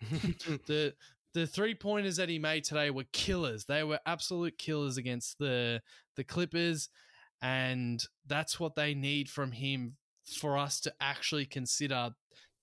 the 0.66 0.94
the 1.34 1.46
three 1.46 1.74
pointers 1.74 2.16
that 2.16 2.30
he 2.30 2.38
made 2.38 2.64
today 2.64 2.90
were 2.90 3.04
killers. 3.12 3.66
They 3.66 3.84
were 3.84 4.00
absolute 4.06 4.58
killers 4.58 4.96
against 4.96 5.38
the 5.38 5.82
the 6.16 6.24
Clippers, 6.24 6.88
and 7.42 8.02
that's 8.26 8.58
what 8.58 8.74
they 8.74 8.94
need 8.94 9.28
from 9.28 9.52
him 9.52 9.96
for 10.40 10.56
us 10.56 10.80
to 10.80 10.92
actually 11.00 11.44
consider 11.44 12.10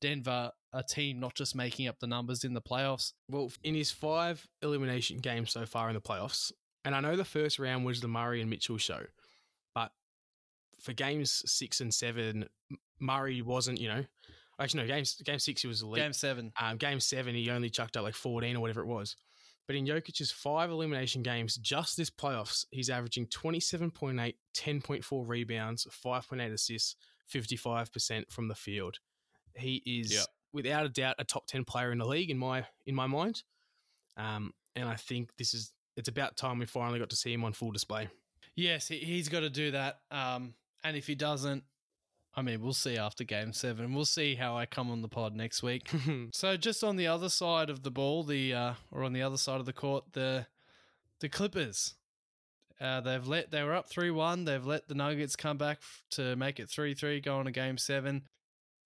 Denver 0.01 0.51
a 0.73 0.83
team 0.83 1.19
not 1.19 1.35
just 1.35 1.55
making 1.55 1.87
up 1.87 1.99
the 1.99 2.07
numbers 2.07 2.43
in 2.43 2.53
the 2.53 2.61
playoffs. 2.61 3.13
Well, 3.29 3.51
in 3.63 3.75
his 3.75 3.91
five 3.91 4.45
elimination 4.63 5.19
games 5.19 5.51
so 5.51 5.67
far 5.67 5.87
in 5.89 5.93
the 5.93 6.01
playoffs, 6.01 6.51
and 6.83 6.95
I 6.95 6.99
know 6.99 7.15
the 7.15 7.23
first 7.23 7.59
round 7.59 7.85
was 7.85 8.01
the 8.01 8.07
Murray 8.07 8.41
and 8.41 8.49
Mitchell 8.49 8.79
show, 8.79 9.01
for 10.83 10.93
games 10.93 11.41
six 11.51 11.81
and 11.81 11.91
seven, 11.93 12.45
Murray 12.99 13.41
wasn't, 13.41 13.79
you 13.81 13.87
know, 13.87 14.05
actually, 14.59 14.81
no, 14.83 14.87
games, 14.87 15.15
game 15.25 15.39
six, 15.39 15.61
he 15.63 15.67
was 15.67 15.81
elite. 15.81 16.01
Game 16.03 16.13
seven. 16.13 16.51
Um, 16.61 16.77
game 16.77 16.99
seven, 16.99 17.33
he 17.33 17.49
only 17.49 17.69
chucked 17.71 17.97
up 17.97 18.03
like 18.03 18.13
14 18.15 18.55
or 18.55 18.59
whatever 18.59 18.81
it 18.81 18.87
was. 18.87 19.15
But 19.65 19.77
in 19.77 19.85
Jokic's 19.85 20.29
five 20.31 20.69
elimination 20.69 21.23
games, 21.23 21.55
just 21.55 21.95
this 21.95 22.09
playoffs, 22.09 22.65
he's 22.71 22.89
averaging 22.89 23.27
27.8, 23.27 24.35
10.4 24.55 25.27
rebounds, 25.27 25.87
5.8 26.05 26.51
assists, 26.53 26.95
55% 27.33 28.29
from 28.29 28.47
the 28.49 28.55
field. 28.55 28.99
He 29.55 29.81
is 29.85 30.11
Yep. 30.13 30.25
without 30.51 30.85
a 30.85 30.89
doubt 30.89 31.15
a 31.19 31.23
top 31.23 31.47
10 31.47 31.63
player 31.63 31.91
in 31.91 31.97
the 31.99 32.05
league 32.05 32.29
in 32.29 32.37
my 32.37 32.65
in 32.85 32.93
my 32.95 33.07
mind. 33.07 33.43
Um, 34.17 34.53
and 34.75 34.87
I 34.89 34.95
think 34.95 35.29
this 35.37 35.53
is 35.53 35.71
it's 35.95 36.09
about 36.09 36.35
time 36.37 36.59
we 36.59 36.65
finally 36.65 36.99
got 36.99 37.09
to 37.11 37.15
see 37.15 37.31
him 37.31 37.43
on 37.45 37.53
full 37.53 37.71
display. 37.71 38.09
Yes, 38.55 38.87
he, 38.87 38.97
he's 38.97 39.29
got 39.29 39.41
to 39.41 39.49
do 39.49 39.71
that. 39.71 39.99
Um, 40.11 40.55
and 40.83 40.97
if 40.97 41.07
he 41.07 41.15
doesn't, 41.15 41.63
I 42.35 42.41
mean, 42.41 42.61
we'll 42.61 42.73
see 42.73 42.97
after 42.97 43.23
game 43.23 43.53
seven. 43.53 43.93
We'll 43.93 44.05
see 44.05 44.35
how 44.35 44.57
I 44.57 44.65
come 44.65 44.89
on 44.89 45.01
the 45.01 45.07
pod 45.07 45.35
next 45.35 45.61
week. 45.61 45.89
So 46.33 46.57
just 46.57 46.83
on 46.83 46.95
the 46.95 47.07
other 47.07 47.29
side 47.29 47.69
of 47.69 47.83
the 47.83 47.91
ball, 47.91 48.23
the 48.23 48.53
uh, 48.53 48.73
or 48.91 49.03
on 49.03 49.13
the 49.13 49.21
other 49.21 49.37
side 49.37 49.59
of 49.59 49.65
the 49.65 49.73
court, 49.73 50.05
the 50.13 50.47
the 51.19 51.29
Clippers. 51.29 51.95
Uh, 52.81 52.99
they've 53.01 53.27
let 53.27 53.51
they 53.51 53.63
were 53.63 53.73
up 53.75 53.87
three 53.87 54.11
one. 54.11 54.45
They've 54.45 54.65
let 54.65 54.87
the 54.87 54.95
Nuggets 54.95 55.35
come 55.35 55.57
back 55.57 55.77
f- 55.81 56.03
to 56.11 56.35
make 56.35 56.59
it 56.59 56.69
three 56.69 56.93
three, 56.95 57.21
go 57.21 57.37
on 57.37 57.47
a 57.47 57.51
game 57.51 57.77
seven. 57.77 58.23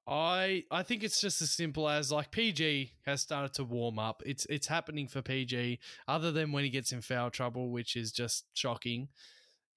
I 0.08 0.64
I 0.70 0.84
think 0.84 1.04
it's 1.04 1.20
just 1.20 1.42
as 1.42 1.52
simple 1.52 1.90
as 1.90 2.12
like 2.12 2.32
PG 2.32 2.94
has 3.06 3.22
started 3.22 3.54
to 3.56 3.64
warm 3.64 3.98
up. 3.98 4.22
It's 4.26 4.46
it's 4.50 4.68
happening 4.68 5.08
for 5.08 5.22
PG. 5.22 5.80
Other 6.08 6.32
than 6.32 6.52
when 6.52 6.64
he 6.64 6.70
gets 6.70 6.92
in 6.92 7.02
foul 7.02 7.30
trouble, 7.30 7.70
which 7.70 7.96
is 7.96 8.12
just 8.12 8.46
shocking. 8.54 9.08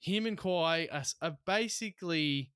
Him 0.00 0.26
and 0.26 0.36
Kawhi 0.36 0.88
are, 0.92 1.04
are 1.22 1.36
basically 1.46 2.50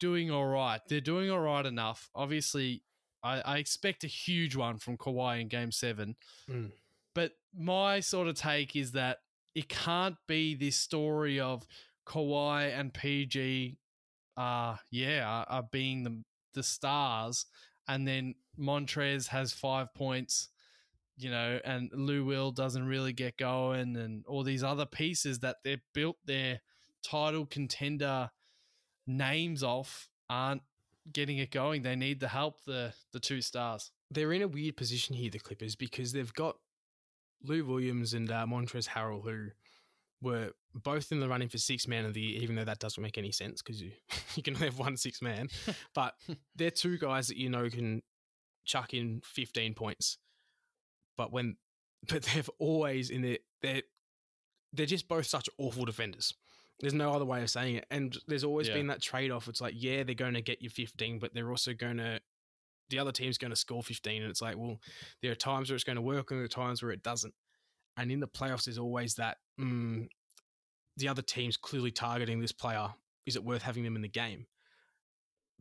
doing 0.00 0.30
all 0.30 0.46
right. 0.46 0.80
They're 0.88 1.00
doing 1.00 1.30
all 1.30 1.40
right 1.40 1.66
enough. 1.66 2.08
Obviously, 2.14 2.82
I, 3.22 3.40
I 3.40 3.58
expect 3.58 4.04
a 4.04 4.08
huge 4.08 4.56
one 4.56 4.78
from 4.78 4.96
Kawhi 4.96 5.40
in 5.40 5.48
Game 5.48 5.72
Seven. 5.72 6.16
Mm. 6.48 6.70
But 7.14 7.32
my 7.56 8.00
sort 8.00 8.28
of 8.28 8.36
take 8.36 8.76
is 8.76 8.92
that 8.92 9.18
it 9.54 9.68
can't 9.68 10.16
be 10.26 10.54
this 10.54 10.76
story 10.76 11.40
of 11.40 11.66
Kawhi 12.06 12.78
and 12.78 12.94
PG, 12.94 13.76
uh, 14.36 14.76
yeah, 14.90 15.26
are, 15.26 15.46
are 15.48 15.68
being 15.70 16.04
the 16.04 16.22
the 16.54 16.62
stars, 16.62 17.46
and 17.86 18.06
then 18.06 18.34
Montrezl 18.58 19.28
has 19.28 19.52
five 19.52 19.92
points, 19.94 20.48
you 21.18 21.30
know, 21.30 21.60
and 21.64 21.90
Lou 21.92 22.24
Will 22.24 22.52
doesn't 22.52 22.86
really 22.86 23.12
get 23.12 23.36
going, 23.36 23.96
and 23.96 24.24
all 24.26 24.42
these 24.42 24.62
other 24.62 24.86
pieces 24.86 25.40
that 25.40 25.56
they've 25.64 25.82
built 25.94 26.16
their 26.24 26.60
title 27.02 27.46
contender 27.46 28.30
names 29.06 29.62
off 29.62 30.08
aren't 30.30 30.62
getting 31.12 31.38
it 31.38 31.50
going. 31.50 31.82
They 31.82 31.96
need 31.96 32.20
the 32.20 32.28
help 32.28 32.64
the 32.64 32.92
the 33.12 33.20
two 33.20 33.40
stars. 33.40 33.90
They're 34.10 34.32
in 34.32 34.42
a 34.42 34.48
weird 34.48 34.76
position 34.76 35.14
here, 35.14 35.30
the 35.30 35.38
Clippers, 35.38 35.76
because 35.76 36.12
they've 36.12 36.32
got 36.32 36.56
Lou 37.42 37.64
Williams 37.64 38.14
and 38.14 38.30
uh, 38.30 38.46
Montrezl 38.46 38.88
Harrell, 38.88 39.22
who 39.22 39.48
were 40.20 40.52
both 40.74 41.12
in 41.12 41.20
the 41.20 41.28
running 41.28 41.48
for 41.48 41.58
six 41.58 41.86
man 41.86 42.04
of 42.04 42.14
the 42.14 42.20
year, 42.20 42.42
even 42.42 42.56
though 42.56 42.64
that 42.64 42.78
doesn't 42.78 43.02
make 43.02 43.18
any 43.18 43.32
sense 43.32 43.62
because 43.62 43.80
you, 43.82 43.92
you 44.34 44.42
can 44.42 44.54
only 44.54 44.66
have 44.66 44.78
one 44.78 44.96
six 44.96 45.22
man. 45.22 45.48
but 45.94 46.14
they're 46.56 46.70
two 46.70 46.98
guys 46.98 47.28
that 47.28 47.36
you 47.36 47.48
know 47.48 47.68
can 47.68 48.02
chuck 48.64 48.94
in 48.94 49.20
15 49.24 49.74
points. 49.74 50.18
But 51.18 51.30
when, 51.30 51.56
but 52.08 52.22
they've 52.22 52.48
always 52.58 53.10
in 53.10 53.20
their, 53.20 53.38
they're, 53.60 53.82
they're 54.72 54.86
just 54.86 55.08
both 55.08 55.26
such 55.26 55.50
awful 55.58 55.84
defenders. 55.84 56.32
There's 56.80 56.94
no 56.94 57.12
other 57.12 57.24
way 57.24 57.42
of 57.42 57.50
saying 57.50 57.76
it. 57.76 57.86
And 57.90 58.16
there's 58.28 58.44
always 58.44 58.68
Yeah. 58.68 58.74
been 58.74 58.86
that 58.86 59.02
trade 59.02 59.30
off. 59.30 59.48
It's 59.48 59.60
like, 59.60 59.74
yeah, 59.76 60.04
they're 60.04 60.14
going 60.14 60.34
to 60.34 60.40
get 60.40 60.62
you 60.62 60.70
15, 60.70 61.18
but 61.18 61.34
they're 61.34 61.50
also 61.50 61.74
going 61.74 61.96
to, 61.98 62.20
the 62.88 62.98
other 63.00 63.12
team's 63.12 63.36
going 63.36 63.50
to 63.50 63.56
score 63.56 63.82
15. 63.82 64.22
And 64.22 64.30
it's 64.30 64.40
like, 64.40 64.56
well, 64.56 64.78
there 65.20 65.32
are 65.32 65.34
times 65.34 65.68
where 65.68 65.74
it's 65.74 65.84
going 65.84 65.96
to 65.96 66.02
work 66.02 66.30
and 66.30 66.38
there 66.38 66.44
are 66.44 66.48
times 66.48 66.82
where 66.82 66.92
it 66.92 67.02
doesn't. 67.02 67.34
And 67.96 68.12
in 68.12 68.20
the 68.20 68.28
playoffs, 68.28 68.64
there's 68.64 68.78
always 68.78 69.16
that, 69.16 69.38
mm, 69.60 70.06
the 70.96 71.08
other 71.08 71.22
team's 71.22 71.56
clearly 71.56 71.90
targeting 71.90 72.40
this 72.40 72.52
player. 72.52 72.88
Is 73.26 73.34
it 73.36 73.44
worth 73.44 73.62
having 73.62 73.82
them 73.82 73.96
in 73.96 74.02
the 74.02 74.08
game? 74.08 74.46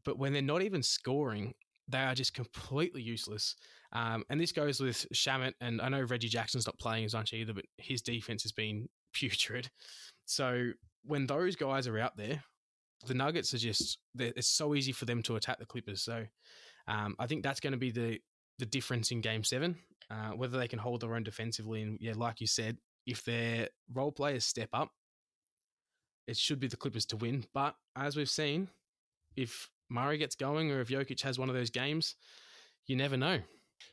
But 0.06 0.18
when 0.20 0.34
they're 0.34 0.42
not 0.42 0.62
even 0.62 0.84
scoring, 0.84 1.56
they 1.88 2.00
are 2.00 2.16
just 2.16 2.34
completely 2.34 3.02
useless. 3.02 3.56
Um, 3.94 4.24
and 4.30 4.40
this 4.40 4.52
goes 4.52 4.80
with 4.80 5.06
Shamet, 5.14 5.54
and 5.62 5.82
I 5.82 5.90
know 5.90 6.02
Reggie 6.02 6.28
Jackson's 6.28 6.66
not 6.66 6.78
playing 6.80 7.06
as 7.06 7.14
much 7.14 7.34
either, 7.34 7.54
but 7.54 7.66
his 7.78 8.02
defense 8.02 8.44
has 8.44 8.52
been 8.52 8.90
putrid. 9.14 9.70
So 10.26 10.72
when 11.04 11.26
those 11.26 11.56
guys 11.56 11.88
are 11.88 12.00
out 12.00 12.18
there, 12.18 12.44
the 13.06 13.14
Nuggets 13.14 13.54
are 13.54 13.60
just 13.60 14.00
it's 14.18 14.48
so 14.48 14.76
easy 14.76 14.92
for 14.92 15.06
them 15.06 15.22
to 15.24 15.36
attack 15.36 15.60
the 15.60 15.66
Clippers. 15.66 16.02
So 16.02 16.26
um, 16.88 17.16
I 17.20 17.28
think 17.28 17.44
that's 17.44 17.60
going 17.60 17.72
to 17.72 17.78
be 17.78 17.92
the 17.92 18.20
the 18.60 18.66
difference 18.66 19.12
in 19.12 19.22
Game 19.22 19.44
Seven, 19.44 19.78
uh, 20.10 20.32
whether 20.32 20.58
they 20.58 20.68
can 20.68 20.80
hold 20.80 21.02
their 21.02 21.16
own 21.16 21.24
defensively. 21.24 21.84
And 21.84 21.98
yeah, 22.02 22.14
like 22.16 22.42
you 22.42 22.48
said, 22.48 22.78
if 23.06 23.24
their 23.24 23.70
role 23.94 24.12
players 24.12 24.46
step 24.46 24.70
up, 24.74 24.90
it 26.28 26.38
should 26.38 26.60
be 26.60 26.68
the 26.68 26.76
Clippers 26.76 27.06
to 27.08 27.18
win. 27.18 27.46
But 27.54 27.76
as 27.96 28.16
we've 28.16 28.30
seen, 28.30 28.70
if 29.36 29.70
Murray 29.90 30.18
gets 30.18 30.36
going 30.36 30.72
or 30.72 30.82
if 30.82 30.90
Jokic 30.90 31.22
has 31.22 31.40
one 31.40 31.50
of 31.50 31.56
those 31.56 31.70
games, 31.70 32.16
you 32.86 32.96
never 32.96 33.18
know. 33.18 33.40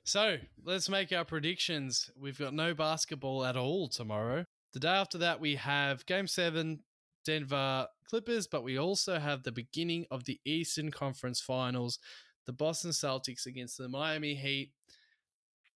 So 0.04 0.36
let's 0.64 0.88
make 0.88 1.12
our 1.12 1.24
predictions. 1.24 2.10
We've 2.16 2.38
got 2.38 2.54
no 2.54 2.74
basketball 2.74 3.44
at 3.44 3.56
all 3.56 3.88
tomorrow. 3.88 4.44
The 4.72 4.80
day 4.80 4.88
after 4.88 5.18
that, 5.18 5.40
we 5.40 5.54
have 5.56 6.04
Game 6.06 6.26
7, 6.26 6.80
Denver 7.24 7.86
Clippers, 8.08 8.46
but 8.46 8.64
we 8.64 8.78
also 8.78 9.18
have 9.18 9.42
the 9.42 9.52
beginning 9.52 10.06
of 10.10 10.24
the 10.24 10.40
Eastern 10.44 10.90
Conference 10.90 11.40
Finals, 11.40 11.98
the 12.46 12.52
Boston 12.52 12.90
Celtics 12.90 13.46
against 13.46 13.78
the 13.78 13.88
Miami 13.88 14.34
Heat. 14.34 14.72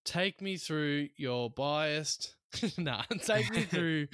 Take 0.04 0.42
me 0.42 0.56
through 0.56 1.08
your 1.16 1.50
biased. 1.50 2.34
nah, 2.78 3.02
take 3.22 3.50
me 3.50 3.62
through 3.70 4.08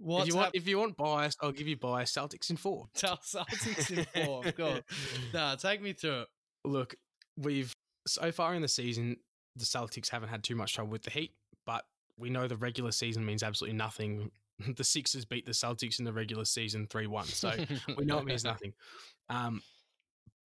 what's 0.00 0.28
if 0.28 0.28
you 0.28 0.36
want, 0.36 0.46
hap- 0.46 0.54
if 0.54 0.68
you 0.68 0.78
want 0.78 0.96
biased, 0.96 1.38
I'll 1.42 1.52
give 1.52 1.68
you 1.68 1.76
bias. 1.76 2.12
Celtics 2.12 2.50
in 2.50 2.56
four. 2.56 2.88
Celtics 2.96 3.90
in 3.90 4.04
four, 4.24 4.42
course. 4.52 4.80
Nah, 5.32 5.54
take 5.56 5.82
me 5.82 5.92
through 5.92 6.22
it. 6.22 6.28
Look, 6.64 6.96
we've 7.36 7.72
so 8.06 8.32
far 8.32 8.54
in 8.54 8.62
the 8.62 8.68
season, 8.68 9.16
the 9.56 9.64
Celtics 9.64 10.08
haven't 10.08 10.30
had 10.30 10.42
too 10.42 10.56
much 10.56 10.74
trouble 10.74 10.90
with 10.90 11.02
the 11.02 11.10
Heat, 11.10 11.34
but 11.66 11.84
we 12.18 12.30
know 12.30 12.48
the 12.48 12.56
regular 12.56 12.92
season 12.92 13.24
means 13.24 13.42
absolutely 13.42 13.76
nothing. 13.76 14.30
The 14.76 14.84
Sixers 14.84 15.24
beat 15.24 15.46
the 15.46 15.52
Celtics 15.52 16.00
in 16.00 16.04
the 16.04 16.12
regular 16.12 16.44
season 16.44 16.86
3 16.86 17.06
1. 17.06 17.24
So 17.24 17.50
we 17.96 18.04
know 18.04 18.18
it 18.18 18.26
means 18.26 18.44
nothing. 18.44 18.74
Um, 19.30 19.62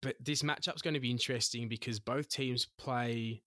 but 0.01 0.15
this 0.21 0.41
matchup's 0.41 0.81
going 0.81 0.93
to 0.93 1.01
be 1.01 1.11
interesting 1.11 1.67
because 1.67 1.99
both 1.99 2.29
teams 2.29 2.65
play 2.77 3.43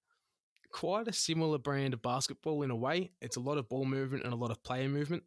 quite 0.70 1.08
a 1.08 1.12
similar 1.14 1.56
brand 1.56 1.94
of 1.94 2.02
basketball 2.02 2.62
in 2.62 2.70
a 2.70 2.76
way. 2.76 3.12
It's 3.22 3.36
a 3.36 3.40
lot 3.40 3.56
of 3.56 3.68
ball 3.70 3.86
movement 3.86 4.24
and 4.24 4.32
a 4.34 4.36
lot 4.36 4.50
of 4.50 4.62
player 4.62 4.90
movement. 4.90 5.22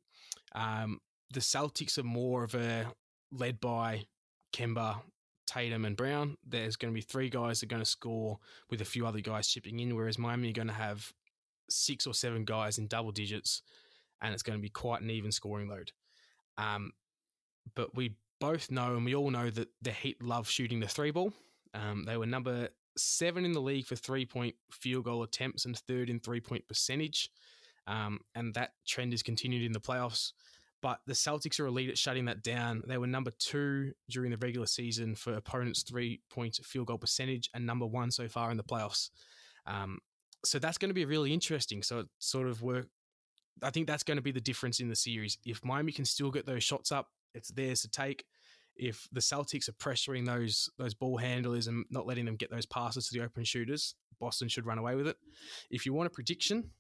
Um, 0.53 0.99
the 1.33 1.39
Celtics 1.39 1.97
are 1.97 2.03
more 2.03 2.43
of 2.43 2.55
a 2.55 2.87
led 3.31 3.59
by 3.59 4.05
Kemba, 4.53 5.01
Tatum, 5.47 5.85
and 5.85 5.95
Brown. 5.95 6.37
There's 6.45 6.75
going 6.75 6.93
to 6.93 6.95
be 6.95 7.01
three 7.01 7.29
guys 7.29 7.59
that 7.59 7.67
are 7.67 7.75
going 7.75 7.81
to 7.81 7.89
score 7.89 8.39
with 8.69 8.81
a 8.81 8.85
few 8.85 9.07
other 9.07 9.21
guys 9.21 9.47
chipping 9.47 9.79
in, 9.79 9.95
whereas 9.95 10.17
Miami 10.17 10.49
are 10.49 10.53
going 10.53 10.67
to 10.67 10.73
have 10.73 11.13
six 11.69 12.05
or 12.05 12.13
seven 12.13 12.45
guys 12.45 12.77
in 12.77 12.87
double 12.87 13.11
digits, 13.11 13.61
and 14.21 14.33
it's 14.33 14.43
going 14.43 14.57
to 14.57 14.61
be 14.61 14.69
quite 14.69 15.01
an 15.01 15.09
even 15.09 15.31
scoring 15.31 15.69
load. 15.69 15.91
Um, 16.57 16.91
but 17.75 17.95
we 17.95 18.15
both 18.39 18.71
know, 18.71 18.95
and 18.95 19.05
we 19.05 19.15
all 19.15 19.29
know 19.29 19.49
that 19.49 19.69
the 19.81 19.91
Heat 19.91 20.21
love 20.21 20.49
shooting 20.49 20.79
the 20.79 20.87
three 20.87 21.11
ball. 21.11 21.31
Um, 21.73 22.03
they 22.05 22.17
were 22.17 22.25
number 22.25 22.69
seven 22.97 23.45
in 23.45 23.53
the 23.53 23.61
league 23.61 23.85
for 23.85 23.95
three 23.95 24.25
point 24.25 24.55
field 24.71 25.05
goal 25.05 25.23
attempts 25.23 25.65
and 25.65 25.77
third 25.77 26.09
in 26.09 26.19
three 26.19 26.41
point 26.41 26.67
percentage. 26.67 27.29
Um, 27.87 28.19
and 28.35 28.53
that 28.53 28.71
trend 28.87 29.13
has 29.13 29.23
continued 29.23 29.63
in 29.63 29.71
the 29.71 29.79
playoffs. 29.79 30.33
but 30.81 30.99
the 31.05 31.13
Celtics 31.13 31.59
are 31.59 31.67
elite 31.67 31.89
at 31.89 31.97
shutting 31.97 32.25
that 32.25 32.43
down. 32.43 32.83
They 32.87 32.97
were 32.97 33.07
number 33.07 33.31
two 33.37 33.93
during 34.09 34.31
the 34.31 34.37
regular 34.37 34.65
season 34.65 35.15
for 35.15 35.33
opponents' 35.33 35.83
three 35.83 36.21
point 36.29 36.59
field 36.63 36.87
goal 36.87 36.97
percentage 36.97 37.49
and 37.53 37.65
number 37.65 37.85
one 37.85 38.11
so 38.11 38.27
far 38.27 38.51
in 38.51 38.57
the 38.57 38.63
playoffs. 38.63 39.09
Um, 39.65 39.99
so 40.43 40.57
that's 40.57 40.77
going 40.79 40.89
to 40.89 40.95
be 40.95 41.05
really 41.05 41.33
interesting. 41.33 41.83
So 41.83 41.99
it 41.99 42.07
sort 42.19 42.47
of 42.47 42.61
work. 42.63 42.87
I 43.61 43.69
think 43.69 43.85
that's 43.85 44.03
going 44.03 44.17
to 44.17 44.23
be 44.23 44.31
the 44.31 44.41
difference 44.41 44.79
in 44.79 44.89
the 44.89 44.95
series. 44.95 45.37
If 45.45 45.63
Miami 45.63 45.91
can 45.91 46.05
still 46.05 46.31
get 46.31 46.47
those 46.47 46.63
shots 46.63 46.91
up, 46.91 47.09
it's 47.35 47.49
theirs 47.51 47.81
to 47.81 47.89
take. 47.89 48.25
If 48.75 49.07
the 49.11 49.19
Celtics 49.19 49.69
are 49.69 49.73
pressuring 49.73 50.25
those 50.25 50.69
those 50.79 50.95
ball 50.95 51.17
handlers 51.17 51.67
and 51.67 51.85
not 51.91 52.07
letting 52.07 52.25
them 52.25 52.37
get 52.37 52.49
those 52.49 52.65
passes 52.65 53.07
to 53.07 53.13
the 53.19 53.23
open 53.23 53.43
shooters, 53.43 53.93
Boston 54.19 54.47
should 54.47 54.65
run 54.65 54.79
away 54.79 54.95
with 54.95 55.07
it. 55.07 55.17
If 55.69 55.85
you 55.85 55.93
want 55.93 56.07
a 56.07 56.09
prediction, 56.09 56.71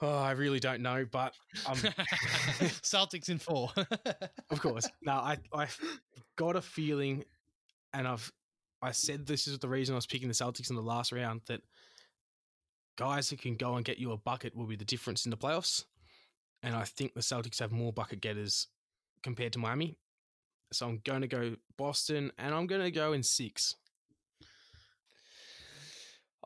oh, 0.00 0.18
I 0.18 0.32
really 0.32 0.60
don't 0.60 0.80
know, 0.82 1.04
but 1.10 1.34
um, 1.66 1.76
Celtics 2.82 3.28
in 3.28 3.38
four. 3.38 3.70
of 4.50 4.60
course, 4.60 4.88
no, 5.02 5.12
I 5.12 5.38
I 5.52 5.66
got 6.36 6.56
a 6.56 6.62
feeling, 6.62 7.24
and 7.92 8.06
I've 8.06 8.32
I 8.80 8.92
said 8.92 9.26
this 9.26 9.46
is 9.46 9.58
the 9.58 9.68
reason 9.68 9.94
I 9.94 9.96
was 9.96 10.06
picking 10.06 10.28
the 10.28 10.34
Celtics 10.34 10.70
in 10.70 10.76
the 10.76 10.82
last 10.82 11.12
round 11.12 11.42
that 11.48 11.62
guys 12.96 13.30
who 13.30 13.36
can 13.36 13.54
go 13.54 13.76
and 13.76 13.84
get 13.84 13.98
you 13.98 14.12
a 14.12 14.16
bucket 14.16 14.54
will 14.54 14.66
be 14.66 14.76
the 14.76 14.84
difference 14.84 15.24
in 15.24 15.30
the 15.30 15.36
playoffs. 15.36 15.84
And 16.62 16.74
I 16.74 16.84
think 16.84 17.14
the 17.14 17.20
Celtics 17.20 17.60
have 17.60 17.72
more 17.72 17.92
bucket 17.92 18.20
getters 18.20 18.66
compared 19.22 19.52
to 19.52 19.58
Miami. 19.58 19.96
So 20.72 20.88
I'm 20.88 21.00
going 21.04 21.22
to 21.22 21.28
go 21.28 21.56
Boston 21.76 22.32
and 22.38 22.54
I'm 22.54 22.66
going 22.66 22.82
to 22.82 22.90
go 22.90 23.12
in 23.12 23.22
six. 23.22 23.76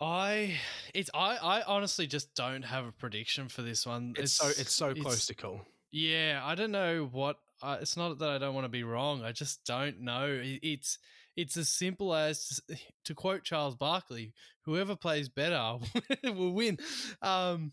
I 0.02 0.58
it's 0.94 1.10
I 1.14 1.36
I 1.36 1.62
honestly 1.62 2.08
just 2.08 2.34
don't 2.34 2.64
have 2.64 2.84
a 2.86 2.92
prediction 2.92 3.48
for 3.48 3.62
this 3.62 3.86
one. 3.86 4.14
It's, 4.18 4.32
so 4.32 4.48
it's 4.48 4.72
so 4.72 4.94
close 4.94 5.26
to 5.26 5.34
call. 5.34 5.60
Yeah, 5.92 6.40
I 6.42 6.56
don't 6.56 6.72
know 6.72 7.08
what. 7.12 7.38
It's 7.80 7.96
not 7.96 8.18
that 8.18 8.28
I 8.28 8.38
don't 8.38 8.54
want 8.54 8.64
to 8.64 8.70
be 8.70 8.82
wrong. 8.82 9.22
I 9.22 9.30
just 9.30 9.64
don't 9.64 10.00
know. 10.00 10.26
It, 10.26 10.58
it's 10.62 10.98
it's 11.36 11.56
as 11.56 11.68
simple 11.68 12.14
as 12.14 12.60
to 13.04 13.14
quote 13.14 13.44
Charles 13.44 13.76
Barkley: 13.76 14.34
"Whoever 14.62 14.96
plays 14.96 15.28
better 15.28 15.78
will 16.24 16.52
win." 16.52 16.78
Um, 17.22 17.70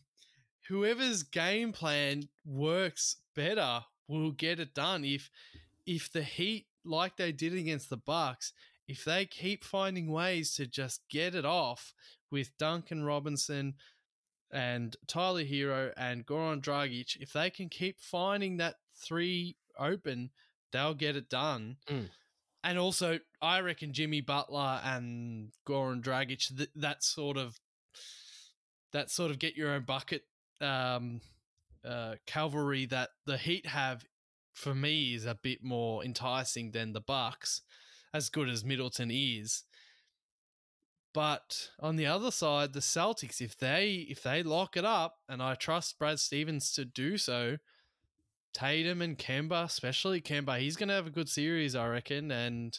whoever's 0.68 1.24
game 1.24 1.72
plan 1.72 2.30
works 2.46 3.16
better 3.36 3.82
will 4.08 4.34
get 4.34 4.60
it 4.60 4.76
done. 4.76 5.04
If 5.04 5.32
if 5.88 6.12
the 6.12 6.22
Heat, 6.22 6.68
like 6.86 7.18
they 7.18 7.32
did 7.32 7.56
against 7.56 7.90
the 7.90 7.98
Bucks, 7.98 8.54
if 8.88 9.04
they 9.04 9.26
keep 9.26 9.64
finding 9.64 10.12
ways 10.12 10.54
to 10.56 10.68
just 10.68 11.02
get 11.10 11.34
it 11.34 11.46
off 11.46 11.94
with 12.32 12.58
Duncan 12.58 13.04
Robinson 13.04 13.76
and 14.52 14.96
Tyler 15.08 15.44
Herro 15.44 15.92
and 15.98 16.26
Goran 16.26 16.62
Dragic, 16.62 17.18
if 17.20 17.34
they 17.34 17.50
can 17.50 17.70
keep 17.70 18.00
finding 18.00 18.58
that 18.58 18.76
three 18.96 19.56
open, 19.78 20.32
they'll 20.72 20.94
get 20.94 21.16
it 21.16 21.30
done. 21.30 21.78
Mm. 21.88 22.10
And 22.64 22.78
also, 22.78 23.20
I 23.42 23.62
reckon 23.62 23.94
Jimmy 23.94 24.22
Butler 24.22 24.82
and 24.84 25.52
Goran 25.68 26.02
Dragic, 26.02 26.56
th- 26.56 26.70
that 26.76 27.04
sort 27.04 27.38
of 27.38 27.60
that 28.92 29.10
sort 29.10 29.32
of 29.32 29.40
get 29.40 29.56
your 29.56 29.72
own 29.72 29.84
bucket 29.84 30.24
um, 30.62 31.22
uh, 31.86 32.16
cavalry 32.26 32.86
that 32.88 33.10
the 33.26 33.38
Heat 33.38 33.68
have 33.68 34.04
for 34.54 34.76
me 34.76 35.14
is 35.14 35.26
a 35.26 35.36
bit 35.42 35.64
more 35.64 36.04
enticing 36.04 36.72
than 36.72 36.94
the 36.94 37.02
Bucks, 37.02 37.62
as 38.14 38.30
good 38.30 38.50
as 38.50 38.66
Middleton 38.66 39.12
is. 39.12 39.64
But 41.14 41.72
on 41.80 41.96
the 41.96 42.06
other 42.06 42.32
side, 42.32 42.74
the 42.74 42.80
Celtics, 42.82 43.42
if 43.42 43.58
they 43.58 44.06
if 44.10 44.22
they 44.22 44.44
lock 44.44 44.78
it 44.78 44.86
up, 44.86 45.18
and 45.28 45.42
I 45.42 45.56
trust 45.56 45.98
Brad 45.98 46.20
Stevens 46.20 46.72
to 46.74 46.86
do 46.86 47.18
so, 47.18 47.58
Tatum 48.54 49.02
and 49.02 49.18
Kemba, 49.18 49.64
especially 49.66 50.22
Kemba, 50.22 50.60
he's 50.60 50.76
going 50.76 50.90
to 50.90 50.96
have 50.96 51.08
a 51.08 51.12
good 51.12 51.30
series, 51.30 51.76
I 51.76 51.88
reckon. 51.88 52.32
And 52.32 52.78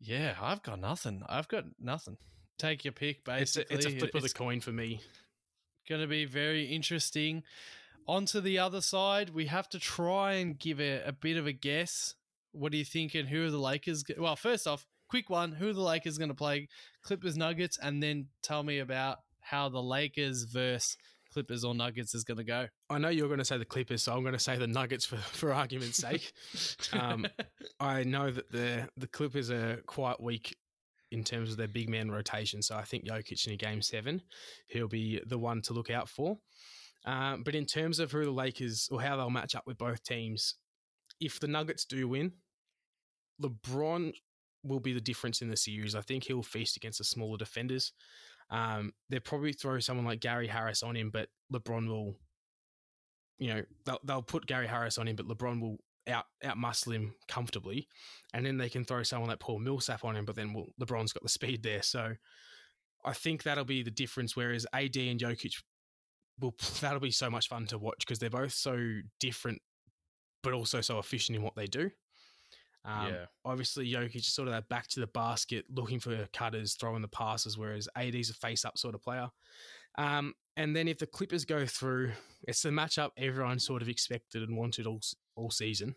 yeah, 0.00 0.34
I've 0.40 0.62
got 0.62 0.80
nothing. 0.80 1.22
I've 1.28 1.48
got 1.48 1.64
nothing. 1.80 2.18
Take 2.58 2.84
your 2.84 2.92
pick, 2.92 3.24
basically. 3.24 3.74
It's 3.76 3.84
a, 3.84 3.88
it's 3.88 3.96
a 3.96 3.98
flip 3.98 4.14
of 4.14 4.22
the 4.22 4.28
coin 4.30 4.60
for 4.60 4.72
me. 4.72 5.00
Going 5.88 6.00
to 6.00 6.06
be 6.06 6.24
very 6.24 6.66
interesting. 6.66 7.42
On 8.06 8.26
to 8.26 8.40
the 8.40 8.58
other 8.58 8.80
side, 8.80 9.30
we 9.30 9.46
have 9.46 9.68
to 9.70 9.78
try 9.78 10.34
and 10.34 10.58
give 10.58 10.80
a, 10.80 11.02
a 11.02 11.12
bit 11.12 11.36
of 11.36 11.46
a 11.46 11.52
guess. 11.52 12.14
What 12.52 12.72
are 12.72 12.76
you 12.76 12.84
thinking? 12.84 13.26
Who 13.26 13.46
are 13.46 13.50
the 13.50 13.58
Lakers? 13.58 14.04
Well, 14.18 14.36
first 14.36 14.66
off, 14.66 14.86
quick 15.08 15.30
one. 15.30 15.52
Who 15.52 15.68
are 15.68 15.72
the 15.72 15.80
Lakers 15.80 16.18
going 16.18 16.28
to 16.28 16.34
play? 16.34 16.68
Clippers, 17.02 17.36
Nuggets, 17.36 17.78
and 17.80 18.02
then 18.02 18.26
tell 18.42 18.62
me 18.62 18.78
about 18.78 19.18
how 19.40 19.68
the 19.68 19.82
Lakers 19.82 20.44
versus 20.44 20.96
Clippers 21.32 21.64
or 21.64 21.74
Nuggets 21.74 22.14
is 22.14 22.24
going 22.24 22.38
to 22.38 22.44
go. 22.44 22.66
I 22.90 22.98
know 22.98 23.08
you're 23.08 23.28
going 23.28 23.38
to 23.38 23.44
say 23.44 23.58
the 23.58 23.64
Clippers, 23.64 24.02
so 24.02 24.14
I'm 24.14 24.22
going 24.22 24.32
to 24.32 24.38
say 24.38 24.56
the 24.56 24.66
Nuggets 24.66 25.04
for, 25.04 25.16
for 25.16 25.52
argument's 25.52 25.98
sake. 25.98 26.32
um, 26.92 27.26
I 27.80 28.04
know 28.04 28.30
that 28.30 28.50
the 28.50 28.88
the 28.96 29.06
Clippers 29.06 29.50
are 29.50 29.82
quite 29.86 30.20
weak 30.20 30.56
in 31.10 31.24
terms 31.24 31.50
of 31.50 31.56
their 31.56 31.68
big 31.68 31.88
man 31.88 32.10
rotation, 32.10 32.62
so 32.62 32.76
I 32.76 32.82
think 32.82 33.06
Jokic 33.06 33.46
in 33.46 33.54
a 33.54 33.56
game 33.56 33.80
seven, 33.80 34.22
he'll 34.66 34.88
be 34.88 35.20
the 35.26 35.38
one 35.38 35.62
to 35.62 35.72
look 35.72 35.90
out 35.90 36.08
for. 36.08 36.38
Um, 37.06 37.42
but 37.42 37.54
in 37.54 37.64
terms 37.64 37.98
of 37.98 38.12
who 38.12 38.24
the 38.24 38.30
Lakers 38.30 38.88
or 38.90 39.00
how 39.00 39.16
they'll 39.16 39.30
match 39.30 39.54
up 39.54 39.66
with 39.66 39.78
both 39.78 40.02
teams, 40.02 40.56
if 41.20 41.40
the 41.40 41.48
Nuggets 41.48 41.84
do 41.84 42.08
win, 42.08 42.32
LeBron 43.42 44.12
will 44.68 44.80
be 44.80 44.92
the 44.92 45.00
difference 45.00 45.42
in 45.42 45.48
the 45.48 45.56
series. 45.56 45.94
I 45.94 46.00
think 46.00 46.24
he'll 46.24 46.42
feast 46.42 46.76
against 46.76 46.98
the 46.98 47.04
smaller 47.04 47.38
defenders. 47.38 47.92
Um, 48.50 48.92
they'll 49.08 49.20
probably 49.20 49.52
throw 49.52 49.78
someone 49.80 50.06
like 50.06 50.20
Gary 50.20 50.46
Harris 50.46 50.82
on 50.82 50.96
him, 50.96 51.10
but 51.10 51.28
LeBron 51.52 51.88
will, 51.88 52.16
you 53.38 53.48
know, 53.48 53.62
they'll, 53.84 54.00
they'll 54.04 54.22
put 54.22 54.46
Gary 54.46 54.66
Harris 54.66 54.98
on 54.98 55.08
him, 55.08 55.16
but 55.16 55.28
LeBron 55.28 55.60
will 55.60 55.78
out 56.08 56.24
out 56.42 56.56
muscle 56.56 56.92
him 56.92 57.14
comfortably, 57.28 57.88
and 58.32 58.44
then 58.44 58.56
they 58.56 58.68
can 58.68 58.84
throw 58.84 59.02
someone 59.02 59.28
like 59.28 59.40
Paul 59.40 59.58
Millsap 59.58 60.04
on 60.04 60.16
him, 60.16 60.24
but 60.24 60.36
then 60.36 60.54
LeBron's 60.80 61.12
got 61.12 61.22
the 61.22 61.28
speed 61.28 61.62
there, 61.62 61.82
so 61.82 62.14
I 63.04 63.12
think 63.12 63.42
that'll 63.42 63.64
be 63.64 63.82
the 63.82 63.90
difference. 63.90 64.36
Whereas 64.36 64.66
AD 64.72 64.96
and 64.96 65.20
Jokic 65.20 65.62
will 66.40 66.54
that'll 66.80 67.00
be 67.00 67.10
so 67.10 67.30
much 67.30 67.48
fun 67.48 67.66
to 67.66 67.78
watch 67.78 68.00
because 68.00 68.18
they're 68.18 68.30
both 68.30 68.52
so 68.52 68.78
different, 69.20 69.60
but 70.42 70.52
also 70.52 70.80
so 70.80 70.98
efficient 70.98 71.36
in 71.36 71.42
what 71.42 71.54
they 71.56 71.66
do. 71.66 71.90
Um, 72.88 73.06
Yeah. 73.12 73.26
Obviously, 73.44 73.90
Jokic 73.90 74.16
is 74.16 74.26
sort 74.26 74.48
of 74.48 74.54
that 74.54 74.68
back 74.68 74.88
to 74.88 75.00
the 75.00 75.06
basket, 75.08 75.66
looking 75.68 76.00
for 76.00 76.26
cutters, 76.32 76.74
throwing 76.74 77.02
the 77.02 77.08
passes, 77.08 77.58
whereas 77.58 77.88
AD's 77.96 78.30
a 78.30 78.34
face 78.34 78.64
up 78.64 78.78
sort 78.78 78.94
of 78.94 79.02
player. 79.02 79.28
Um, 79.98 80.34
and 80.56 80.74
then 80.74 80.88
if 80.88 80.98
the 80.98 81.06
Clippers 81.06 81.44
go 81.44 81.66
through, 81.66 82.12
it's 82.46 82.62
the 82.62 82.70
matchup 82.70 83.10
everyone 83.16 83.58
sort 83.58 83.82
of 83.82 83.88
expected 83.88 84.42
and 84.42 84.56
wanted 84.56 84.86
all 84.86 85.00
all 85.36 85.50
season. 85.50 85.94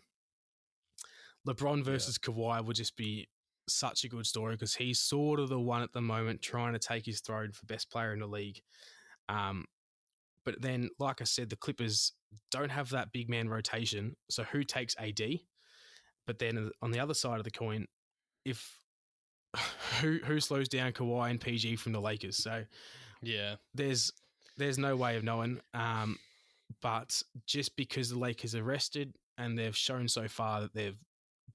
LeBron 1.48 1.84
versus 1.84 2.18
Kawhi 2.18 2.64
would 2.64 2.76
just 2.76 2.96
be 2.96 3.28
such 3.68 4.04
a 4.04 4.08
good 4.08 4.26
story 4.26 4.54
because 4.54 4.74
he's 4.74 5.00
sort 5.00 5.40
of 5.40 5.48
the 5.48 5.58
one 5.58 5.82
at 5.82 5.92
the 5.92 6.00
moment 6.00 6.42
trying 6.42 6.72
to 6.72 6.78
take 6.78 7.06
his 7.06 7.20
throne 7.20 7.52
for 7.52 7.66
best 7.66 7.90
player 7.90 8.12
in 8.12 8.20
the 8.20 8.26
league. 8.26 8.60
Um, 9.28 9.64
but 10.44 10.60
then, 10.60 10.90
like 10.98 11.20
I 11.20 11.24
said, 11.24 11.50
the 11.50 11.56
Clippers 11.56 12.12
don't 12.50 12.70
have 12.70 12.90
that 12.90 13.12
big 13.12 13.28
man 13.28 13.48
rotation. 13.48 14.16
So 14.30 14.42
who 14.44 14.64
takes 14.64 14.96
AD? 14.98 15.20
But 16.26 16.38
then 16.38 16.70
on 16.80 16.90
the 16.90 17.00
other 17.00 17.14
side 17.14 17.38
of 17.38 17.44
the 17.44 17.50
coin, 17.50 17.86
if 18.44 18.78
who 20.00 20.18
who 20.24 20.40
slows 20.40 20.68
down 20.68 20.92
Kawhi 20.92 21.30
and 21.30 21.40
PG 21.40 21.76
from 21.76 21.92
the 21.92 22.00
Lakers? 22.00 22.42
So 22.42 22.64
Yeah. 23.22 23.56
there's 23.74 24.12
there's 24.56 24.78
no 24.78 24.96
way 24.96 25.16
of 25.16 25.24
knowing. 25.24 25.60
Um, 25.74 26.18
but 26.80 27.22
just 27.46 27.76
because 27.76 28.10
the 28.10 28.18
Lakers 28.18 28.54
are 28.54 28.62
rested 28.62 29.14
and 29.38 29.58
they've 29.58 29.76
shown 29.76 30.08
so 30.08 30.28
far 30.28 30.60
that 30.62 30.74
they've 30.74 30.98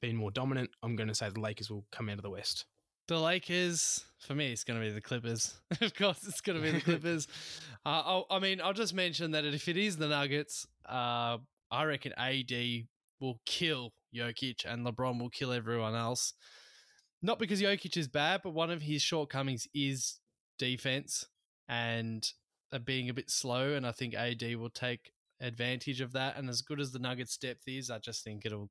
been 0.02 0.16
more 0.16 0.32
dominant, 0.32 0.70
I'm 0.84 0.96
going 0.96 1.08
to 1.10 1.16
say 1.16 1.30
the 1.30 1.40
Lakers 1.40 1.70
will 1.70 1.86
come 1.92 2.10
out 2.10 2.18
of 2.18 2.24
the 2.24 2.30
West. 2.30 2.66
The 3.08 3.20
Lakers, 3.20 4.04
for 4.20 4.36
me, 4.36 4.52
it's 4.52 4.64
going 4.64 4.80
to 4.80 4.86
be 4.86 4.92
the 4.92 5.02
Clippers. 5.02 5.60
of 5.82 5.94
course, 5.96 6.20
it's 6.28 6.42
going 6.42 6.58
to 6.60 6.64
be 6.64 6.72
the 6.72 6.82
Clippers. 6.82 7.28
uh, 7.86 8.02
I'll, 8.06 8.26
I 8.30 8.40
mean, 8.40 8.60
I'll 8.62 8.74
just 8.74 8.94
mention 8.94 9.32
that 9.32 9.46
if 9.46 9.68
it 9.70 9.78
is 9.78 9.96
the 9.98 10.08
Nuggets, 10.10 10.68
uh, 10.88 11.38
I 11.72 11.84
reckon 11.86 12.14
AD 12.18 12.52
will 13.22 13.40
kill 13.46 13.94
Jokic 14.16 14.66
and 14.66 14.86
LeBron 14.86 15.20
will 15.20 15.30
kill 15.30 15.52
everyone 15.52 15.96
else. 15.96 16.34
Not 17.22 17.40
because 17.40 17.62
Jokic 17.62 17.98
is 17.98 18.08
bad, 18.08 18.42
but 18.44 18.54
one 18.54 18.70
of 18.70 18.84
his 18.84 19.02
shortcomings 19.02 19.68
is 19.74 20.20
defense 20.60 21.26
and 21.68 22.30
uh, 22.72 22.80
being 22.80 23.10
a 23.10 23.14
bit 23.14 23.30
slow. 23.30 23.74
And 23.74 23.86
I 23.86 23.92
think 23.92 24.14
AD 24.14 24.44
will 24.56 24.70
take 24.70 25.12
advantage 25.42 26.02
of 26.02 26.14
that. 26.14 26.38
And 26.38 26.50
as 26.50 26.62
good 26.62 26.80
as 26.80 26.92
the 26.92 27.00
Nuggets' 27.00 27.38
depth 27.38 27.64
is, 27.68 27.90
I 27.90 28.00
just 28.00 28.24
think 28.24 28.46
it'll 28.46 28.70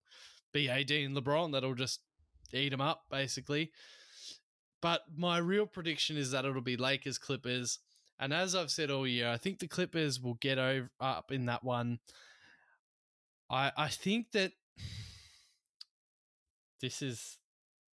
be 0.52 0.68
AD 0.68 0.90
and 0.90 1.16
LeBron 1.16 1.52
that'll 1.52 1.74
just 1.74 2.00
eat 2.52 2.70
them 2.70 2.80
up, 2.80 3.02
basically. 3.10 3.72
But 4.80 5.02
my 5.16 5.38
real 5.38 5.66
prediction 5.66 6.16
is 6.16 6.30
that 6.30 6.44
it'll 6.44 6.60
be 6.60 6.76
Lakers 6.76 7.18
Clippers. 7.18 7.80
And 8.18 8.32
as 8.32 8.54
I've 8.54 8.70
said 8.70 8.90
all 8.90 9.06
year, 9.06 9.28
I 9.28 9.36
think 9.36 9.58
the 9.58 9.68
Clippers 9.68 10.20
will 10.20 10.34
get 10.34 10.58
over 10.58 10.90
up 11.00 11.32
in 11.32 11.46
that 11.46 11.64
one. 11.64 11.98
I 13.50 13.72
I 13.76 13.88
think 13.88 14.32
that 14.32 14.52
this 16.80 17.02
is 17.02 17.38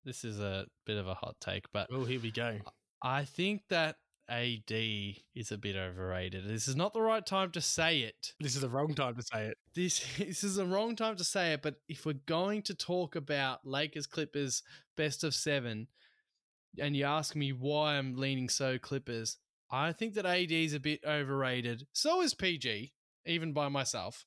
this 0.03 0.23
is 0.23 0.39
a 0.39 0.65
bit 0.85 0.97
of 0.97 1.07
a 1.07 1.13
hot 1.13 1.35
take, 1.39 1.65
but 1.71 1.87
Well, 1.91 2.05
here 2.05 2.19
we 2.19 2.31
go. 2.31 2.57
I 3.03 3.23
think 3.25 3.63
that 3.69 3.97
AD 4.29 4.71
is 4.71 5.51
a 5.51 5.57
bit 5.57 5.75
overrated. 5.75 6.47
This 6.47 6.67
is 6.67 6.75
not 6.75 6.93
the 6.93 7.01
right 7.01 7.25
time 7.25 7.51
to 7.51 7.61
say 7.61 7.99
it. 7.99 8.33
This 8.39 8.55
is 8.55 8.61
the 8.61 8.69
wrong 8.69 8.93
time 8.93 9.15
to 9.15 9.21
say 9.21 9.47
it. 9.47 9.57
This 9.75 10.03
this 10.17 10.43
is 10.43 10.55
the 10.55 10.65
wrong 10.65 10.95
time 10.95 11.17
to 11.17 11.23
say 11.23 11.53
it, 11.53 11.61
but 11.61 11.75
if 11.87 12.05
we're 12.05 12.13
going 12.13 12.61
to 12.63 12.73
talk 12.73 13.15
about 13.15 13.65
Lakers 13.65 14.07
Clippers 14.07 14.63
best 14.95 15.23
of 15.23 15.35
7 15.35 15.87
and 16.79 16.95
you 16.95 17.03
ask 17.03 17.35
me 17.35 17.51
why 17.51 17.95
I'm 17.95 18.15
leaning 18.15 18.47
so 18.47 18.77
Clippers, 18.77 19.37
I 19.69 19.91
think 19.91 20.13
that 20.13 20.25
AD 20.25 20.51
is 20.51 20.73
a 20.73 20.79
bit 20.79 21.01
overrated. 21.05 21.87
So 21.91 22.21
is 22.21 22.33
PG, 22.33 22.93
even 23.25 23.51
by 23.51 23.67
myself. 23.67 24.25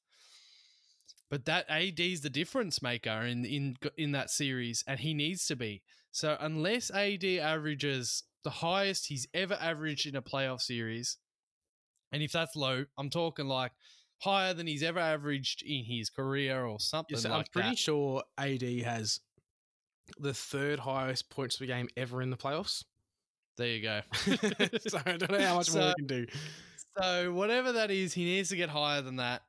But 1.31 1.47
that 1.47 1.67
AD 1.69 1.99
is 2.01 2.21
the 2.21 2.31
difference 2.31 2.83
maker 2.83 3.23
in 3.23 3.45
in 3.45 3.77
in 3.97 4.13
that 4.13 4.31
series, 4.31 4.85
and 4.87 5.01
he 5.01 5.15
needs 5.15 5.47
to 5.47 5.57
be. 5.57 5.83
So 6.13 6.37
unless 6.39 6.91
AD 6.93 7.25
averages 7.25 8.23
the 8.45 8.51
highest 8.51 9.07
he's 9.07 9.27
ever 9.35 9.55
averaged 9.61 10.07
in 10.07 10.17
a 10.17 10.23
playoff 10.23 10.61
series, 10.61 11.17
and 12.13 12.23
if 12.23 12.31
that's 12.33 12.55
low, 12.55 12.85
I'm 12.99 13.11
talking 13.11 13.47
like 13.47 13.73
higher 14.21 14.55
than 14.55 14.67
he's 14.67 14.83
ever 14.83 15.01
averaged 15.01 15.63
in 15.67 15.85
his 15.85 16.09
career 16.11 16.65
or 16.65 16.79
something 16.79 17.17
Yes, 17.17 17.25
like 17.25 17.33
I'm 17.33 17.45
pretty 17.53 17.69
that. 17.71 17.79
sure 17.79 18.23
AD 18.39 18.63
has 18.85 19.21
the 20.19 20.35
third 20.35 20.79
highest 20.79 21.31
points 21.31 21.57
per 21.57 21.67
game 21.67 21.89
ever 21.97 22.23
in 22.23 22.31
the 22.31 22.37
playoffs. 22.37 22.85
There 23.57 23.67
you 23.69 23.83
go. 23.83 24.01
so 24.87 24.99
I 25.05 25.17
don't 25.17 25.31
know 25.33 25.41
how 25.41 25.57
much 25.57 25.73
more 25.73 25.83
So- 25.83 25.89
we 25.99 26.07
can 26.07 26.07
do. 26.07 26.27
So 26.97 27.33
whatever 27.33 27.73
that 27.73 27.91
is, 27.91 28.15
he 28.15 28.25
needs 28.25 28.51
to 28.51 28.57
get 28.57 28.69
higher 28.69 29.03
than 29.03 29.17
that. 29.17 29.43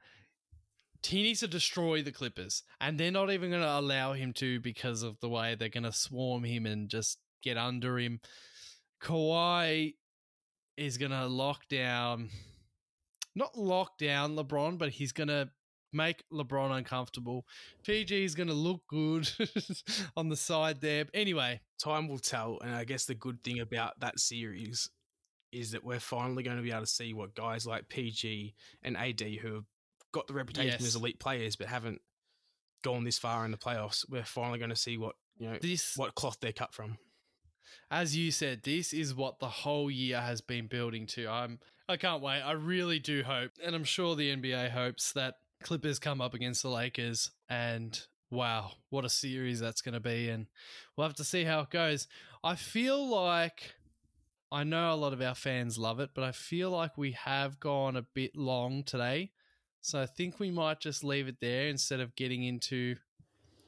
He 1.06 1.24
needs 1.24 1.42
to 1.42 1.48
destroy 1.48 2.02
the 2.02 2.12
Clippers, 2.12 2.64
and 2.80 3.00
they're 3.00 3.12
not 3.12 3.32
even 3.32 3.50
going 3.50 3.62
to 3.62 3.80
allow 3.80 4.14
him 4.14 4.34
to 4.34 4.60
because 4.60 5.04
of 5.04 5.20
the 5.20 5.30
way 5.30 5.56
they're 5.56 5.70
going 5.70 5.84
to 5.84 5.92
swarm 5.92 6.44
him 6.44 6.66
and 6.66 6.90
just 6.90 7.20
get 7.44 7.58
under 7.58 7.98
him. 8.00 8.20
Kawhi 9.02 9.96
is 10.78 10.98
going 10.98 11.12
to 11.12 11.28
lock 11.28 11.68
down, 11.70 12.30
not 13.36 13.58
lock 13.58 13.98
down 13.98 14.36
LeBron, 14.36 14.78
but 14.78 14.90
he's 14.90 15.12
going 15.12 15.28
to 15.28 15.50
make 15.94 16.24
LeBron 16.32 16.76
uncomfortable. 16.76 17.46
PG 17.84 18.24
is 18.24 18.36
going 18.36 18.50
to 18.50 18.54
look 18.54 18.82
good 18.88 19.30
on 20.18 20.30
the 20.30 20.36
side 20.36 20.82
there. 20.82 21.06
Anyway, 21.14 21.62
Time 21.80 22.08
will 22.08 22.20
tell, 22.20 22.60
and 22.62 22.76
I 22.76 22.84
guess 22.84 23.06
the 23.06 23.16
good 23.16 23.44
thing 23.44 23.60
about 23.60 24.00
that 24.00 24.20
series 24.20 24.90
is 25.52 25.72
that 25.72 25.84
we're 25.84 26.00
finally 26.00 26.44
going 26.44 26.58
to 26.58 26.64
be 26.64 26.72
able 26.72 26.82
to 26.82 26.88
see 26.88 27.14
what 27.14 27.36
guys 27.36 27.66
like 27.66 27.88
PG 27.88 28.54
and 28.84 28.98
AD, 28.98 29.22
who 29.22 29.56
have 29.56 29.66
got 30.16 30.28
the 30.28 30.34
reputation 30.34 30.72
Yes. 30.72 30.86
as 30.88 30.96
elite 30.96 31.20
players 31.20 31.56
but 31.58 31.68
haven't 31.68 32.02
gone 32.84 33.04
this 33.04 33.18
far 33.20 33.44
in 33.46 33.52
the 33.52 33.58
playoffs, 33.58 34.06
we're 34.10 34.24
finally 34.24 34.58
going 34.60 34.70
to 34.70 34.76
see 34.76 34.98
what 34.98 35.16
you 35.38 35.50
know 35.50 35.58
this 35.62 35.98
what 35.98 36.16
cloth 36.16 36.38
they're 36.40 36.54
cut 36.54 36.74
from. 36.74 36.98
as 37.92 38.16
you 38.16 38.32
said, 38.32 38.64
this 38.64 38.94
is 38.94 39.14
what 39.14 39.40
the 39.40 39.50
whole 39.50 39.92
year 39.92 40.22
has 40.22 40.40
been 40.42 40.68
building 40.68 41.06
to. 41.08 41.28
I'm 41.28 41.60
I 41.90 41.98
can't 41.98 42.22
wait. 42.24 42.42
I 42.42 42.54
really 42.54 42.98
do 43.00 43.22
hope, 43.24 43.52
and 43.64 43.76
I'm 43.76 43.84
sure 43.84 44.16
the 44.16 44.36
NBA 44.36 44.72
hopes 44.72 45.12
that 45.14 45.36
Clippers 45.62 46.00
come 46.00 46.22
up 46.22 46.34
against 46.34 46.62
the 46.64 46.70
Lakers 46.70 47.32
and 47.50 48.00
wow, 48.32 48.72
what 48.90 49.06
a 49.06 49.10
series 49.10 49.60
that's 49.60 49.82
going 49.82 49.94
to 49.94 50.00
be 50.00 50.30
and 50.30 50.48
we'll 50.96 51.08
have 51.08 51.16
to 51.18 51.24
see 51.24 51.44
how 51.44 51.60
it 51.62 51.70
goes. 51.70 52.08
I 52.44 52.56
feel 52.56 53.08
like 53.08 53.76
I 54.52 54.64
know 54.64 54.94
a 54.94 54.96
lot 54.96 55.14
of 55.14 55.22
our 55.22 55.36
fans 55.36 55.78
love 55.78 56.00
it, 56.00 56.12
but 56.16 56.24
I 56.24 56.32
feel 56.32 56.70
like 56.72 56.98
we 56.98 57.12
have 57.12 57.60
gone 57.60 57.96
a 57.96 58.02
bit 58.02 58.36
long 58.36 58.84
today. 58.84 59.32
So 59.86 60.02
I 60.02 60.08
think 60.08 60.40
we 60.40 60.50
might 60.50 60.80
just 60.80 61.04
leave 61.04 61.28
it 61.28 61.36
there 61.40 61.68
instead 61.68 62.00
of 62.00 62.16
getting 62.16 62.44
into 62.44 62.96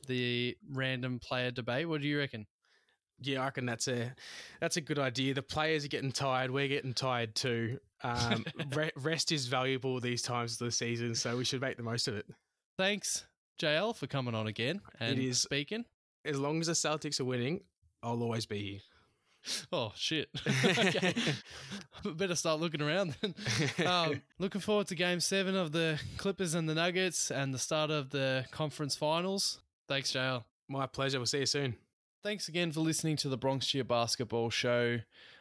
the 0.07 0.57
random 0.72 1.20
player 1.20 1.51
debate. 1.51 1.88
What 1.88 2.01
do 2.01 2.07
you 2.07 2.18
reckon? 2.18 2.47
Yeah, 3.22 3.41
I 3.41 3.45
reckon 3.45 3.68
that's 3.68 3.88
a 3.88 4.15
that's 4.59 4.78
a 4.78 4.82
good 4.82 4.97
idea. 4.97 5.36
The 5.36 5.43
players 5.43 5.86
are 5.86 5.89
getting 5.89 6.11
tired. 6.11 6.49
We're 6.49 6.70
getting 6.70 6.93
tired 6.93 7.36
too. 7.36 7.78
Um, 8.03 8.43
re- 8.76 8.89
rest 8.97 9.32
is 9.32 9.45
valuable 9.45 9.99
these 9.99 10.24
times 10.24 10.53
of 10.53 10.65
the 10.65 10.72
season, 10.72 11.13
so 11.13 11.38
we 11.38 11.45
should 11.45 11.61
make 11.61 11.78
the 11.78 11.84
most 11.84 12.07
of 12.07 12.15
it. 12.15 12.26
thanks, 12.80 13.28
JL, 13.61 13.95
for 13.95 14.07
coming 14.07 14.34
on 14.34 14.47
again 14.47 14.82
and 14.99 15.20
is- 15.20 15.41
speaking. 15.41 15.86
As 16.26 16.39
long 16.39 16.59
as 16.61 16.65
the 16.65 16.74
Celtics 16.74 17.20
are 17.20 17.26
winning, 17.26 17.61
I'll 18.01 18.24
always 18.24 18.47
be 18.47 18.72
here. 18.72 18.80
Oh 19.72 19.91
shit! 19.95 20.30
better 22.16 22.36
start 22.36 22.60
looking 22.60 22.82
around. 22.82 23.16
Then. 23.22 23.88
Um, 23.88 24.22
looking 24.39 24.62
forward 24.62 24.88
to 24.88 24.95
Game 24.95 25.20
Seven 25.20 25.56
of 25.56 25.72
the 25.72 26.00
Clippers 26.18 26.54
and 26.54 26.68
the 26.68 26.76
Nuggets 26.76 27.32
and 27.32 27.54
the 27.54 27.60
start 27.60 27.91
of 27.91 28.10
the 28.10 28.45
conference 28.52 28.95
finals. 28.95 29.62
Thanks, 29.88 30.12
JL. 30.12 30.43
My 30.68 30.86
pleasure. 30.86 31.20
We'll 31.20 31.26
see 31.26 31.39
you 31.39 31.45
soon. 31.45 31.76
Thanks 32.24 32.48
again 32.48 32.72
for 32.72 32.82
listening 32.82 33.16
to 33.18 33.30
the 33.30 33.38
Bronx 33.38 33.68
Cheer 33.68 33.84
Basketball 33.84 34.50
Show. 34.50 35.00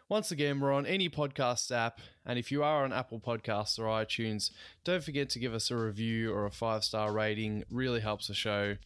Once 0.08 0.30
again, 0.30 0.60
we're 0.60 0.72
on 0.72 0.86
any 0.86 1.08
podcast 1.08 1.72
app, 1.72 1.98
and 2.24 2.38
if 2.38 2.52
you 2.52 2.62
are 2.62 2.84
on 2.84 2.92
Apple 2.92 3.18
Podcasts 3.18 3.76
or 3.76 3.86
iTunes, 3.86 4.52
don't 4.84 5.02
forget 5.02 5.28
to 5.30 5.40
give 5.40 5.52
us 5.52 5.68
a 5.68 5.76
review 5.76 6.32
or 6.32 6.46
a 6.46 6.50
five 6.50 6.84
star 6.84 7.12
rating. 7.12 7.64
Really 7.70 8.00
helps 8.00 8.28
the 8.28 8.34
show. 8.34 8.76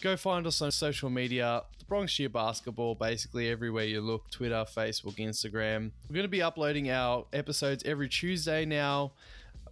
Go 0.00 0.16
find 0.16 0.46
us 0.46 0.60
on 0.62 0.72
social 0.72 1.10
media, 1.10 1.62
the 1.78 1.84
Bronx 1.84 2.18
Basketball, 2.32 2.94
basically 2.94 3.50
everywhere 3.50 3.84
you 3.84 4.00
look 4.00 4.30
Twitter, 4.30 4.64
Facebook, 4.64 5.16
Instagram. 5.16 5.92
We're 6.08 6.14
going 6.14 6.24
to 6.24 6.28
be 6.28 6.42
uploading 6.42 6.90
our 6.90 7.26
episodes 7.32 7.84
every 7.84 8.08
Tuesday 8.08 8.64
now, 8.64 9.12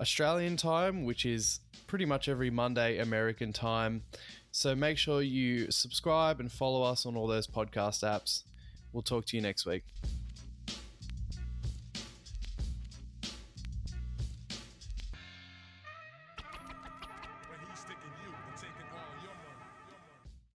Australian 0.01 0.57
time, 0.57 1.05
which 1.05 1.27
is 1.27 1.61
pretty 1.87 2.05
much 2.05 2.29
every 2.29 2.51
Monday 2.51 2.99
American 2.99 3.53
time. 3.53 4.03
So 4.53 4.75
make 4.75 4.99
sure 4.99 5.23
you 5.23 5.71
subscribe 5.71 6.41
and 6.41 6.51
follow 6.51 6.83
us 6.83 7.07
on 7.07 7.17
all 7.17 7.27
those 7.27 7.47
podcast 7.47 8.05
apps. 8.05 8.43
We'll 8.93 9.03
talk 9.03 9.27
to 9.27 9.37
you 9.37 9.43
next 9.43 9.67
week. 9.67 9.85